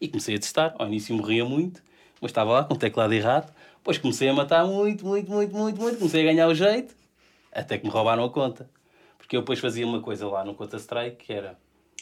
[0.00, 0.74] E comecei a testar.
[0.78, 1.82] Ao início morria muito,
[2.18, 3.52] mas estava lá com teclado e rato.
[3.76, 5.98] Depois comecei a matar muito, muito, muito, muito, muito.
[5.98, 6.96] Comecei a ganhar o jeito,
[7.52, 8.66] até que me roubaram a conta.
[9.18, 11.58] Porque eu depois fazia uma coisa lá no Counter-Strike que era: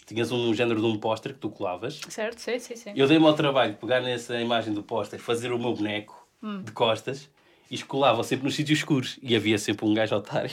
[0.08, 2.00] tinhas um género de um póster que tu colavas.
[2.08, 2.92] Certo, sim, sim, sim.
[2.96, 6.26] Eu dei-me ao trabalho de pegar nessa imagem do póster, fazer o meu boneco
[6.64, 7.28] de costas
[7.70, 9.18] e escolava sempre nos sítios escuros.
[9.22, 10.50] E havia sempre um gajo otário.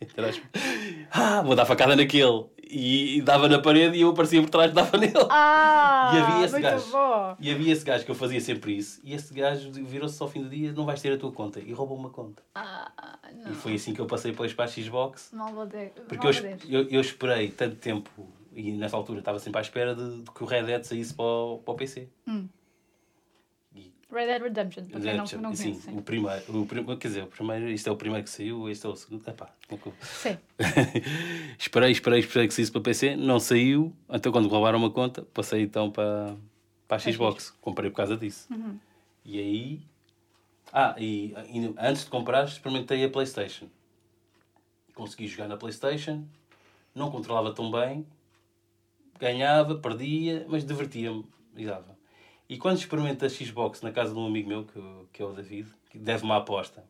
[0.16, 0.40] aspas,
[1.10, 2.44] Ah, vou dar facada naquele.
[2.72, 5.12] E, e dava na parede e eu aparecia por trás e dava nele.
[5.28, 6.90] Ah, e havia esse gajo.
[6.92, 7.36] bom.
[7.40, 9.00] E havia esse gajo que eu fazia sempre isso.
[9.02, 11.58] E esse gajo virou-se ao fim do dia: não vais ter a tua conta.
[11.58, 12.40] E roubou uma conta.
[12.54, 13.50] Ah, não.
[13.50, 15.30] E foi assim que eu passei depois para a Xbox.
[15.32, 15.90] Malvadez.
[16.08, 16.30] Porque eu,
[16.68, 18.08] eu, eu esperei tanto tempo
[18.60, 21.24] e nessa altura estava sempre à espera de, de que o Red Dead saísse para
[21.24, 22.08] o, para o PC.
[23.74, 25.80] E Red Dead Redemption, para quem não, não sim, conhece.
[25.82, 25.98] Sim.
[25.98, 28.84] o primeiro, o primeiro, quer dizer, o primeiro, isto é o primeiro que saiu, este
[28.86, 29.26] é o segundo.
[29.28, 30.36] Epá, nunca- Sim.
[31.58, 35.62] esperei, esperei, esperei que saísse para PC, não saiu, então quando roubaram uma conta, passei
[35.62, 36.36] então para,
[36.88, 38.52] para a Xbox, comprei por causa disso.
[38.52, 38.78] Uhum.
[39.24, 39.80] E aí,
[40.72, 43.66] ah, e, e antes de comprar, experimentei a Playstation.
[44.94, 46.24] Consegui jogar na Playstation,
[46.94, 48.04] não controlava tão bem,
[49.20, 51.24] ganhava, perdia, mas divertia-me
[51.56, 51.98] e dava.
[52.48, 55.32] E quando experimento a Xbox na casa de um amigo meu, que, que é o
[55.32, 56.82] David, que deve uma aposta.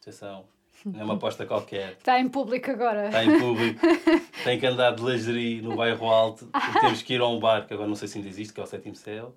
[0.00, 0.46] Atenção,
[0.84, 1.96] não é uma aposta qualquer.
[1.98, 3.06] Está em público agora.
[3.06, 3.80] Está em público,
[4.44, 7.66] tem que andar de lingerie no bairro alto, e temos que ir a um bar,
[7.66, 9.34] que agora não sei se ainda existe, que é o Sétimo Céu.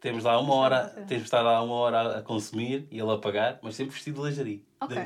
[0.00, 3.16] Temos lá uma hora, temos de estar lá uma hora a consumir e ele a
[3.16, 4.64] pagar, mas sempre vestido de lingerie.
[4.80, 4.96] Ok.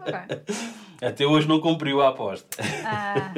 [0.00, 1.08] Ok.
[1.08, 2.62] Até hoje não cumpriu a aposta.
[2.84, 3.32] Ah,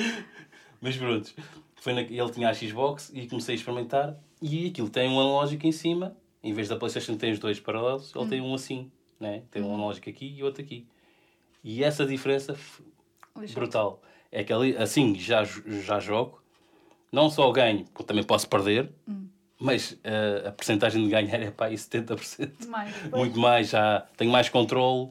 [0.80, 1.32] Mas pronto,
[1.76, 2.00] foi na...
[2.00, 6.16] ele tinha a Xbox e comecei a experimentar e aquilo tem um analógico em cima,
[6.42, 9.42] em vez da Playstation tem os dois paralelos, ele tem um assim, né?
[9.50, 10.86] tem um analógico aqui e outro aqui.
[11.62, 12.82] E essa diferença f-
[13.36, 13.54] Lixa.
[13.54, 14.02] brutal.
[14.32, 16.42] É que ali, assim já, já jogo,
[17.12, 18.90] não só ganho, porque também posso perder,
[19.58, 22.66] mas eh, a porcentagem de ganhar é para aí 70%.
[22.68, 22.94] mais.
[23.12, 25.10] Muito mais, já tenho mais controle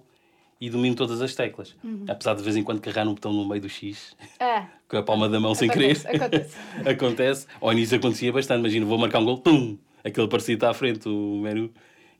[0.62, 1.76] e domino todas as teclas.
[2.08, 4.66] Apesar de, de vez em quando carregar no botão no meio do X, É.
[4.88, 5.92] com a palma da mão sem querer.
[5.92, 6.58] Acontece, acontece.
[6.90, 7.48] Acontece.
[7.62, 8.60] Ao início acontecia bastante.
[8.60, 9.78] Imagina, vou marcar um gol, pum!
[10.04, 11.72] Aquele parecido está à frente, o menu.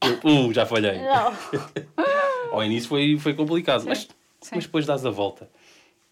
[0.02, 1.00] Eu, pum, já falhei.
[2.52, 4.08] Ao início foi, foi complicado, mas,
[4.42, 4.56] sim.
[4.56, 5.50] mas depois dás a volta.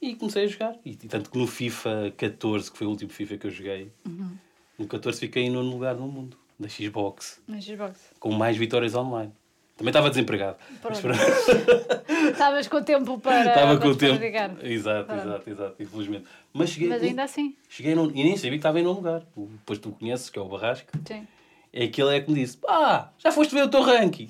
[0.02, 0.76] E comecei a jogar.
[0.86, 3.92] E, e tanto que no FIFA 14, que foi o último FIFA que eu joguei,
[4.06, 4.32] Uhum.
[4.78, 8.00] no 14 fiquei em nono lugar no mundo, da Xbox, Na Xbox.
[8.20, 9.32] com mais vitórias online.
[9.78, 10.58] Também estava desempregado.
[12.32, 13.46] Estavas com tempo para.
[13.48, 14.18] Estava com o te tempo.
[14.18, 14.66] praticar.
[14.66, 15.22] Exato, Pronto.
[15.28, 16.26] exato, exato, infelizmente.
[16.54, 17.56] Mas cheguei, Mas ainda assim.
[17.70, 19.24] cheguei no, e nem sabia que estava em nono lugar.
[19.36, 20.88] O- Depois tu conheces, que é o Barrasco.
[21.08, 21.28] Sim.
[21.72, 24.30] É aquele é que me disse: Ah, já foste ver o teu ranking?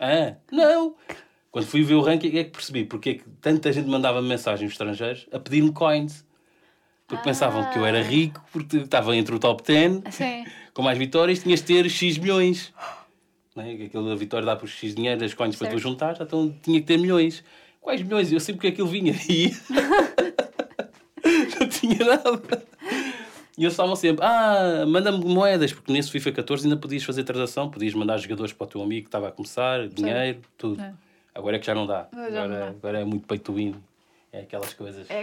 [0.00, 0.94] Ah, não.
[1.50, 4.70] Quando fui ver o ranking é que percebi porque é que tanta gente mandava mensagens
[4.72, 6.24] estrangeiros a pedir-me coins.
[7.06, 10.44] Porque pensavam que eu era rico, porque estava entre o top 10, Sim.
[10.74, 12.74] com mais vitórias, tinhas de ter X milhões.
[13.56, 13.84] Né?
[13.86, 16.98] aquela vitória dá por X dinheiro, as coins para tu juntar, então tinha que ter
[16.98, 17.42] milhões.
[17.80, 18.30] Quais milhões?
[18.32, 19.52] Eu sei porque aquilo vinha e
[21.60, 22.62] não tinha nada.
[23.58, 27.70] E eles estavam sempre, ah, manda-me moedas, porque nesse FIFA 14 ainda podias fazer transação,
[27.70, 30.80] podias mandar jogadores para o teu amigo que estava a começar, dinheiro, tudo.
[30.82, 30.92] É.
[31.34, 32.06] Agora é que já não dá.
[32.12, 32.68] Agora já não Agora, dá.
[32.68, 33.74] agora é muito win.
[34.32, 35.08] É aquelas coisas.
[35.10, 35.22] É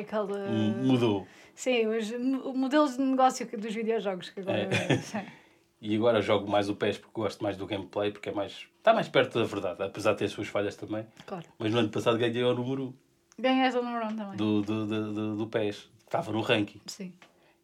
[0.81, 1.27] Mudou.
[1.53, 4.67] Sim, os mo- modelos de negócio dos videojogos que agora.
[4.73, 5.42] É.
[5.85, 8.67] E agora jogo mais o PES porque gosto mais do gameplay, porque é mais.
[8.77, 11.05] Está mais perto da verdade, apesar de ter as suas falhas também.
[11.25, 11.43] Claro.
[11.59, 12.95] Mas no ano passado ganhei o número
[13.37, 14.37] Ganhaste o número 1 também.
[14.37, 15.89] do, do, do, do, do PES.
[16.05, 16.79] Estava no ranking.
[16.85, 17.11] Sim.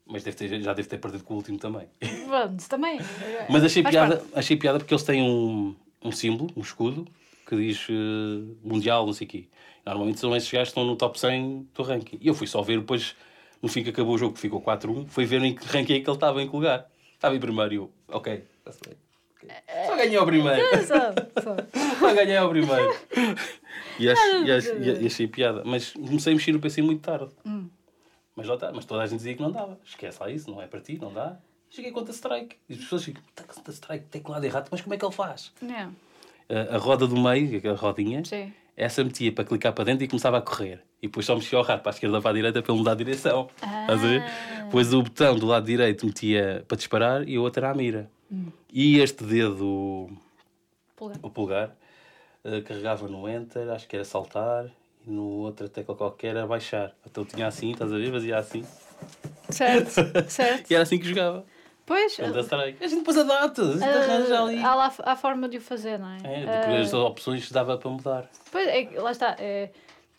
[0.06, 1.88] Mas deve ter, já deve ter perdido com o último também.
[2.28, 3.00] Pronto, também.
[3.50, 4.32] Mas achei Faz piada, parte.
[4.38, 5.74] achei piada porque eles têm um,
[6.04, 7.08] um símbolo, um escudo,
[7.48, 9.48] que diz eh, Mundial, não sei o quê.
[9.86, 12.18] Normalmente são esses gajos que estão no top 100 do ranking.
[12.20, 13.16] E eu fui só ver depois,
[13.62, 16.00] no fim que acabou o jogo, que ficou 4-1, fui ver em que ranking é
[16.00, 16.90] que ele estava, em que lugar.
[17.14, 18.98] Estava em primeiro e eu, ok, está-se bem.
[19.36, 19.50] Ok.
[19.88, 20.62] Só ganhei ao primeiro.
[20.86, 20.96] Só,
[21.42, 21.56] só.
[22.00, 22.94] Só ganhei ao primeiro.
[23.98, 25.64] E, acho, e, acho, e achei piada.
[25.66, 27.30] Mas comecei a mexer no PC muito tarde.
[27.46, 27.70] Hum.
[28.36, 28.72] Mas lá está.
[28.72, 29.80] Mas toda a gente dizia que não dava.
[29.84, 31.38] Esquece lá isso, não é para ti, não dá.
[31.70, 32.56] Cheguei contra Strike.
[32.68, 34.68] E as pessoas ficam, "Tá, contra Strike, tem que lá de errado.
[34.72, 35.54] Mas como é que ele faz?
[35.62, 35.96] Não.
[36.50, 38.52] A, a roda do meio, aquela rodinha, Sim.
[38.80, 40.82] Essa metia para clicar para dentro e começava a correr.
[41.02, 42.80] E depois só mexia o rato para a esquerda ou para a direita para ele
[42.80, 43.50] mudar a direção.
[43.56, 44.22] Estás a ver?
[44.22, 44.64] Ah.
[44.64, 48.10] Depois o botão do lado direito metia para disparar e o outro era a mira.
[48.32, 48.48] Hum.
[48.72, 50.10] E este dedo
[50.96, 51.20] Polegar.
[51.26, 51.76] o pulgar,
[52.44, 54.66] eh, carregava no Enter, acho que era saltar,
[55.06, 56.94] e no outra tecla qualquer era baixar.
[57.06, 58.12] Então tinha assim, estás a ver?
[58.12, 58.64] Fazia assim.
[59.50, 59.92] Certo,
[60.30, 60.72] certo.
[60.72, 61.46] E era assim que jogava.
[61.90, 62.84] Pois, Strike.
[62.84, 64.64] A gente depois adapta, a gente arranja ali.
[64.64, 66.18] há, lá, há forma de o fazer, não é?
[66.24, 68.30] É, Ah, depois as opções dava para mudar.
[68.52, 69.36] Pois, é, lá está.
[69.40, 69.72] é,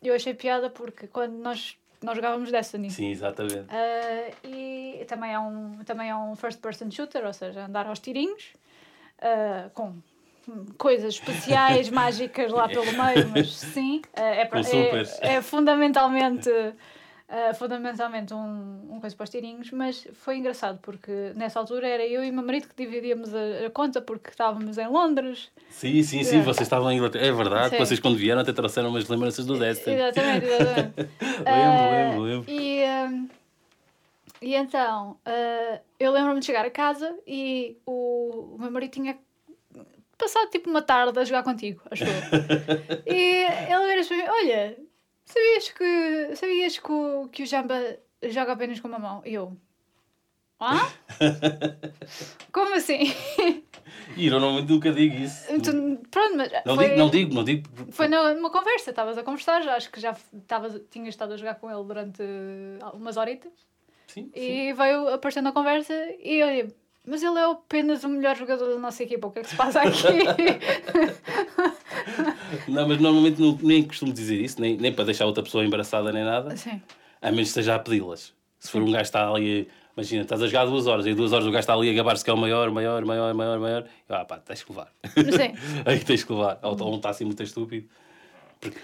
[0.03, 2.91] eu achei piada porque quando nós, nós jogávamos Destiny.
[2.91, 3.67] Sim, exatamente.
[3.71, 8.01] ah, e também é, um, também é um first person shooter, ou seja, andar aos
[8.01, 8.49] tirinhos,
[9.23, 9.95] ah, com
[10.77, 16.51] coisas especiais, mágicas lá pelo meio, mas sim, é, é, é fundamentalmente.
[17.33, 22.05] ah, fundamentalmente um, um coisa para os tirinhos, mas foi engraçado porque nessa altura era
[22.05, 26.03] eu e o meu marido que dividíamos a, a conta porque estávamos em Londres Sim,
[26.03, 26.43] sim, sim, É.
[26.43, 27.25] vocês estavam em Inglaterra.
[27.27, 27.79] É verdade, Sim.
[27.79, 29.95] vocês quando vieram até trouxeram umas lembranças do Destiny.
[29.97, 30.95] Exatamente, exatamente.
[31.21, 32.51] Lembro, Ah, lembro, lembro.
[32.51, 33.25] E, ah,
[34.43, 39.17] e então, ah, eu lembro-me de chegar a casa e o, o meu marido tinha
[40.19, 42.11] passado tipo uma tarde a jogar contigo, acho eu.
[43.07, 44.77] e ele vira para mim: Olha,
[45.33, 49.23] sabias que, sabias que, o, que o Jamba joga apenas com uma mão?
[49.25, 49.57] Eu.
[50.59, 50.91] Ah?
[52.53, 53.13] Como assim?
[54.17, 55.47] E eu normalmente nunca digo isso.
[55.63, 57.69] Tu- Pronto, mas Não foi, digo, não digo, não digo.
[57.93, 61.55] foi numa conversa, estavas a conversar, já acho que já estavas, tinhas estado a jogar
[61.57, 62.23] com ele durante
[62.93, 63.53] umas horitas.
[64.09, 64.41] Sim, sim.
[64.41, 68.69] E veio aparecendo a conversa e eu digo, mas ele é apenas o melhor jogador
[68.69, 70.09] da nossa equipa, o que é que se passa aqui?
[72.69, 76.13] Não, mas normalmente não, nem costumo dizer isso, nem, nem para deixar outra pessoa embaraçada
[76.13, 76.57] nem nada.
[76.57, 76.81] Sim,
[77.21, 78.33] A menos que esteja a pedi-las.
[78.59, 81.33] Se for um gajo que está ali, imagina, estás a jogar duas horas e duas
[81.33, 83.85] horas o gajo está ali a gabar-se que é o maior, maior, maior, maior, maior.
[84.09, 84.93] Ah pá, tens que levar.
[85.15, 85.55] sim.
[85.87, 86.59] Aí tens que levar.
[86.63, 87.89] Ou ou um está assim muito estúpido.
[88.61, 88.79] Porque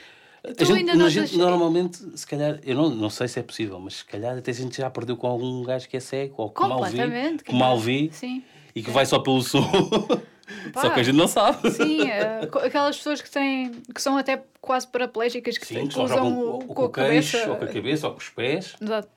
[0.59, 3.95] a gente, a gente normalmente, se calhar, eu não, não sei se é possível, mas
[3.97, 6.61] se calhar até a gente já perdeu com algum gajo que é cego ou que
[6.61, 8.43] mal vê, que mal vê Sim.
[8.75, 9.63] e que vai só pelo som.
[10.73, 10.81] Pá.
[10.83, 11.71] só que a gente não sabe.
[11.71, 16.41] Sim, eh, aquelas pessoas que têm que são até quase paraplégicas que, Sim, que usam
[16.41, 17.51] o, com, com o a queixo, cabeça.
[17.51, 18.77] ou com a cabeça, ou com os pés.
[18.81, 19.09] Exato.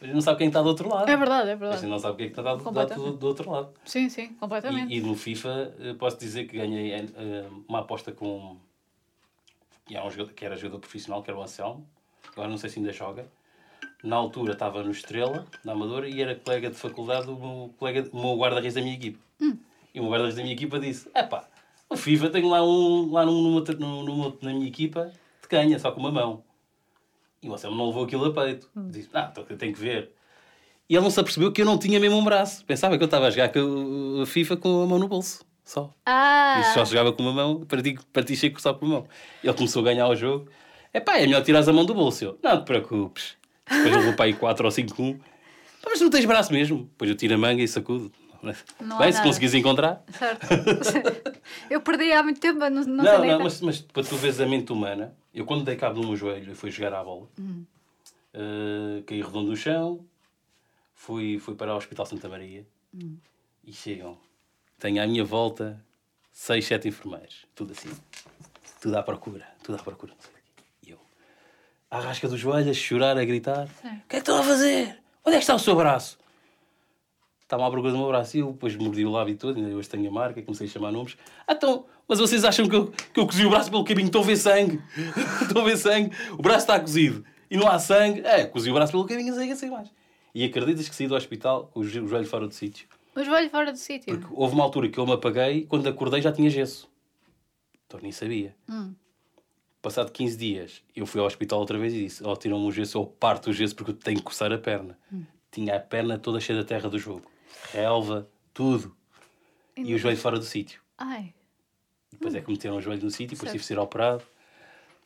[0.00, 1.10] A gente não sabe quem está do outro lado.
[1.10, 1.80] É verdade, é A verdade.
[1.80, 3.70] gente não sabe quem é está do, do, do outro lado.
[3.84, 4.92] Sim, sim, completamente.
[4.92, 8.56] E, e no FIFA eh, posso dizer que ganhei eh, uma aposta com.
[9.88, 11.86] E há um jogador que era jogador profissional, que era o Anselmo.
[12.32, 13.26] Agora não sei se ainda joga.
[14.02, 18.02] Na altura estava no Estrela, na Amadora, e era colega de faculdade do meu, colega,
[18.02, 19.18] do meu guarda-reis da minha equipa.
[19.40, 19.56] Hum.
[19.94, 21.48] E o meu guarda-reis da minha equipa disse: é pá,
[21.88, 25.10] o FIFA tenho lá um, lá num, numa, num, numa- na minha equipa,
[25.42, 26.44] te ganha, só com uma mão.
[27.42, 28.70] E o Anselmo não levou aquilo a peito.
[28.76, 28.88] Hum.
[28.90, 30.12] Disse: ah, então tenho que ver.
[30.88, 32.64] E ele não se apercebeu que eu não tinha mesmo um braço.
[32.64, 33.50] Pensava que eu estava a jogar
[34.22, 35.44] a FIFA com a mão no bolso.
[35.68, 35.92] Só.
[36.06, 39.08] Ah, E só jogava com uma mão, parti, parti cheio só com uma mão.
[39.44, 40.48] Ele começou a ganhar o jogo.
[40.94, 42.24] É pá, é melhor tirares a mão do bolso.
[42.24, 43.36] Eu, não te preocupes.
[43.68, 45.18] Depois ele levou para aí 4 ou 5 1.
[45.18, 45.24] Pá,
[45.90, 46.84] mas não tens braço mesmo.
[46.84, 48.10] Depois eu tiro a manga e sacudo.
[48.80, 50.02] Não Bem, se conseguires encontrar.
[50.10, 51.38] certo.
[51.68, 54.40] eu perdi há muito tempo, não, não, sei Não, não, mas, mas para tu veres
[54.40, 57.28] a mente humana, eu quando dei cabo no meu joelho e fui jogar à bola,
[57.38, 57.64] Hum.
[58.32, 60.02] eh, caí redondo no chão,
[60.94, 62.64] fui, fui para o Hospital Santa Maria
[62.94, 63.16] Hum.
[63.66, 64.16] e chegam.
[64.78, 65.82] Tenho à minha volta
[66.32, 67.90] seis, sete enfermeiros, tudo assim,
[68.80, 70.12] tudo à procura, tudo à procura.
[70.86, 70.98] E eu,
[71.90, 73.88] à rasca do joelho, a chorar, a gritar: Sim.
[73.88, 74.98] O que é que estão a fazer?
[75.24, 76.18] Onde é que está o seu braço?
[77.48, 78.36] estava à procura do meu braço.
[78.36, 80.92] E eu depois mordi o lábio todo, ainda hoje tenho a marca, comecei a chamar
[80.92, 81.16] nomes.
[81.46, 84.06] Ah, então, mas vocês acham que eu, que eu cozi o braço pelo caminho?
[84.06, 84.80] Estão a ver sangue.
[85.42, 86.14] Estão a ver sangue.
[86.32, 88.20] O braço está cozido e não há sangue.
[88.20, 89.90] É, cozi o braço pelo caminho, sei, sei mais.
[90.34, 92.86] E acreditas que saí do hospital com o joelho fora do sítio?
[93.18, 94.16] O joelho fora do sítio?
[94.16, 96.88] Porque houve uma altura que eu me apaguei, quando acordei já tinha gesso.
[97.84, 98.54] Então nem sabia.
[98.68, 98.94] Hum.
[99.82, 102.70] Passado 15 dias, eu fui ao hospital outra vez e disse: Ó, oh, tiram-me o
[102.70, 104.96] gesso, ou parto o gesso porque eu tenho que coçar a perna.
[105.12, 105.24] Hum.
[105.50, 107.28] Tinha a perna toda cheia da terra do jogo.
[107.72, 108.96] Relva, tudo.
[109.76, 110.80] E, o joelho fora do sítio.
[110.96, 111.34] Ai.
[112.12, 114.22] Depois é que meteram o joelho no sítio, depois tive de ser operado,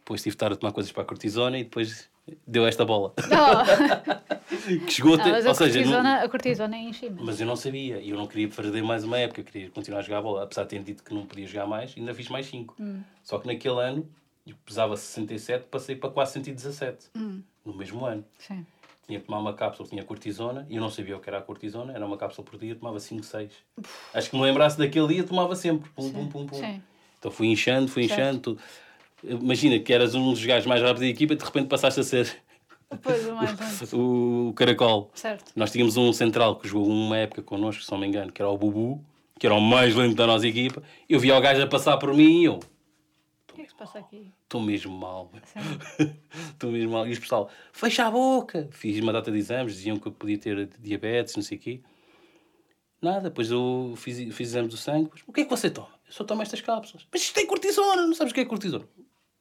[0.01, 2.11] depois tive de estar a tomar coisas para a cortisona e depois
[2.47, 3.15] deu esta bola.
[3.19, 4.33] Oh.
[4.87, 5.31] que chegou a ter.
[5.31, 7.17] ou a, seja, cortisona, não- a cortisona é enchima.
[7.23, 10.01] mas eu não sabia e eu não queria perder mais uma época, eu queria continuar
[10.01, 10.43] a jogar a bola.
[10.45, 12.75] Apesar de ter dito que não podia jogar mais, ainda fiz mais 5.
[12.81, 13.01] Hum.
[13.23, 14.09] Só que naquele ano,
[14.47, 17.43] eu pesava 67, passei para quase 117 Hum.
[17.65, 18.25] no mesmo ano.
[18.39, 18.65] Sim.
[19.07, 21.43] Tinha que tomar uma cápsula, tinha cortisona, e eu não sabia o que era a
[21.43, 23.51] cortisona, era uma cápsula por dia, tomava 5, 6.
[24.15, 25.91] Acho que me lembrasse daquele dia, tomava sempre.
[25.91, 26.57] Pum, pum, pum, pum.
[26.57, 26.81] Sim.
[27.19, 28.21] Então fui inchando, fui Certo.
[28.51, 28.59] inchando.
[29.25, 32.03] Imagina que eras um dos gajos mais rápidos da equipa e de repente passaste a
[32.03, 32.37] ser
[32.93, 33.97] O mais lento.
[33.97, 35.11] o caracol.
[35.15, 35.53] Certo.
[35.57, 38.51] Nós tínhamos um central que jogou uma época connosco, se não me engano, que era
[38.51, 39.05] o Bubu,
[39.39, 40.83] que era o mais lento da nossa equipa.
[41.09, 42.55] Eu via o gajo a passar por mim e eu
[43.51, 44.33] O que é que se passa aqui?
[44.43, 45.31] estou mesmo mal.
[46.51, 47.07] Estou mesmo mal.
[47.09, 48.69] E os pessoal, fecha a boca.
[48.71, 51.81] Fiz uma data de exames, diziam que eu podia ter diabetes, não sei o quê.
[53.01, 55.05] Nada, depois eu fiz, fiz exames do sangue.
[55.05, 55.89] Depois, o que é que você toma?
[56.07, 57.07] Eu só tomo estas cápsulas.
[57.11, 58.87] Mas isto tem cortisona, não sabes o que é cortisona?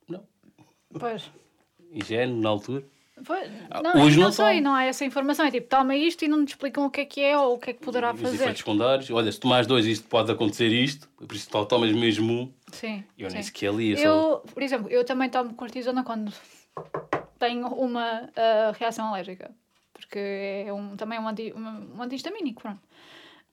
[0.08, 0.26] Não.
[0.98, 1.30] Pois.
[1.92, 2.84] Higiene, na altura.
[3.26, 5.46] Pois, Ah, não, hoje não, não sei, não há essa informação.
[5.46, 7.60] É tipo, toma isto e não te explicam o que é que é ou o
[7.60, 8.36] que é que poderá Os fazer.
[8.36, 9.10] efeitos secundários.
[9.12, 11.08] Olha, se tomares dois, isto pode acontecer isto.
[11.10, 12.54] Por isso, só tomas mesmo um.
[12.72, 13.04] Sim.
[13.18, 13.36] Eu sim.
[13.36, 13.92] nem sequer li.
[13.92, 14.04] Eu só...
[14.04, 16.32] Eu, por exemplo, eu também tomo cortisona quando
[17.40, 19.52] tenho uma ah, reação alérgica.
[19.94, 22.82] Porque é um, também é um, anti, um, um antihistamínico, pronto.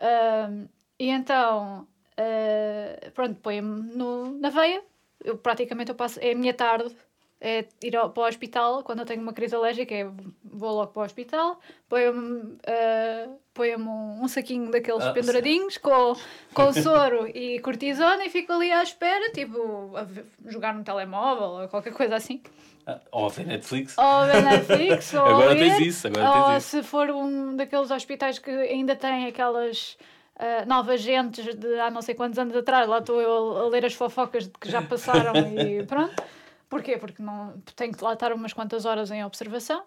[0.00, 0.66] Ahm,
[0.98, 1.86] e então,
[2.16, 3.94] ah, pronto, põe-me
[4.40, 4.82] na veia.
[5.22, 6.94] Eu praticamente eu passo, é a minha tarde,
[7.40, 8.82] é ir ao, para o hospital.
[8.82, 10.08] Quando eu tenho uma crise alérgica, é,
[10.44, 16.14] vou logo para o hospital, põe-me ah, põe-me um, um saquinho daqueles Ah, penduradinhos com,
[16.54, 20.06] com soro e cortisona e fico ali à espera, tipo, a
[20.50, 22.40] jogar no telemóvel ou qualquer coisa assim.
[22.86, 23.96] Ah, Ou a ver Netflix.
[23.98, 26.76] Ou ver Netflix, ou Agora ler, tens isso, agora ou tens isso.
[26.78, 29.96] se for um daqueles hospitais que ainda tem aquelas
[30.36, 33.84] ah, novas gentes de há não sei quantos anos atrás, lá estou eu a ler
[33.84, 36.14] as fofocas de que já passaram e pronto.
[36.68, 36.96] Porquê?
[36.98, 39.84] Porque não, tenho que lá estar umas quantas horas em observação.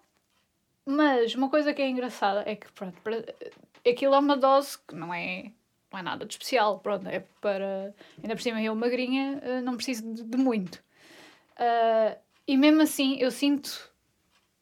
[0.86, 3.24] Mas uma coisa que é engraçada é que pronto, para,
[3.88, 5.52] aquilo é uma dose que não é,
[5.92, 6.80] não é nada de especial.
[6.80, 7.94] Pronto, é para.
[8.22, 10.84] Ainda por cima eu magrinha, ah, não preciso de, de muito.
[11.56, 12.18] Ah,
[12.48, 13.92] e mesmo assim eu sinto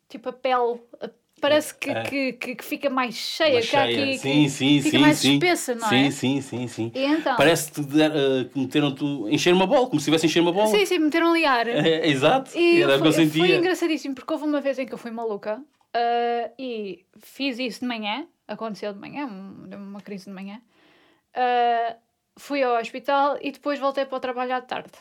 [0.09, 0.81] tipo a pele.
[0.99, 1.09] a-
[1.39, 2.03] Parece que, É.
[2.03, 3.83] que, que, que fica mais cheia, que cheia.
[3.83, 5.03] aqui, sim, que sim, fica sim.
[5.03, 5.33] mais sim.
[5.33, 6.11] espessa, não sim, é?
[6.11, 6.91] Sim, sim, sim.
[6.93, 10.41] E então, Parece-te der, eh, que meteram-te encher uma bola, como se estivesse a encher
[10.41, 10.67] uma bola.
[10.67, 11.67] sim, sim, meteram ali ar.
[11.67, 12.57] É, exato.
[12.57, 15.11] E Era que eu foi, foi engraçadíssimo, porque houve uma vez em que eu fui
[15.11, 15.61] maluca
[15.93, 19.27] ah, e fiz isso de manhã, aconteceu de manhã,
[19.67, 20.61] deu-me uma crise de manhã.
[21.33, 21.95] Ah,
[22.37, 24.91] fui ao hospital e depois voltei para o trabalho à tarde.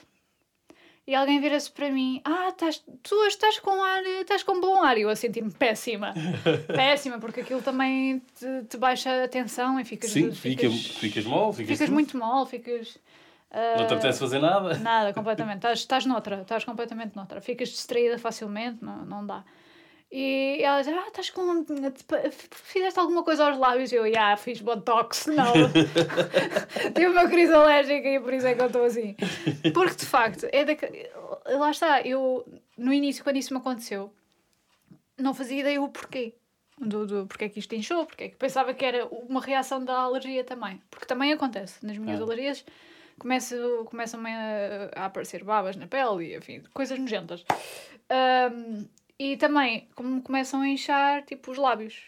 [1.09, 4.83] E alguém vira-se para mim: Ah, estás, tu hoje estás com ar, estás com bom
[4.83, 4.99] ar.
[4.99, 6.13] E eu a sentir-me péssima.
[6.69, 10.11] péssima, porque aquilo também te, te baixa a tensão e ficas.
[10.11, 11.95] Sim, fica, ficas, ficas mal, ficas, ficas tudo.
[11.95, 12.99] muito mal, ficas.
[13.79, 14.77] Não te apetece fazer nada.
[14.77, 15.57] Nada, completamente.
[15.57, 17.41] Estás, estás noutra, estás completamente noutra.
[17.41, 19.43] Ficas distraída facilmente, não, não dá.
[20.11, 21.65] E ela diz: Ah, estás com.
[22.51, 23.93] Fizeste alguma coisa aos lábios?
[23.93, 25.53] E eu, já, fiz botox, não.
[26.95, 29.15] Tive uma crise alérgica e por isso é que eu estou assim.
[29.75, 30.87] Porque de facto, é daque...
[31.47, 34.11] lá está, eu no início, quando isso me aconteceu,
[35.19, 36.35] não fazia ideia o porquê.
[36.81, 39.85] Do, do porque é que isto inchou, porque é que pensava que era uma reação
[39.85, 40.81] da alergia também.
[40.89, 42.23] Porque também acontece nas minhas Ah.
[42.23, 42.65] alergias,
[43.19, 43.57] começo,
[43.87, 47.45] começam-me a, a aparecer babas na pele e enfim, coisas nojentas.
[48.09, 48.85] Ahm,
[49.19, 52.01] e também como começam a inchar tipo os lábios,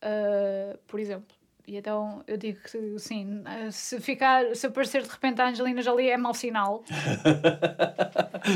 [0.00, 1.36] ah, por exemplo.
[1.66, 5.82] E então eu digo que sim, ah, se ficar, se aparecer de repente a Angelina
[5.82, 6.84] Jolie é mau sinal.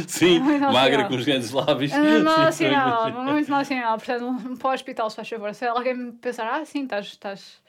[0.07, 1.09] Sim, mal magra sinal.
[1.09, 1.93] com os grandes lábios.
[1.93, 3.97] É mau sinal, muito mau sinal.
[3.97, 5.53] Portanto, para o hospital, se faz favor.
[5.53, 7.61] Se alguém me pensar, ah, sim, estás, estás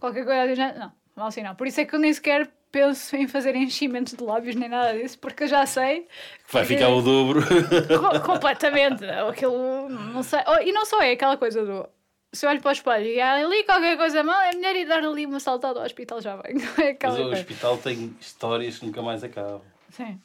[0.00, 0.72] qualquer coisa.
[0.72, 1.54] Não, mau sinal.
[1.54, 4.96] Por isso é que eu nem sequer penso em fazer enchimentos de lábios nem nada
[4.98, 6.06] disso, porque eu já sei
[6.50, 7.40] Vai ficar o dobro.
[7.42, 9.04] co- completamente.
[9.04, 10.40] Aquilo, não sei.
[10.46, 11.88] Oh, e não só é aquela coisa do.
[12.32, 14.86] Se eu olho para o espelho e há ali qualquer coisa mal, é melhor ir
[14.86, 16.54] dar ali uma saltada ao hospital já vem.
[16.78, 19.60] É Mas o hospital tem histórias que nunca mais acabam.
[19.90, 20.20] Sim.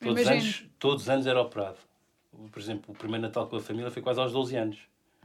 [0.00, 1.78] Todos os, anos, todos os anos era operado.
[2.50, 4.78] Por exemplo, o primeiro Natal com a família foi quase aos 12 anos.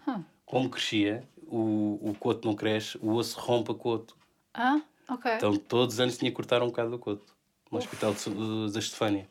[0.08, 0.24] Hum.
[0.46, 4.16] Como crescia, o, o coto não cresce, o osso rompe a coto.
[4.54, 4.80] Ah,
[5.10, 5.32] ok.
[5.36, 7.26] Então todos os anos tinha que cortar um bocado do coto.
[7.72, 9.28] No hospital de, da Estefânia.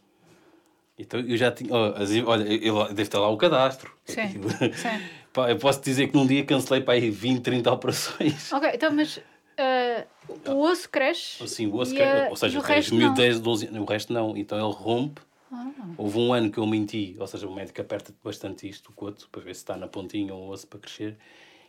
[0.99, 1.73] Então eu já tinha.
[1.73, 3.93] ó, as- olha, eu, deve ter lá o cadastro.
[4.05, 4.29] Sim,
[4.75, 5.07] sim.
[5.33, 8.53] Pá, eu posso dizer que num dia cancelei para aí 20, 30 operações.
[8.53, 9.21] Ok, então, mas
[9.59, 10.05] ah,
[10.53, 11.43] o osso cresce.
[11.43, 13.15] Assim, o osso e, cre- a- ou seja, o resto mil, não.
[13.15, 14.37] 10, 12, o resto não.
[14.37, 15.21] Então ele rompe.
[15.53, 15.71] Ah.
[15.97, 19.29] Houve um ano que eu menti, ou seja, o médico aperta bastante isto, o coto,
[19.31, 21.17] para ver se está na pontinha ou o osso para crescer.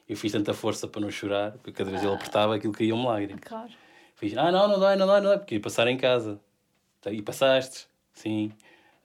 [0.09, 3.05] Eu fiz tanta força para não chorar, porque cada vez ele apertava aquilo caía um
[3.05, 3.39] lágrima.
[3.39, 3.69] Claro.
[4.17, 6.39] Fiz, ah, não, não dói, não dói, não dói, porque ia passar em casa.
[7.01, 8.51] Tá, E passaste, sim.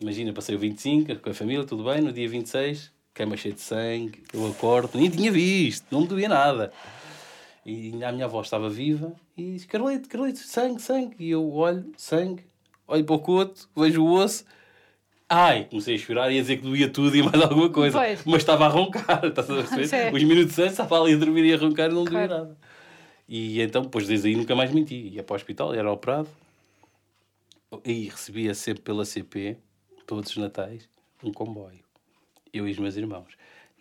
[0.01, 3.61] Imagina, passei o 25 com a família, tudo bem, no dia 26, cama cheia de
[3.61, 6.73] sangue, eu acordo, nem tinha visto, não me doía nada.
[7.65, 11.15] E a minha avó estava viva e disse, Carlito, Carlito, sangue, sangue.
[11.21, 12.43] E eu olho, sangue,
[12.89, 14.45] olho para o coto, vejo o osso.
[15.29, 17.97] Ai, comecei a chorar e a dizer que doía tudo e mais alguma coisa.
[17.99, 18.25] Pois.
[18.25, 20.11] Mas estava a roncar, estás a perceber?
[20.13, 22.45] Os minutos antes estava ali a dormir e a roncar e não doía Claro.
[22.45, 22.57] nada.
[23.35, 25.09] E então, depois desde aí nunca mais menti.
[25.09, 26.29] Ia para o hospital, era operado.
[27.83, 29.57] E recebia sempre pela CP,
[30.07, 30.87] todos os natais,
[31.25, 31.83] um comboio.
[32.53, 33.33] Eu e os meus irmãos.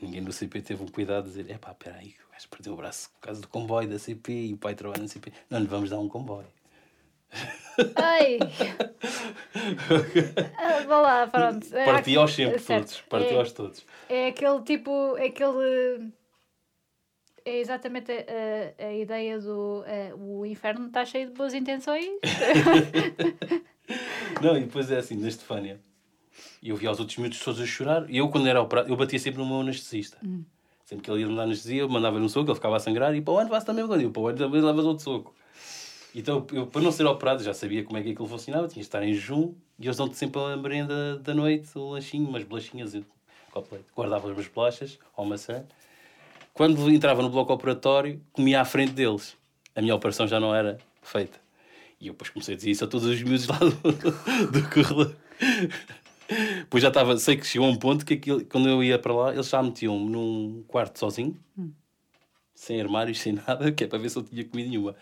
[0.02, 2.72] Ninguém do CP teve um cuidado de dizer: é pá, espera aí, o gajo perdeu
[2.72, 5.34] o braço por causa do comboio da CP e o pai trabalha na CP.
[5.50, 6.48] Não lhe vamos dar um comboio.
[7.96, 8.40] Ai!
[10.58, 11.76] Ah, Vá lá, pronto.
[11.76, 12.88] É Parti aos sempre certo.
[12.88, 13.02] todos.
[13.02, 13.86] Parti é, aos todos.
[14.08, 15.18] é aquele tipo.
[15.18, 16.10] É aquele.
[17.44, 19.84] É exatamente a, a, a ideia do.
[19.86, 22.06] eh, o inferno está cheio de boas intenções.
[24.42, 25.80] Não, e depois é assim, na Estefânia.
[26.64, 28.10] Eu via os outros miúdos todos a chorar.
[28.10, 30.18] E eu, quando era operado, eu batia sempre no meu anestesista.
[30.86, 33.16] Sempre que ele ia me dar anestesia, eu mandava-lhe um soco, ele ficava a sangrar.
[33.16, 34.02] E para o ano faço também agora.
[34.02, 35.34] E para o ano também levas outro soco.
[36.14, 38.68] Então, eu, para não ser operado, já sabia como é que aquilo funcionava.
[38.68, 39.54] Tinha de estar em jejum.
[39.80, 42.94] E eles dão-te sempre a merenda da noite, um lanchinho, umas bolachinhas.
[42.94, 43.04] Eu.
[43.96, 45.66] Guardava as minhas bolachas, ou maçã.
[46.54, 49.36] Quando entrava no bloco operatório, comia à frente deles.
[49.76, 51.40] A minha operação já não era feita.
[52.00, 55.16] E eu depois comecei a dizer isso a todos os miúdos lá do, do corredor.
[56.60, 59.14] Depois já estava, sei que chegou a um ponto que aquilo, quando eu ia para
[59.14, 61.38] lá, eles já metiam-me num quarto sozinho,
[62.56, 64.96] sem armários, sem nada, que é para ver se eu tinha comida nenhuma.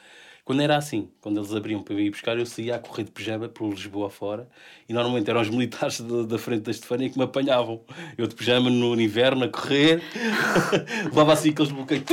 [0.49, 3.11] Quando era assim, quando eles abriam para eu ir buscar, eu saía a correr de
[3.11, 4.49] pijama por Lisboa fora
[4.89, 7.81] e normalmente eram os militares da, da frente da Estefânia que me apanhavam.
[8.17, 10.01] Eu de pijama no inverno a correr,
[11.05, 12.01] levava assim aqueles bloqueios,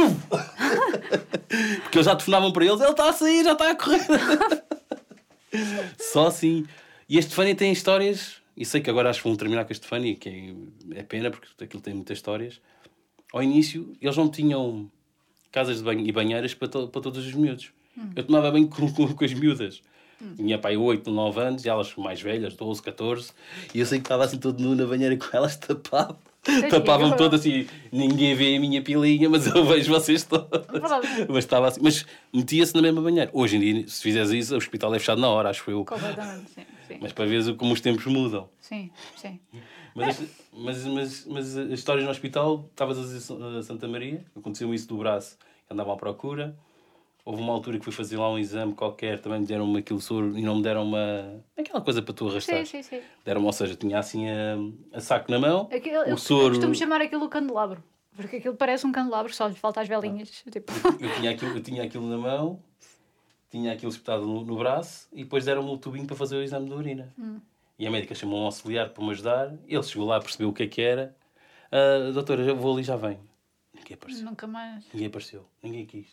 [1.80, 4.06] porque eles já telefonavam para eles, ele está a sair, já está a correr.
[5.98, 6.66] Só assim.
[7.08, 9.72] E a Estefânia tem histórias, e sei que agora acho que vão terminar com a
[9.72, 10.28] Estefânia, que
[10.92, 12.60] é, é pena, porque aquilo tem muitas histórias.
[13.32, 14.90] Ao início, eles não tinham
[15.50, 17.70] casas de banho e banheiras para, to- para todos os miúdos.
[18.14, 19.82] Eu tomava banho com, com, com as miúdas.
[20.36, 23.32] Tinha pai 8, 9 anos, e elas mais velhas, 12, 14,
[23.74, 26.16] e eu sei que estava assim todo nu na banheira com elas tapado.
[27.02, 27.16] Horror.
[27.16, 30.48] todo assim, ninguém vê a minha pilinha, mas eu vejo vocês todos.
[30.68, 31.06] Verdade.
[31.28, 33.28] Mas estava assim, mas metia-se na mesma banheira.
[33.32, 35.85] Hoje em dia, se fizeres isso, o hospital é fechado na hora, acho eu.
[35.85, 36.62] Completamente, sim.
[36.86, 38.48] Sim, Mas para ver como os tempos mudam.
[38.60, 38.90] sim.
[39.16, 39.40] sim.
[39.94, 43.20] Mas, as- mas, mas, mas as histórias no hospital, estavas a dizer
[43.64, 45.36] Santa Maria, aconteceu isso do braço,
[45.68, 46.56] andava à procura.
[47.27, 50.39] Houve uma altura que fui fazer lá um exame qualquer, também me deram-me aquele soro
[50.39, 51.43] e não me deram uma.
[51.59, 52.59] aquela coisa para tu arrastar.
[52.65, 53.01] Sim, sim, sim.
[53.24, 54.57] Deram-me, ou seja, tinha assim a,
[54.97, 56.51] a saco na mão, Aquilo, o eu, eu soro.
[56.51, 57.82] costumo chamar aquilo o candelabro.
[58.15, 60.31] Porque aquilo parece um candelabro, só lhe falta as velinhas.
[60.51, 62.62] Tipo, Eu tinha aquilo, eu tinha aquilo na mão,
[63.51, 66.66] tinha aquilo espetado no, no braço e depois deram-me o tubinho para fazer o exame
[66.69, 67.12] de urina.
[67.77, 69.53] E a médica chamou um auxiliar para me ajudar.
[69.66, 71.15] Ele chegou lá, percebeu o que é que era.
[71.73, 73.20] Ah, doutora, eu vou ali e já venho.
[73.74, 74.24] Ninguém apareceu.
[74.24, 74.85] nunca mais.
[74.94, 75.44] Ninguém apareceu.
[75.61, 76.07] Ninguém quis.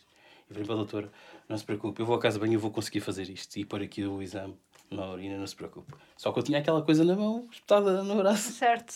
[0.50, 1.12] E falei para a doutora,
[1.48, 3.56] não se preocupe, eu vou à casa bem e eu vou conseguir fazer isto.
[3.56, 4.54] E pôr aqui o exame
[4.90, 5.92] na urina, não se preocupe.
[6.16, 8.52] Só que eu tinha aquela coisa na mão, espetada no braço.
[8.52, 8.92] Certo.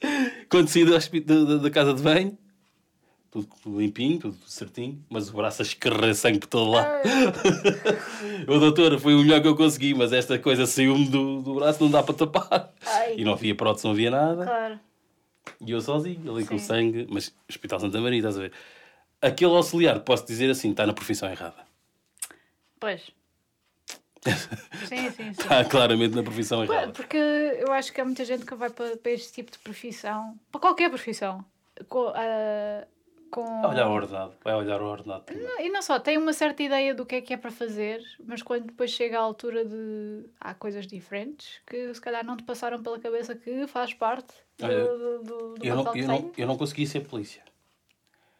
[0.48, 2.36] Quando saí da, da, da- casa de banho,
[3.30, 6.88] tudo limpinho, tudo certinho, mas o braço a escorrer sangue por todo lado.
[8.46, 11.82] Ô doutora, foi o melhor que eu consegui, mas esta coisa saiu-me do, do braço,
[11.82, 12.72] não dá para tapar.
[12.84, 13.14] Ai.
[13.16, 14.44] E não havia prótese, não havia nada.
[14.44, 14.80] Claro.
[15.64, 16.64] E eu sozinho, ali com Sim.
[16.64, 18.52] sangue, mas Hospital Santa Maria, estás a ver?
[19.22, 21.64] Aquele auxiliar, posso dizer assim, está na profissão errada.
[22.80, 23.10] Pois.
[24.88, 25.30] Sim, sim, sim.
[25.30, 26.92] Está claramente na profissão errada.
[26.92, 30.38] Porque eu acho que há muita gente que vai para, para este tipo de profissão,
[30.50, 31.44] para qualquer profissão,
[31.88, 32.12] com.
[32.14, 32.86] ah,
[33.32, 33.44] com...
[33.62, 35.24] Vai olhar o ordenado, vai olhar o ordenado.
[35.34, 38.00] Não, E não só, tem uma certa ideia do que é que é para fazer,
[38.24, 40.26] mas quando depois chega à altura de.
[40.38, 44.66] há coisas diferentes que se calhar não te passaram pela cabeça que faz parte do,
[44.66, 47.42] Olha, do, do, do Eu não, eu, não, eu não consegui ser polícia.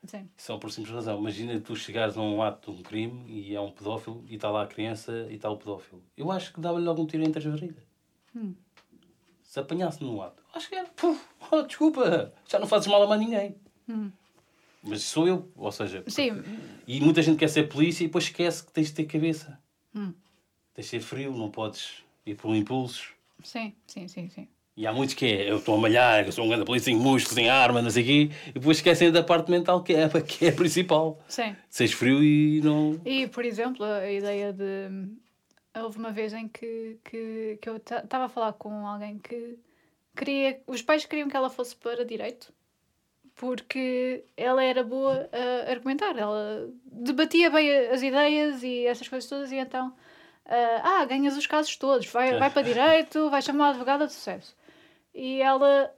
[0.04, 0.28] Sim.
[0.36, 1.18] Só por simples razão.
[1.18, 4.50] Imagina tu chegares a um ato de um crime e é um pedófilo e está
[4.50, 6.02] lá a criança e está o pedófilo.
[6.16, 7.84] Eu acho que dava-lhe logo um tiro entre as barrigas.
[8.34, 8.54] Hum.
[9.42, 10.42] Se apanhasse num ato.
[10.54, 10.88] Acho que era.
[10.88, 11.20] Puf,
[11.50, 13.54] oh, desculpa, já não fazes mal a mais ninguém.
[13.88, 14.10] Hum.
[14.82, 16.02] Mas sou eu, ou seja.
[16.08, 16.42] Sim,
[16.86, 19.60] E muita gente quer ser polícia e depois esquece que tens de ter cabeça.
[19.94, 20.12] Hum.
[20.74, 23.12] Tens de ser frio, não podes ir por um impulso.
[23.44, 24.48] Sim, sim, sim, sim.
[24.74, 26.98] E há muitos que é, eu estou a malhar, eu sou um grande polícia, tenho
[26.98, 30.08] músculos, tenho arma, não sei o quê, e depois esquecem da parte mental que é,
[30.22, 31.20] que é a principal.
[31.28, 31.54] Sim.
[31.68, 32.98] Seres frio e não.
[33.04, 35.10] E, por exemplo, a ideia de.
[35.74, 39.58] Houve uma vez em que, que, que eu estava a falar com alguém que
[40.16, 40.60] queria.
[40.66, 42.52] Os pais queriam que ela fosse para direito
[43.34, 49.50] porque ela era boa a argumentar, ela debatia bem as ideias e essas coisas todas,
[49.50, 53.70] e então, uh, ah, ganhas os casos todos, vai, vai para direito, vai chamar uma
[53.70, 54.54] advogada de sucesso.
[55.14, 55.92] E ela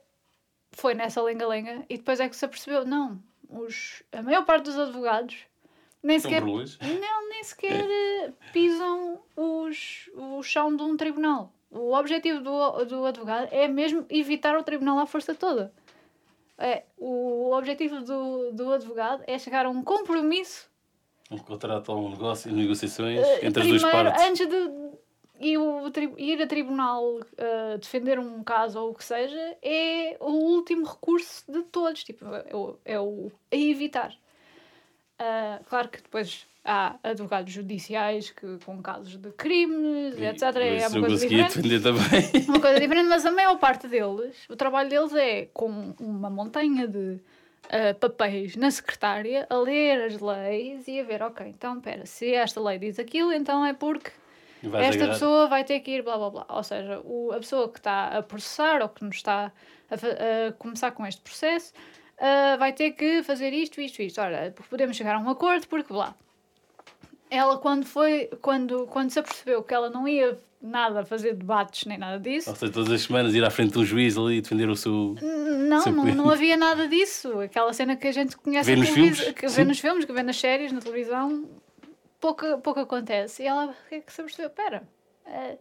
[0.71, 4.77] foi nessa lenga-lenga e depois é que se apercebeu, não, os, a maior parte dos
[4.77, 5.45] advogados
[6.03, 11.51] nem sequer, não, nem sequer eh, pisam os, o chão de um tribunal.
[11.71, 15.73] O objetivo do, do advogado é mesmo evitar o tribunal à força toda.
[16.57, 20.69] É, o objetivo do, do advogado é chegar a um compromisso.
[21.29, 24.23] Um contrato ou um negócio, negociações uh, entre primeiro, as duas partes.
[24.23, 24.84] Antes de
[25.39, 30.31] ir, o, ir a tribunal uh, defender um caso ou o que seja, é o
[30.31, 32.03] último recurso de todos.
[32.03, 34.13] Tipo, é, o, é o a evitar.
[35.19, 40.41] Uh, claro que depois há advogados judiciais que, com casos de crimes, e, etc.
[40.55, 41.79] É uma coisa diferente.
[41.81, 42.45] Também.
[42.49, 46.87] Uma coisa diferente, mas a maior parte deles, o trabalho deles é com uma montanha
[46.87, 47.19] de
[47.65, 52.33] uh, papéis na secretária, a ler as leis e a ver, ok, então espera, se
[52.33, 54.11] esta lei diz aquilo, então é porque
[54.81, 56.45] esta pessoa vai ter que ir blá blá blá.
[56.49, 59.51] Ou seja, o, a pessoa que está a processar ou que nos está
[59.89, 61.73] a, a começar com este processo.
[62.15, 64.21] Uh, vai ter que fazer isto, isto, isto.
[64.21, 66.15] Ora, podemos chegar a um acordo porque lá
[67.29, 71.97] ela quando foi, quando, quando se apercebeu que ela não ia nada fazer debates nem
[71.97, 72.49] nada disso.
[72.49, 74.75] Ou seja, todas as semanas ir à frente de um juiz ali e defender o
[74.75, 75.15] seu.
[75.21, 77.39] Não, seu não, não havia nada disso.
[77.39, 80.23] Aquela cena que a gente conhece vê nos filmes, que vê nos filmes, que vê
[80.23, 81.45] nas séries, na televisão,
[82.25, 83.43] pouco, pouco acontece.
[83.43, 84.83] E ela é que se apercebeu: pera,
[85.25, 85.57] é,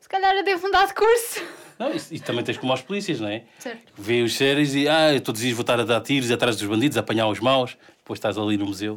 [0.00, 1.44] se calhar eu devo mudar de curso.
[1.78, 3.44] Não, e, e também tens como aos polícias, não é?
[3.58, 3.92] Certo.
[3.98, 6.66] Vê os séries e, ah, todos os dias vou estar a dar tiros atrás dos
[6.66, 8.96] bandidos, a apanhar os maus, depois estás ali no museu.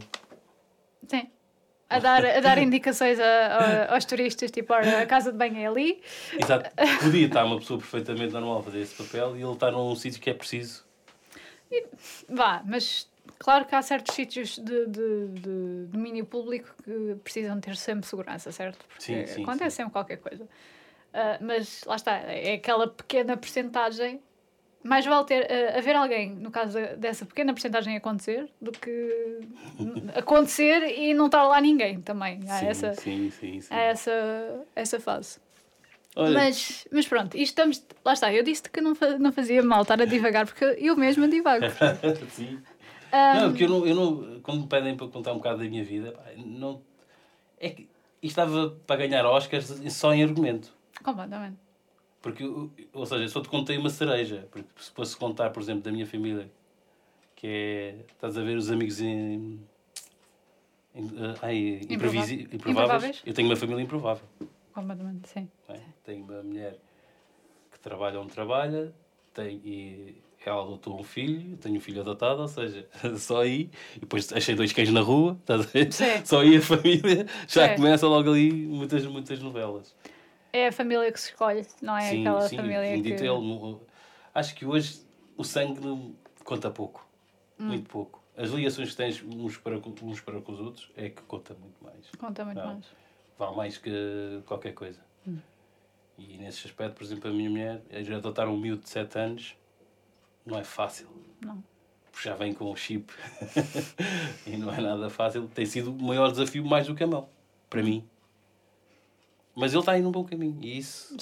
[1.05, 1.27] Sim
[1.89, 5.65] a dar, a dar indicações a, a, aos turistas, tipo, a casa de banho é
[5.65, 6.01] ali.
[6.39, 6.69] Exato.
[7.01, 10.21] Podia estar uma pessoa perfeitamente normal a fazer esse papel e ele está num sítio
[10.21, 10.85] que é preciso.
[11.71, 11.85] E,
[12.29, 13.09] vá, mas
[13.39, 18.51] claro que há certos sítios de, de, de domínio público que precisam ter sempre segurança,
[18.51, 18.85] certo?
[18.85, 19.77] Porque sim, sim, acontece sim.
[19.77, 20.43] sempre qualquer coisa.
[20.43, 24.21] Uh, mas lá está, é aquela pequena porcentagem
[24.83, 29.39] mais vale ter, uh, haver alguém, no caso dessa pequena porcentagem acontecer, do que
[30.15, 32.39] acontecer e não estar lá ninguém também.
[32.47, 33.73] Há sim, essa, sim, sim, sim.
[33.73, 35.39] Há essa, essa fase.
[36.15, 36.33] Olha.
[36.33, 37.85] Mas, mas pronto, isto estamos.
[38.03, 41.27] Lá está, eu disse que não, não fazia mal estar a divagar, porque eu mesma
[41.27, 41.65] divago.
[42.31, 42.59] sim.
[43.11, 44.40] Um, não, porque eu não, eu não.
[44.41, 46.81] Quando me pedem para contar um bocado da minha vida, não.
[47.60, 47.90] É que
[48.22, 50.73] estava para ganhar Oscars só em argumento.
[51.03, 51.57] Completamente.
[52.22, 52.44] Porque,
[52.94, 54.48] ou seja, só te contei uma cereja.
[54.52, 56.52] Porque se fosse contar, por exemplo, da minha família,
[57.36, 57.95] que é.
[58.11, 59.60] Estás a ver os amigos em.
[60.94, 62.53] em uh, ai, improváveis.
[62.53, 63.22] improváveis.
[63.26, 64.27] Eu tenho uma família improvável.
[64.73, 65.49] Completamente, sim.
[65.68, 65.80] É?
[66.03, 66.77] Tenho uma mulher
[67.72, 68.94] que trabalha onde trabalha,
[69.34, 72.87] tem, e ela adotou um filho, tenho um filho adotado, ou seja,
[73.17, 75.37] só aí, e depois achei dois cães na rua?
[75.91, 76.23] Sim.
[76.23, 79.95] Só aí a família já começa logo ali muitas, muitas novelas.
[80.53, 83.09] É a família que se escolhe, não é sim, aquela sim, família que...
[83.11, 83.77] Ele,
[84.33, 85.01] acho que hoje
[85.35, 87.05] o sangue conta pouco,
[87.59, 87.65] hum.
[87.65, 88.23] muito pouco.
[88.37, 91.83] As ligações que tens uns para, uns para com os outros é que conta muito
[91.83, 92.09] mais.
[92.17, 92.85] Conta muito não, mais.
[93.37, 95.01] Vale mais que qualquer coisa.
[95.27, 95.39] Hum.
[96.17, 99.55] E nesse aspecto, por exemplo, a minha mulher, já adotar um miúdo de 7 anos,
[100.45, 101.07] não é fácil.
[101.41, 101.63] Não.
[102.11, 103.13] Porque já vem com o chip
[104.45, 105.47] e não é nada fácil.
[105.47, 107.29] Tem sido o maior desafio mais do que a mão,
[107.69, 108.03] para mim.
[109.55, 111.15] Mas ele está aí num bom caminho e isso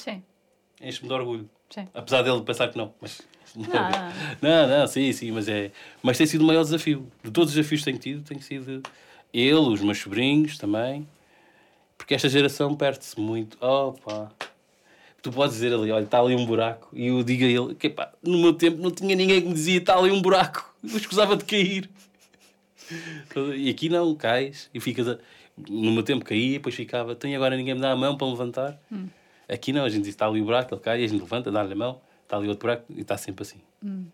[0.81, 1.49] enche-me de orgulho.
[1.69, 1.87] Sim.
[1.93, 2.93] Apesar dele pensar que não.
[3.01, 3.21] Mas,
[3.55, 3.67] não.
[4.41, 5.71] não, não, sim, sim, mas é.
[6.01, 7.11] Mas tem sido o maior desafio.
[7.23, 8.81] De todos os desafios que tenho tido, tem sido
[9.33, 11.07] ele, os meus sobrinhos também.
[11.97, 13.57] Porque esta geração perde-se muito.
[13.63, 14.31] Opa!
[15.27, 16.87] Tu podes dizer ali, olha, está ali um buraco.
[16.93, 19.53] E eu digo a ele, que pá, no meu tempo não tinha ninguém que me
[19.53, 20.73] dizia, está ali um buraco.
[20.89, 21.89] Eu escusava de cair.
[23.57, 25.09] E aqui não, cais e ficas.
[25.09, 25.17] A
[25.57, 28.79] no meu tempo caía, depois ficava, tem agora ninguém me dá a mão para levantar.
[28.91, 29.07] Hum.
[29.49, 31.73] Aqui não, a gente diz, está ali o buraco, ele cai, a gente levanta, dá-lhe
[31.73, 33.59] a mão, está ali outro buraco e está sempre assim.
[33.83, 34.05] Hum.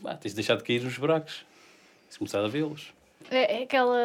[0.00, 1.44] Bah, tens de deixar de cair nos buracos,
[2.10, 2.92] de começar a vê-los.
[3.30, 3.98] É, é aquela.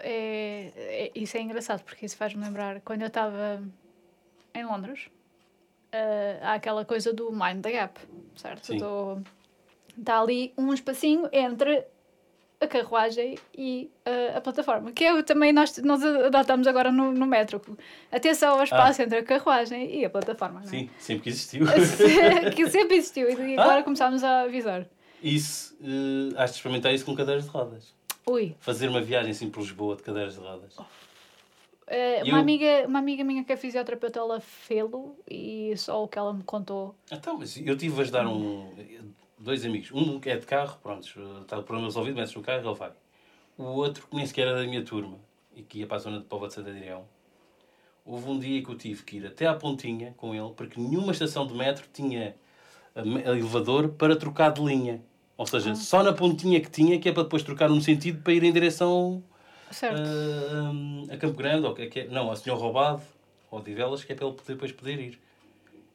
[0.00, 3.62] É, é, isso é engraçado porque isso faz-me lembrar quando eu estava
[4.54, 5.08] em Londres.
[5.96, 8.00] Uh, há aquela coisa do mind the gap,
[8.34, 8.72] certo?
[9.98, 11.86] Está ali um espacinho entre
[12.60, 14.92] a carruagem e uh, a plataforma.
[14.92, 17.60] Que é também nós, nós adotamos agora no, no metro.
[18.10, 19.04] Atenção ao espaço ah.
[19.04, 20.64] entre a carruagem e a plataforma.
[20.66, 21.00] Sim, é?
[21.00, 21.66] sempre que existiu.
[22.54, 23.82] que sempre existiu e agora ah.
[23.82, 24.86] começámos a avisar.
[25.22, 27.94] Isso, uh, has de experimentar isso com cadeiras de rodas.
[28.26, 28.54] Ui.
[28.58, 30.74] Fazer uma viagem assim por Lisboa de cadeiras de rodas.
[30.78, 30.84] Oh.
[31.88, 32.40] Uh, uma, eu...
[32.40, 36.42] amiga, uma amiga minha que é fisioterapeuta, ela fê-lo e só o que ela me
[36.42, 36.96] contou.
[37.12, 38.68] Então, mas eu tive a dar um.
[39.38, 39.92] Dois amigos.
[39.92, 41.06] Um que é de carro, pronto,
[41.42, 42.90] está o problema resolvido, metes no carro ele vai.
[43.56, 45.18] O outro, que nem sequer era da minha turma
[45.54, 47.04] e que ia para a zona de Póvoa de Santa Adrião.
[48.04, 51.12] Houve um dia que eu tive que ir até à pontinha com ele, porque nenhuma
[51.12, 52.34] estação de metro tinha
[52.94, 55.02] elevador para trocar de linha.
[55.36, 55.74] Ou seja, ah.
[55.74, 58.52] só na pontinha que tinha, que é para depois trocar um sentido para ir em
[58.52, 59.22] direção
[59.70, 63.02] uh, a Campo Grande, ou que, que é, não, a Senhor Roubado,
[63.50, 65.18] ou de Velas, que é para ele poder, depois poder ir.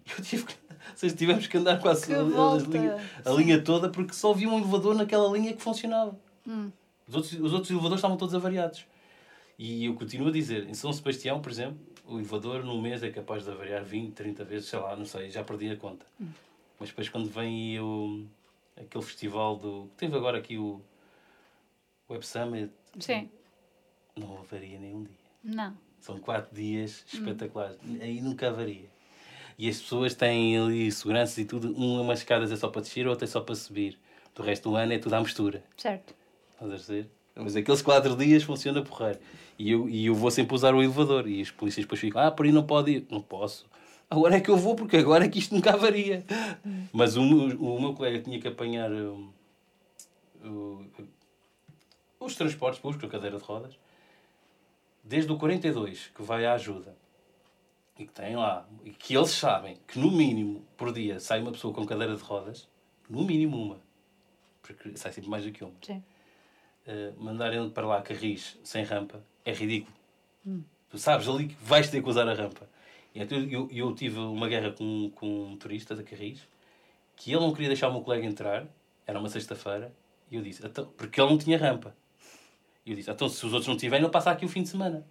[0.17, 0.55] Eu tive que,
[0.95, 4.57] seja, tivemos que andar quase a, a, linha, a linha, toda porque só havia um
[4.57, 6.17] elevador naquela linha que funcionava.
[6.47, 6.71] Hum.
[7.07, 8.85] Os, outros, os outros elevadores estavam todos avariados.
[9.59, 11.77] E eu continuo a dizer, em São Sebastião, por exemplo,
[12.07, 15.29] o elevador num mês é capaz de avariar 20, 30 vezes, sei lá, não sei,
[15.29, 16.05] já perdi a conta.
[16.19, 16.29] Hum.
[16.79, 18.25] Mas depois quando vem o,
[18.75, 19.87] aquele festival do.
[19.97, 20.81] Teve agora aqui o
[22.09, 22.71] Web Summit.
[22.99, 23.29] Sim.
[24.21, 25.15] Não avaria nenhum dia.
[25.43, 25.77] Não.
[25.99, 27.17] São quatro dias hum.
[27.17, 27.77] espetaculares.
[27.85, 27.97] Hum.
[28.01, 28.89] Aí nunca avaria.
[29.57, 31.71] E as pessoas têm ali seguranças e tudo.
[31.73, 33.97] Umas escadas é só para descer, outra é só para subir.
[34.33, 35.63] Do resto do ano é tudo à mistura.
[35.77, 36.15] Certo.
[36.53, 37.09] Estás a dizer?
[37.35, 39.19] Mas aqueles quatro dias funciona porreiro.
[39.57, 41.27] E eu, e eu vou sempre usar o elevador.
[41.27, 43.07] E os polícias depois ficam, ah, por aí não pode ir.
[43.09, 43.65] Não posso.
[44.09, 46.25] Agora é que eu vou, porque agora é que isto nunca avaria.
[46.65, 46.85] Hum.
[46.91, 49.29] Mas o, o, o meu colega tinha que apanhar um,
[50.43, 50.85] um,
[52.19, 53.79] os transportes públicos, a cadeira de rodas,
[55.03, 56.95] desde o 42, que vai à ajuda,
[57.97, 61.51] e que tem lá, e que eles sabem que no mínimo por dia sai uma
[61.51, 62.67] pessoa com cadeira de rodas,
[63.09, 63.81] no mínimo uma,
[64.61, 65.73] porque sai sempre mais do que uma.
[65.81, 66.03] Sim.
[66.87, 69.95] Uh, mandarem para lá carris sem rampa é ridículo.
[70.45, 70.63] Hum.
[70.89, 72.67] Tu sabes ali que vais ter que usar a rampa.
[73.13, 76.47] E então eu, eu tive uma guerra com, com um turista da Carris
[77.15, 78.65] que ele não queria deixar o meu colega entrar,
[79.05, 79.93] era uma sexta-feira,
[80.29, 81.95] e eu disse, então, porque ele não tinha rampa.
[82.85, 84.69] E eu disse, então se os outros não tiverem, ele passa aqui o fim de
[84.69, 85.05] semana.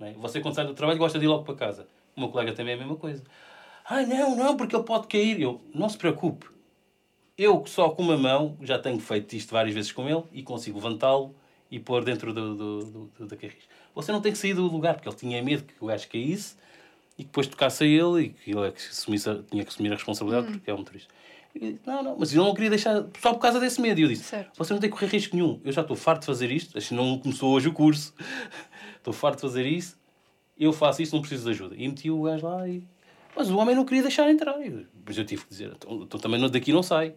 [0.00, 0.12] É?
[0.14, 1.86] Você, quando sai do trabalho, gosta de ir logo para casa.
[2.16, 3.22] O meu colega também é a mesma coisa.
[3.84, 5.40] Ah, não, não, porque ele pode cair.
[5.40, 6.46] Eu, não se preocupe.
[7.36, 10.78] Eu, só com uma mão, já tenho feito isto várias vezes com ele e consigo
[10.78, 11.34] levantá-lo
[11.70, 13.68] e pôr dentro do, do, do, do, da carris.
[13.94, 16.56] Você não tem que sair do lugar, porque ele tinha medo que o gajo caísse
[17.16, 19.94] e que depois tocasse a ele e que ele é assumisse, tinha que assumir a
[19.94, 20.52] responsabilidade hum.
[20.52, 21.12] porque é um motorista.
[21.84, 24.00] Não, não, mas eu não queria deixar só por causa desse medo.
[24.00, 24.56] E eu disse: certo.
[24.56, 25.60] Você não tem que correr risco nenhum.
[25.64, 26.78] Eu já estou farto de fazer isto.
[26.78, 28.14] Acho que não começou hoje o curso.
[28.96, 29.98] estou farto de fazer isso.
[30.58, 31.74] Eu faço isso, não preciso de ajuda.
[31.76, 32.84] E meti o gajo lá e.
[33.34, 34.56] Mas o homem não queria deixar entrar.
[34.58, 37.14] Depois eu tive que dizer: então, então também daqui não sai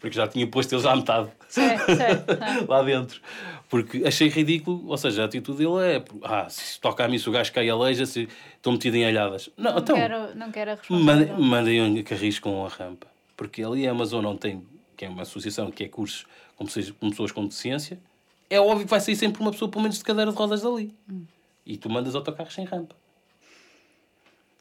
[0.00, 2.38] porque já tinha posto eles à metade certo, certo.
[2.68, 3.20] lá dentro.
[3.68, 7.28] Porque achei ridículo, ou seja, a atitude dele é: ah, se toca a mim, se
[7.28, 9.50] o gajo cai aleija, se estou metido em alhadas.
[9.56, 11.42] Não, não então, quero, não quero a responsabilidade.
[11.42, 13.06] Mandem um carris com a rampa,
[13.36, 14.64] porque ali a Amazon não tem,
[14.96, 16.26] que é uma associação que é cursos
[16.56, 18.00] com pessoas com deficiência,
[18.48, 20.94] é óbvio que vai sair sempre uma pessoa, pelo menos de cadeira de rodas dali.
[21.10, 21.24] Hum.
[21.64, 22.94] E tu mandas autocarros sem rampa.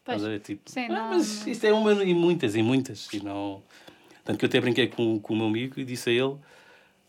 [0.03, 0.21] Pois.
[0.21, 3.07] Mas, é, tipo, Sim, ah, não, mas isto é uma e muitas e muitas.
[3.13, 3.61] E não...
[4.23, 6.35] Tanto que eu até brinquei com, com o meu amigo e disse a ele.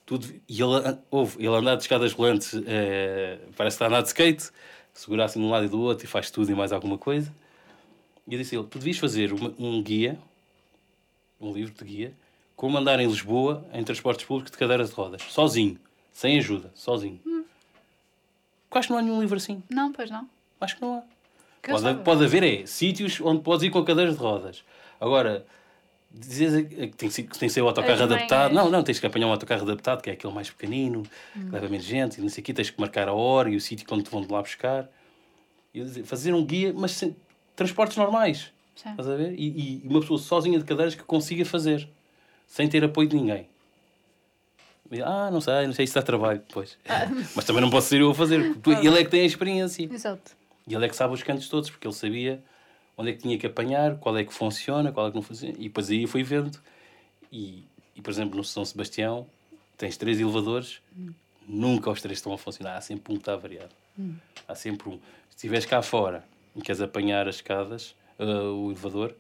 [0.05, 4.09] Tudo, e ele, ouve, ele andar de escadas rolantes, é, parece estar a andar de
[4.09, 4.51] skate,
[4.95, 7.33] segura assim de um lado e do outro e faz tudo e mais alguma coisa.
[8.29, 10.19] E eu disse a ele: Tu devias fazer uma, um guia,
[11.41, 12.15] um livro de guia,
[12.55, 15.79] como andar em Lisboa em transportes públicos de cadeiras de rodas, sozinho,
[16.13, 17.21] sem ajuda, sozinho.
[17.27, 17.45] Hum.
[18.71, 19.63] Acho que não há nenhum livro assim.
[19.71, 20.29] Não, pois não.
[20.61, 21.03] Acho que não há.
[21.63, 24.63] Pode, pode haver é sítios onde podes ir com cadeiras de rodas.
[25.01, 25.47] Agora,
[26.19, 28.55] Dizes que tem, que tem que ser o autocarro adaptado.
[28.55, 31.03] Não, não, tens que apanhar um autocarro adaptado, que é aquele mais pequenino,
[31.37, 31.47] hum.
[31.47, 33.57] que leva menos gente, e não sei o quê, tens que marcar a hora e
[33.57, 34.89] o sítio quando te vão de lá buscar.
[35.75, 37.15] E dizer, fazer um guia, mas sem
[37.55, 38.51] transportes normais.
[38.77, 38.91] Sim.
[38.91, 39.35] Estás a ver?
[39.39, 41.89] E, e, uma pessoa sozinha de cadeiras que consiga fazer,
[42.47, 43.49] sem ter apoio de ninguém.
[44.93, 46.79] E, ah, não sei, não sei se dá trabalho depois.
[46.89, 47.09] Ah.
[47.35, 48.55] mas também não posso ser eu a fazer.
[48.59, 49.89] Tu, ele é que tem a experiência.
[49.91, 50.37] Exato.
[50.69, 52.43] E ele é que sabe os cantos todos, porque ele sabia
[52.97, 55.55] onde é que tinha que apanhar, qual é que funciona, qual é que não funciona.
[55.59, 56.59] E depois aí fui vendo.
[57.33, 59.27] E, e por exemplo, no São Sebastião,
[59.77, 61.13] tens três elevadores, hum.
[61.49, 62.77] nunca os três estão a funcionar.
[62.77, 63.75] Há sempre um que está variado.
[63.99, 64.15] Hum.
[64.47, 64.99] Há sempre um.
[65.31, 66.25] Se estiveres cá fora
[66.55, 69.15] e queres apanhar as escadas, uh, o elevador,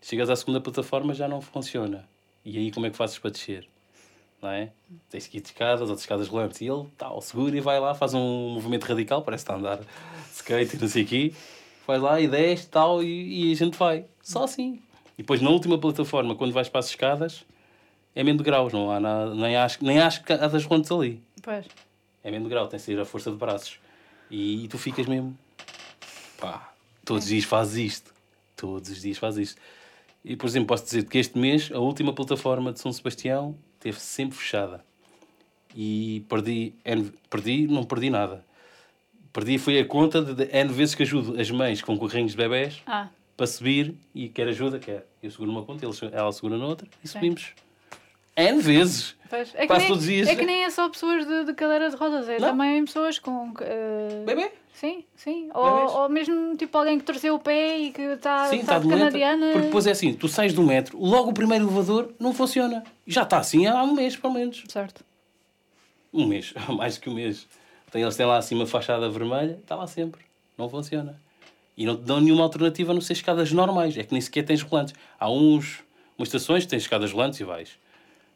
[0.00, 2.08] chegas à segunda plataforma já não funciona.
[2.44, 3.68] E aí como é que fazes para descer?
[4.40, 4.70] Não é?
[5.10, 6.60] Tens que ir de escadas, outras escadas rolantes.
[6.60, 9.80] E ele tal, segura e vai lá, faz um movimento radical, parece estar a andar
[10.32, 11.32] skate e não sei o quê
[11.86, 14.04] vais lá e desce tal, e, e a gente vai.
[14.22, 14.82] Só assim.
[15.16, 17.44] E depois na última plataforma, quando vais para as escadas,
[18.14, 21.22] é menos graus, não há nada, nem acho, nem que há das rondas ali.
[21.42, 21.66] Pois.
[22.24, 23.78] É menos grau, tem de ser a força de braços.
[24.28, 25.38] E, e tu ficas mesmo,
[26.40, 26.72] pá,
[27.04, 28.15] todos os dias fazes isto.
[28.56, 29.60] Todos os dias fazes isto.
[30.24, 34.00] E, por exemplo, posso dizer que este mês a última plataforma de São Sebastião esteve
[34.00, 34.84] sempre fechada.
[35.74, 38.44] E perdi, N, perdi, não perdi nada.
[39.32, 42.82] Perdi foi a conta de N vezes que ajudo as mães com carrinhos de bebés
[42.86, 45.06] Ah, para subir e quer ajuda, quer.
[45.22, 47.52] Eu seguro numa eles- ela segura na outra e subimos.
[48.34, 49.14] N vezes.
[49.28, 49.54] pois.
[49.54, 50.28] É Quase nem, todos os dias.
[50.28, 52.48] é que nem é só pessoas de, de cadeira de rodas, é Não.
[52.50, 53.52] também pessoas com.
[53.60, 54.50] eh, Bebê?
[54.76, 55.48] Sim, sim.
[55.48, 55.54] Bebés.
[55.54, 58.86] Ou, ou mesmo tipo alguém que torceu o pé e que está tá está de
[58.86, 59.52] canadiana.
[59.52, 62.84] Porque depois é assim, tu sais do metro, logo o primeiro elevador não funciona.
[63.06, 64.62] E já está assim há um mês, pelo menos.
[64.68, 65.02] Certo.
[66.12, 67.48] Um mês, mais que um mês.
[67.90, 70.20] Tem, eles têm lá assim uma fachada vermelha, está lá sempre.
[70.58, 71.18] Não funciona.
[71.74, 73.96] E não te dão nenhuma alternativa a não ser escadas normais.
[73.96, 74.94] É que nem sequer tens rolantes.
[75.18, 75.82] Há uns,
[76.18, 77.78] umas estações que tens escadas rolantes e vais.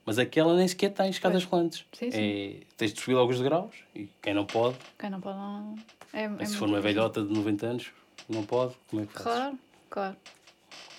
[0.06, 1.84] Mas aquela nem sequer tem escadas rolantes.
[1.92, 2.18] Sim, sim.
[2.18, 5.74] É, tens de subir logo os degraus e quem não pode, Quem não pode não.
[6.12, 7.92] É, é se for uma velhota de 90 anos,
[8.28, 9.32] não pode, como é que fazes?
[9.32, 9.58] Claro,
[9.88, 10.16] claro.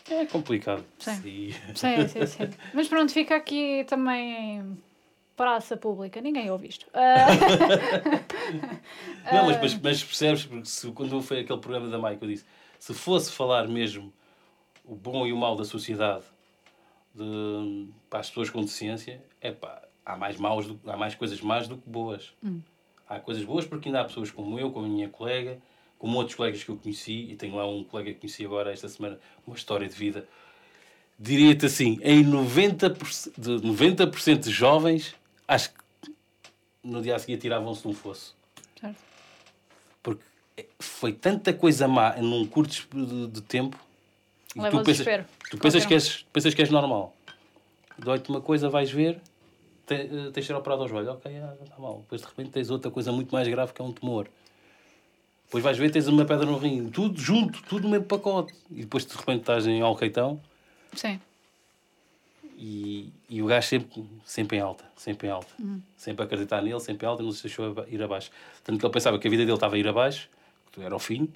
[0.10, 0.84] É complicado.
[1.00, 1.22] Sim.
[1.26, 2.50] E- Sim, sim, sim.
[2.74, 4.78] Mas pronto, fica aqui também
[5.36, 6.22] praça pública.
[6.22, 6.86] Ninguém ouve isto.
[6.94, 7.28] Ah,
[9.32, 12.46] Não, mas, mas, mas percebes, porque se, quando foi aquele programa da Mike, eu disse:
[12.80, 14.14] se fosse falar mesmo
[14.84, 16.26] o bom e o mau da sociedade
[17.16, 21.40] de, para as pessoas com deficiência, é pá, há mais, maus do- há mais coisas
[21.42, 22.34] más do que boas.
[23.12, 25.58] Há coisas boas porque ainda há pessoas como eu, como a minha colega,
[26.00, 28.88] como outros colegas que eu conheci, e tenho lá um colega que conheci agora esta
[28.88, 30.26] semana, uma história de vida.
[31.20, 35.14] Diria-te assim, em 90%, de 90% de jovens,
[35.46, 36.14] acho que
[36.82, 38.34] no dia a seguir tiravam-se de um fosso.
[38.80, 38.98] certo.
[40.02, 40.24] Porque
[40.80, 43.78] foi tanta coisa má num curto de, de tempo.
[44.56, 47.14] Leva ao pensas, tu pensas que, és, pensas que és normal.
[47.98, 49.20] Dói-te uma coisa, vais ver,
[49.96, 51.12] te, eh, tens de ser operado ao joelho.
[51.12, 52.00] Ok, ah, está mal.
[52.00, 54.28] Depois de repente tens outra coisa muito mais grave que é um tumor.
[55.46, 56.90] Depois vais ver, tens uma pedra no rim.
[56.90, 58.54] Tudo junto, tudo no mesmo pacote.
[58.70, 60.40] E depois de repente estás em Alcaitão
[60.94, 61.20] Sim.
[62.58, 65.54] e, e o gajo sempre, sempre em alta, sempre em alta.
[65.60, 65.82] Hum.
[65.98, 68.32] Sempre a acreditar nele, sempre em alta, não se deixou ir abaixo.
[68.64, 70.30] Tanto que ele pensava que a vida dele estava a ir abaixo,
[70.72, 71.28] que era o fim.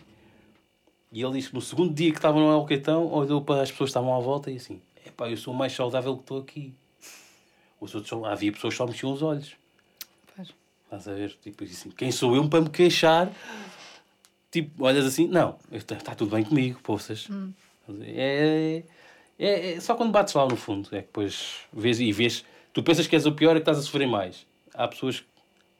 [1.12, 3.90] E ele disse que no segundo dia que estava no Alcaetão, olhou para as pessoas
[3.90, 6.74] que estavam à volta e assim: Epá, eu sou o mais saudável que estou aqui.
[7.80, 9.56] Os outros só, havia pessoas que só mexiam os olhos.
[10.36, 10.54] Pois.
[10.86, 11.38] Estás a ver?
[11.42, 13.32] Tipo assim: quem sou eu para me queixar?
[14.52, 17.28] Tipo, olhas assim: não, está, está tudo bem comigo, poças.
[18.02, 18.84] É,
[19.38, 22.46] é, é só quando bates lá no fundo, é que depois vês e vês.
[22.74, 24.46] Tu pensas que és o pior é que estás a sofrer mais.
[24.74, 25.28] Há pessoas que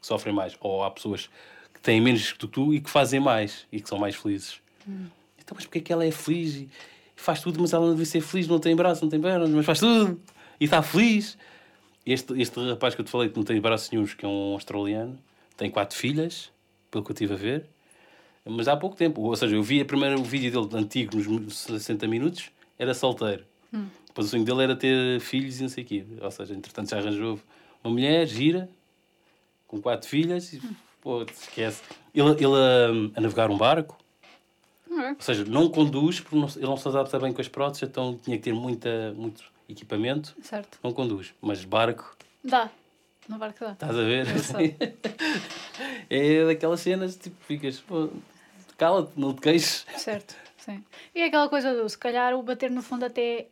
[0.02, 1.30] sofrem mais, ou há pessoas
[1.74, 4.60] que têm menos que tu e que fazem mais e que são mais felizes.
[4.88, 6.70] Então, mas porque é que ela é feliz e
[7.16, 9.66] faz tudo, mas ela não devia ser feliz, não tem braço, não tem pernas, mas
[9.66, 10.20] faz tudo
[10.60, 11.38] e está feliz.
[12.06, 14.54] Este, este rapaz que eu te falei que não tem braços nenhums, que é um
[14.54, 15.18] australiano,
[15.58, 16.52] tem quatro filhas,
[16.92, 17.66] pelo que eu estive a ver,
[18.46, 19.22] mas há pouco tempo.
[19.22, 23.44] Ou seja, eu vi a primeira, o vídeo dele antigo, nos 60 minutos, era solteiro.
[24.08, 26.06] Depois o sonho dele era ter filhos e não sei o quê.
[26.22, 27.40] Ou seja, entretanto já arranjou
[27.84, 28.70] uma mulher, gira,
[29.68, 30.62] com quatro filhas, e
[31.02, 31.82] pô, esquece.
[32.14, 33.98] Ele, ele a, a navegar um barco,
[34.90, 35.04] Ok.
[35.10, 38.18] ou seja, não conduz, porque não- ele não se adapta bem com as próteses, então
[38.24, 40.36] tinha que ter muita, muito equipamento.
[40.42, 40.80] Certo.
[40.84, 42.70] Não conduz, mas barco, Dá.
[43.28, 43.72] No barco dá.
[43.72, 44.28] estás a ver?
[46.10, 47.84] É daquelas cenas, tipo, ficas,
[48.78, 49.86] cala-te, não te queixes.
[49.98, 50.84] Certo, sim.
[51.14, 53.48] E é aquela coisa do, se calhar, o bater no fundo até.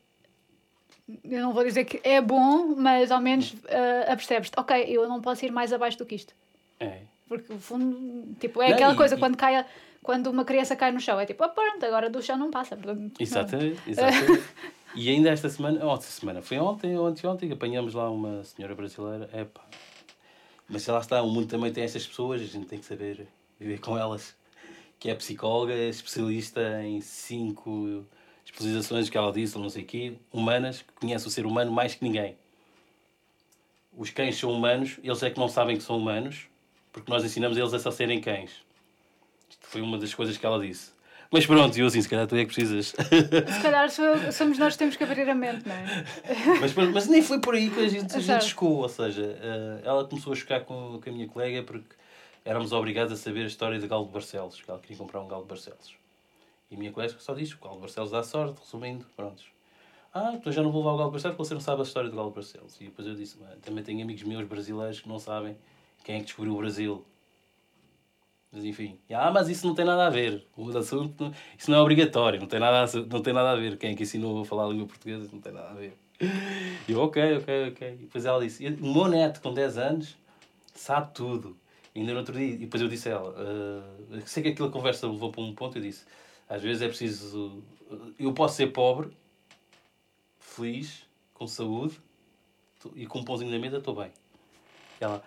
[1.24, 3.58] Eu não vou dizer que é bom, mas ao menos uh,
[4.12, 6.34] apercebes-te, ok, eu não posso ir mais abaixo do que isto.
[6.80, 7.02] É.
[7.28, 9.66] Porque o fundo, tipo, é Não, aquela e- coisa e- quando cai, a-
[10.02, 12.78] quando uma criança cai no chão, é tipo, ah, pronto, agora do chão não passa.
[12.78, 14.44] portanto, Exatamente, exatamente.
[14.96, 19.30] E ainda esta semana, ontem semana, foi ontem ou anteontem apanhamos lá uma senhora brasileira.
[19.34, 19.66] Epá.
[20.70, 23.28] Mas lá está, o mundo também tem estas pessoas, a gente tem que saber
[23.60, 24.36] viver com elas.
[25.00, 28.06] Que é psicóloga, especialista em cinco
[28.46, 31.72] especializações que ela disse, ou não sei o quê, humanas, que conhece o ser humano
[31.72, 32.38] mais que ninguém.
[33.96, 36.48] Os cães são humanos, eles é que não sabem que são humanos,
[36.92, 38.52] porque nós ensinamos eles a só serem cães.
[39.50, 40.93] Isto foi uma das coisas que ela disse.
[41.34, 42.88] Mas pronto, eu assim, se calhar tu é que precisas.
[42.90, 46.06] Se calhar so- somos nós que temos que abrir a mente, não é?
[46.62, 48.78] mas, mas nem foi por aí que a gente, a gente chocou.
[48.84, 51.96] Ou seja, eh, ela começou a chocar com, com a minha colega porque
[52.46, 55.28] éramos obrigados a saber a história de Galo de Barcelos, que ela queria comprar um
[55.28, 55.96] Galo de Barcelos.
[56.70, 59.46] E a minha colega só disse: o Galo de Barcelos dá sorte, resumindo, prontos.
[60.14, 61.84] Ah, então já não vou levar o Galo de Barcelos porque você não sabe a
[61.84, 62.80] história do Galo de Barcelos.
[62.80, 65.58] E depois eu disse: "Mano, também tenho amigos meus brasileiros que não sabem
[66.04, 67.04] quem é que descobriu o Brasil.
[68.54, 70.46] Mas enfim, ah, mas isso não tem nada a ver.
[70.56, 73.78] O assunto, isso não é obrigatório, não tem nada a, não tem nada a ver.
[73.78, 75.98] Quem é que ensinou a falar a língua portuguesa não tem nada a ver.
[76.88, 77.94] Eu, ok, ok, ok.
[77.94, 80.16] E depois ela disse: O meu neto com 10 anos
[80.76, 81.58] sabe tudo.
[81.96, 84.70] E ainda no outro dia, e depois eu disse a ela: uh, Sei que aquela
[84.70, 85.80] conversa levou para um ponto.
[85.80, 86.06] Eu disse:
[86.48, 87.64] Às vezes é preciso.
[88.20, 89.18] Eu posso ser pobre,
[90.40, 92.00] feliz, com saúde
[92.96, 94.12] e com um pãozinho na mesa, estou bem.
[95.00, 95.24] Ela: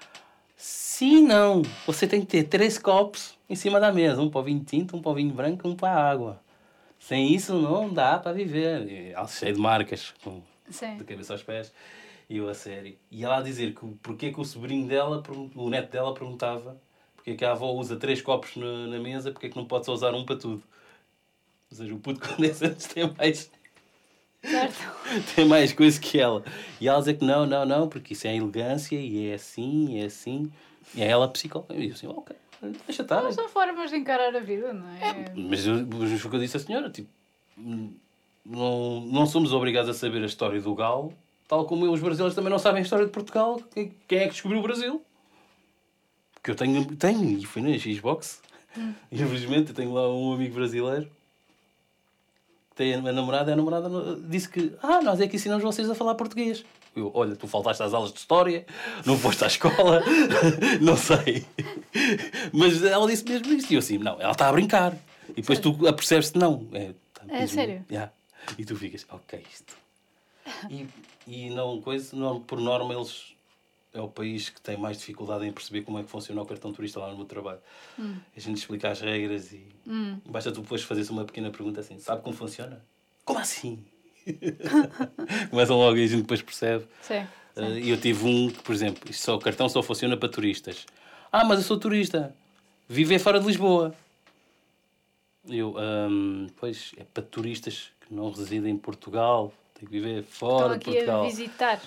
[0.56, 1.62] Sim, não.
[1.86, 4.96] Você tem que ter três copos em cima da mesa: um para o vinho tinto,
[4.96, 6.40] um para o vinho branco, um para a água.
[6.98, 8.88] Sem isso não dá para viver.
[8.88, 11.72] E ela cheia de marcas, com, de cabeça aos pés.
[12.28, 12.96] E eu a sério.
[13.10, 15.22] E ela a dizer que porque que o sobrinho dela,
[15.54, 16.76] o neto dela, perguntava
[17.26, 19.64] porque é que a avó usa três copos na, na mesa, porque é que não
[19.64, 20.62] pode só usar um para tudo.
[21.68, 23.50] Ou seja, o puto com 10 anos tem mais,
[24.48, 24.96] Certo.
[25.34, 26.42] tem mais coisa que ela.
[26.80, 30.04] E ela dizer que não, não, não, porque isso é elegância e é assim, é
[30.06, 30.50] assim.
[30.94, 31.74] E é ela psicóloga.
[31.74, 32.36] E eu assim, ok,
[32.86, 33.22] deixa estar.
[33.22, 35.32] Mas são formas de encarar a vida, não é?
[35.34, 37.08] Mas, eu- mas foi o que eu disse à senhora, tipo,
[38.44, 41.12] não, não somos obrigados a saber a história do Galo,
[41.48, 44.32] tal como os brasileiros também não sabem a história de Portugal, quem, quem é que
[44.32, 45.02] descobriu o Brasil.
[46.34, 48.40] Porque eu tenho, tenho e fui na Xbox,
[49.10, 51.10] e infelizmente eu tenho lá um amigo brasileiro,
[52.76, 53.88] tem a namorada, a namorada
[54.28, 56.64] disse que, ah, nós é que ensinamos vocês a falar português.
[56.94, 58.64] Eu, olha, tu faltaste às aulas de história,
[59.04, 60.02] não foste à escola,
[60.80, 61.44] não sei.
[62.52, 63.70] Mas ela disse mesmo isto.
[63.70, 64.94] E eu assim, não, ela está a brincar.
[65.30, 66.66] E depois tu apercebes que não.
[66.72, 67.84] É, tá É mesmo- sério?
[67.90, 68.12] Yeah.
[68.56, 69.74] E tu ficas, ok, isto.
[70.70, 70.86] E,
[71.26, 73.34] e não, coisa, não, por norma, eles
[73.98, 76.72] é o país que tem mais dificuldade em perceber como é que funciona o cartão
[76.72, 77.60] turista lá no meu trabalho.
[77.98, 80.18] A gente explica as regras e Hum.
[80.26, 82.84] basta tu depois fazeres uma pequena pergunta assim: sabe como funciona?
[83.24, 83.84] Como assim?
[85.50, 86.84] Começam logo e a gente depois percebe.
[87.02, 87.26] Sim.
[87.56, 90.84] Uh, E eu tive um que, por exemplo, só, o cartão só funciona para turistas.
[91.32, 92.34] Ah, mas eu sou turista.
[92.88, 93.94] Viver fora de Lisboa.
[95.48, 99.52] Eu, "Hum, pois, é para turistas que não residem em Portugal.
[99.74, 101.22] Tem que viver Estão fora de aqui Portugal.
[101.24, 101.82] a visitar.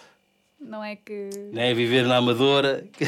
[0.60, 1.30] Não é que.
[1.54, 2.86] Não é viver na Amadora.
[2.94, 3.06] que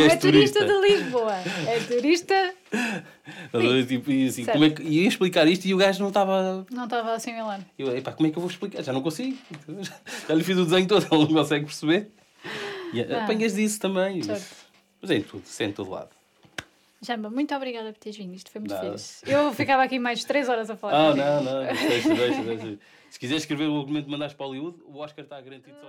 [0.00, 1.34] Não és é turista de Lisboa.
[1.68, 2.54] É turista.
[3.86, 4.54] Tipo, e assim, Certo.
[4.58, 6.66] como é que, ia explicar isto e o gajo não estava.
[6.70, 7.60] Não estava a assimilar.
[7.78, 8.82] Eu, epá, como é que eu vou explicar?
[8.82, 9.36] Já não consigo.
[10.28, 12.10] Já lhe fiz o desenho todo, ele não consegue perceber.
[12.92, 13.24] E Ah.
[13.24, 14.22] apanhas disso também.
[14.22, 14.44] Certo.
[15.00, 16.10] Mas é em tudo, isso é em todo lado.
[17.02, 18.34] Jamba, muito obrigada por teres vindo.
[18.34, 18.92] Isto foi muito Nada.
[18.92, 19.22] fixe.
[19.26, 21.10] Eu ficava aqui mais 3 horas a falar.
[21.10, 21.64] Ah, não, não.
[21.64, 22.78] Deixa, deixa, deixa.
[23.12, 25.86] Se quiser escrever o argumento de mandares para Hollywood, o Oscar está garantido só.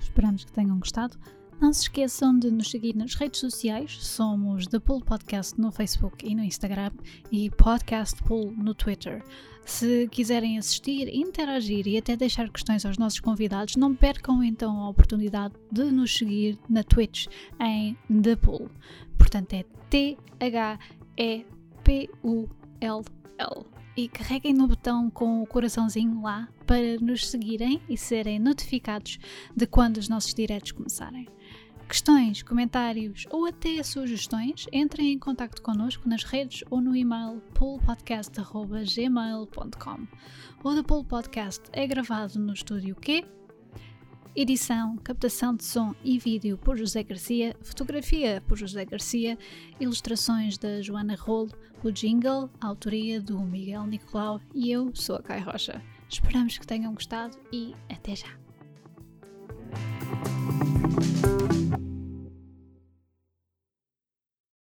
[0.00, 1.16] Esperamos que tenham gostado.
[1.60, 3.96] Não se esqueçam de nos seguir nas redes sociais.
[4.04, 6.90] Somos The Pool Podcast no Facebook e no Instagram
[7.30, 9.22] e Podcast Pool no Twitter.
[9.64, 14.88] Se quiserem assistir, interagir e até deixar questões aos nossos convidados, não percam então a
[14.88, 17.28] oportunidade de nos seguir na Twitch
[17.60, 18.68] em The Pool.
[19.16, 20.76] Portanto, é T-H-E-P-U-L-L.
[23.96, 29.18] E carreguem no botão com o coraçãozinho lá para nos seguirem e serem notificados
[29.56, 31.26] de quando os nossos diretos começarem.
[31.88, 40.06] Questões, comentários ou até sugestões, entrem em contato connosco nas redes ou no e-mail poolpodcast.gmail.com
[40.64, 43.24] O The Pool Podcast é gravado no estúdio Q.
[44.34, 49.38] Edição, captação de som e vídeo por José Garcia, fotografia por José Garcia,
[49.80, 51.52] ilustrações da Joana Rolo,
[51.86, 55.80] o jingle, autoria do Miguel Nicolau e eu sou a Kai Rocha.
[56.08, 58.26] Esperamos que tenham gostado e até já!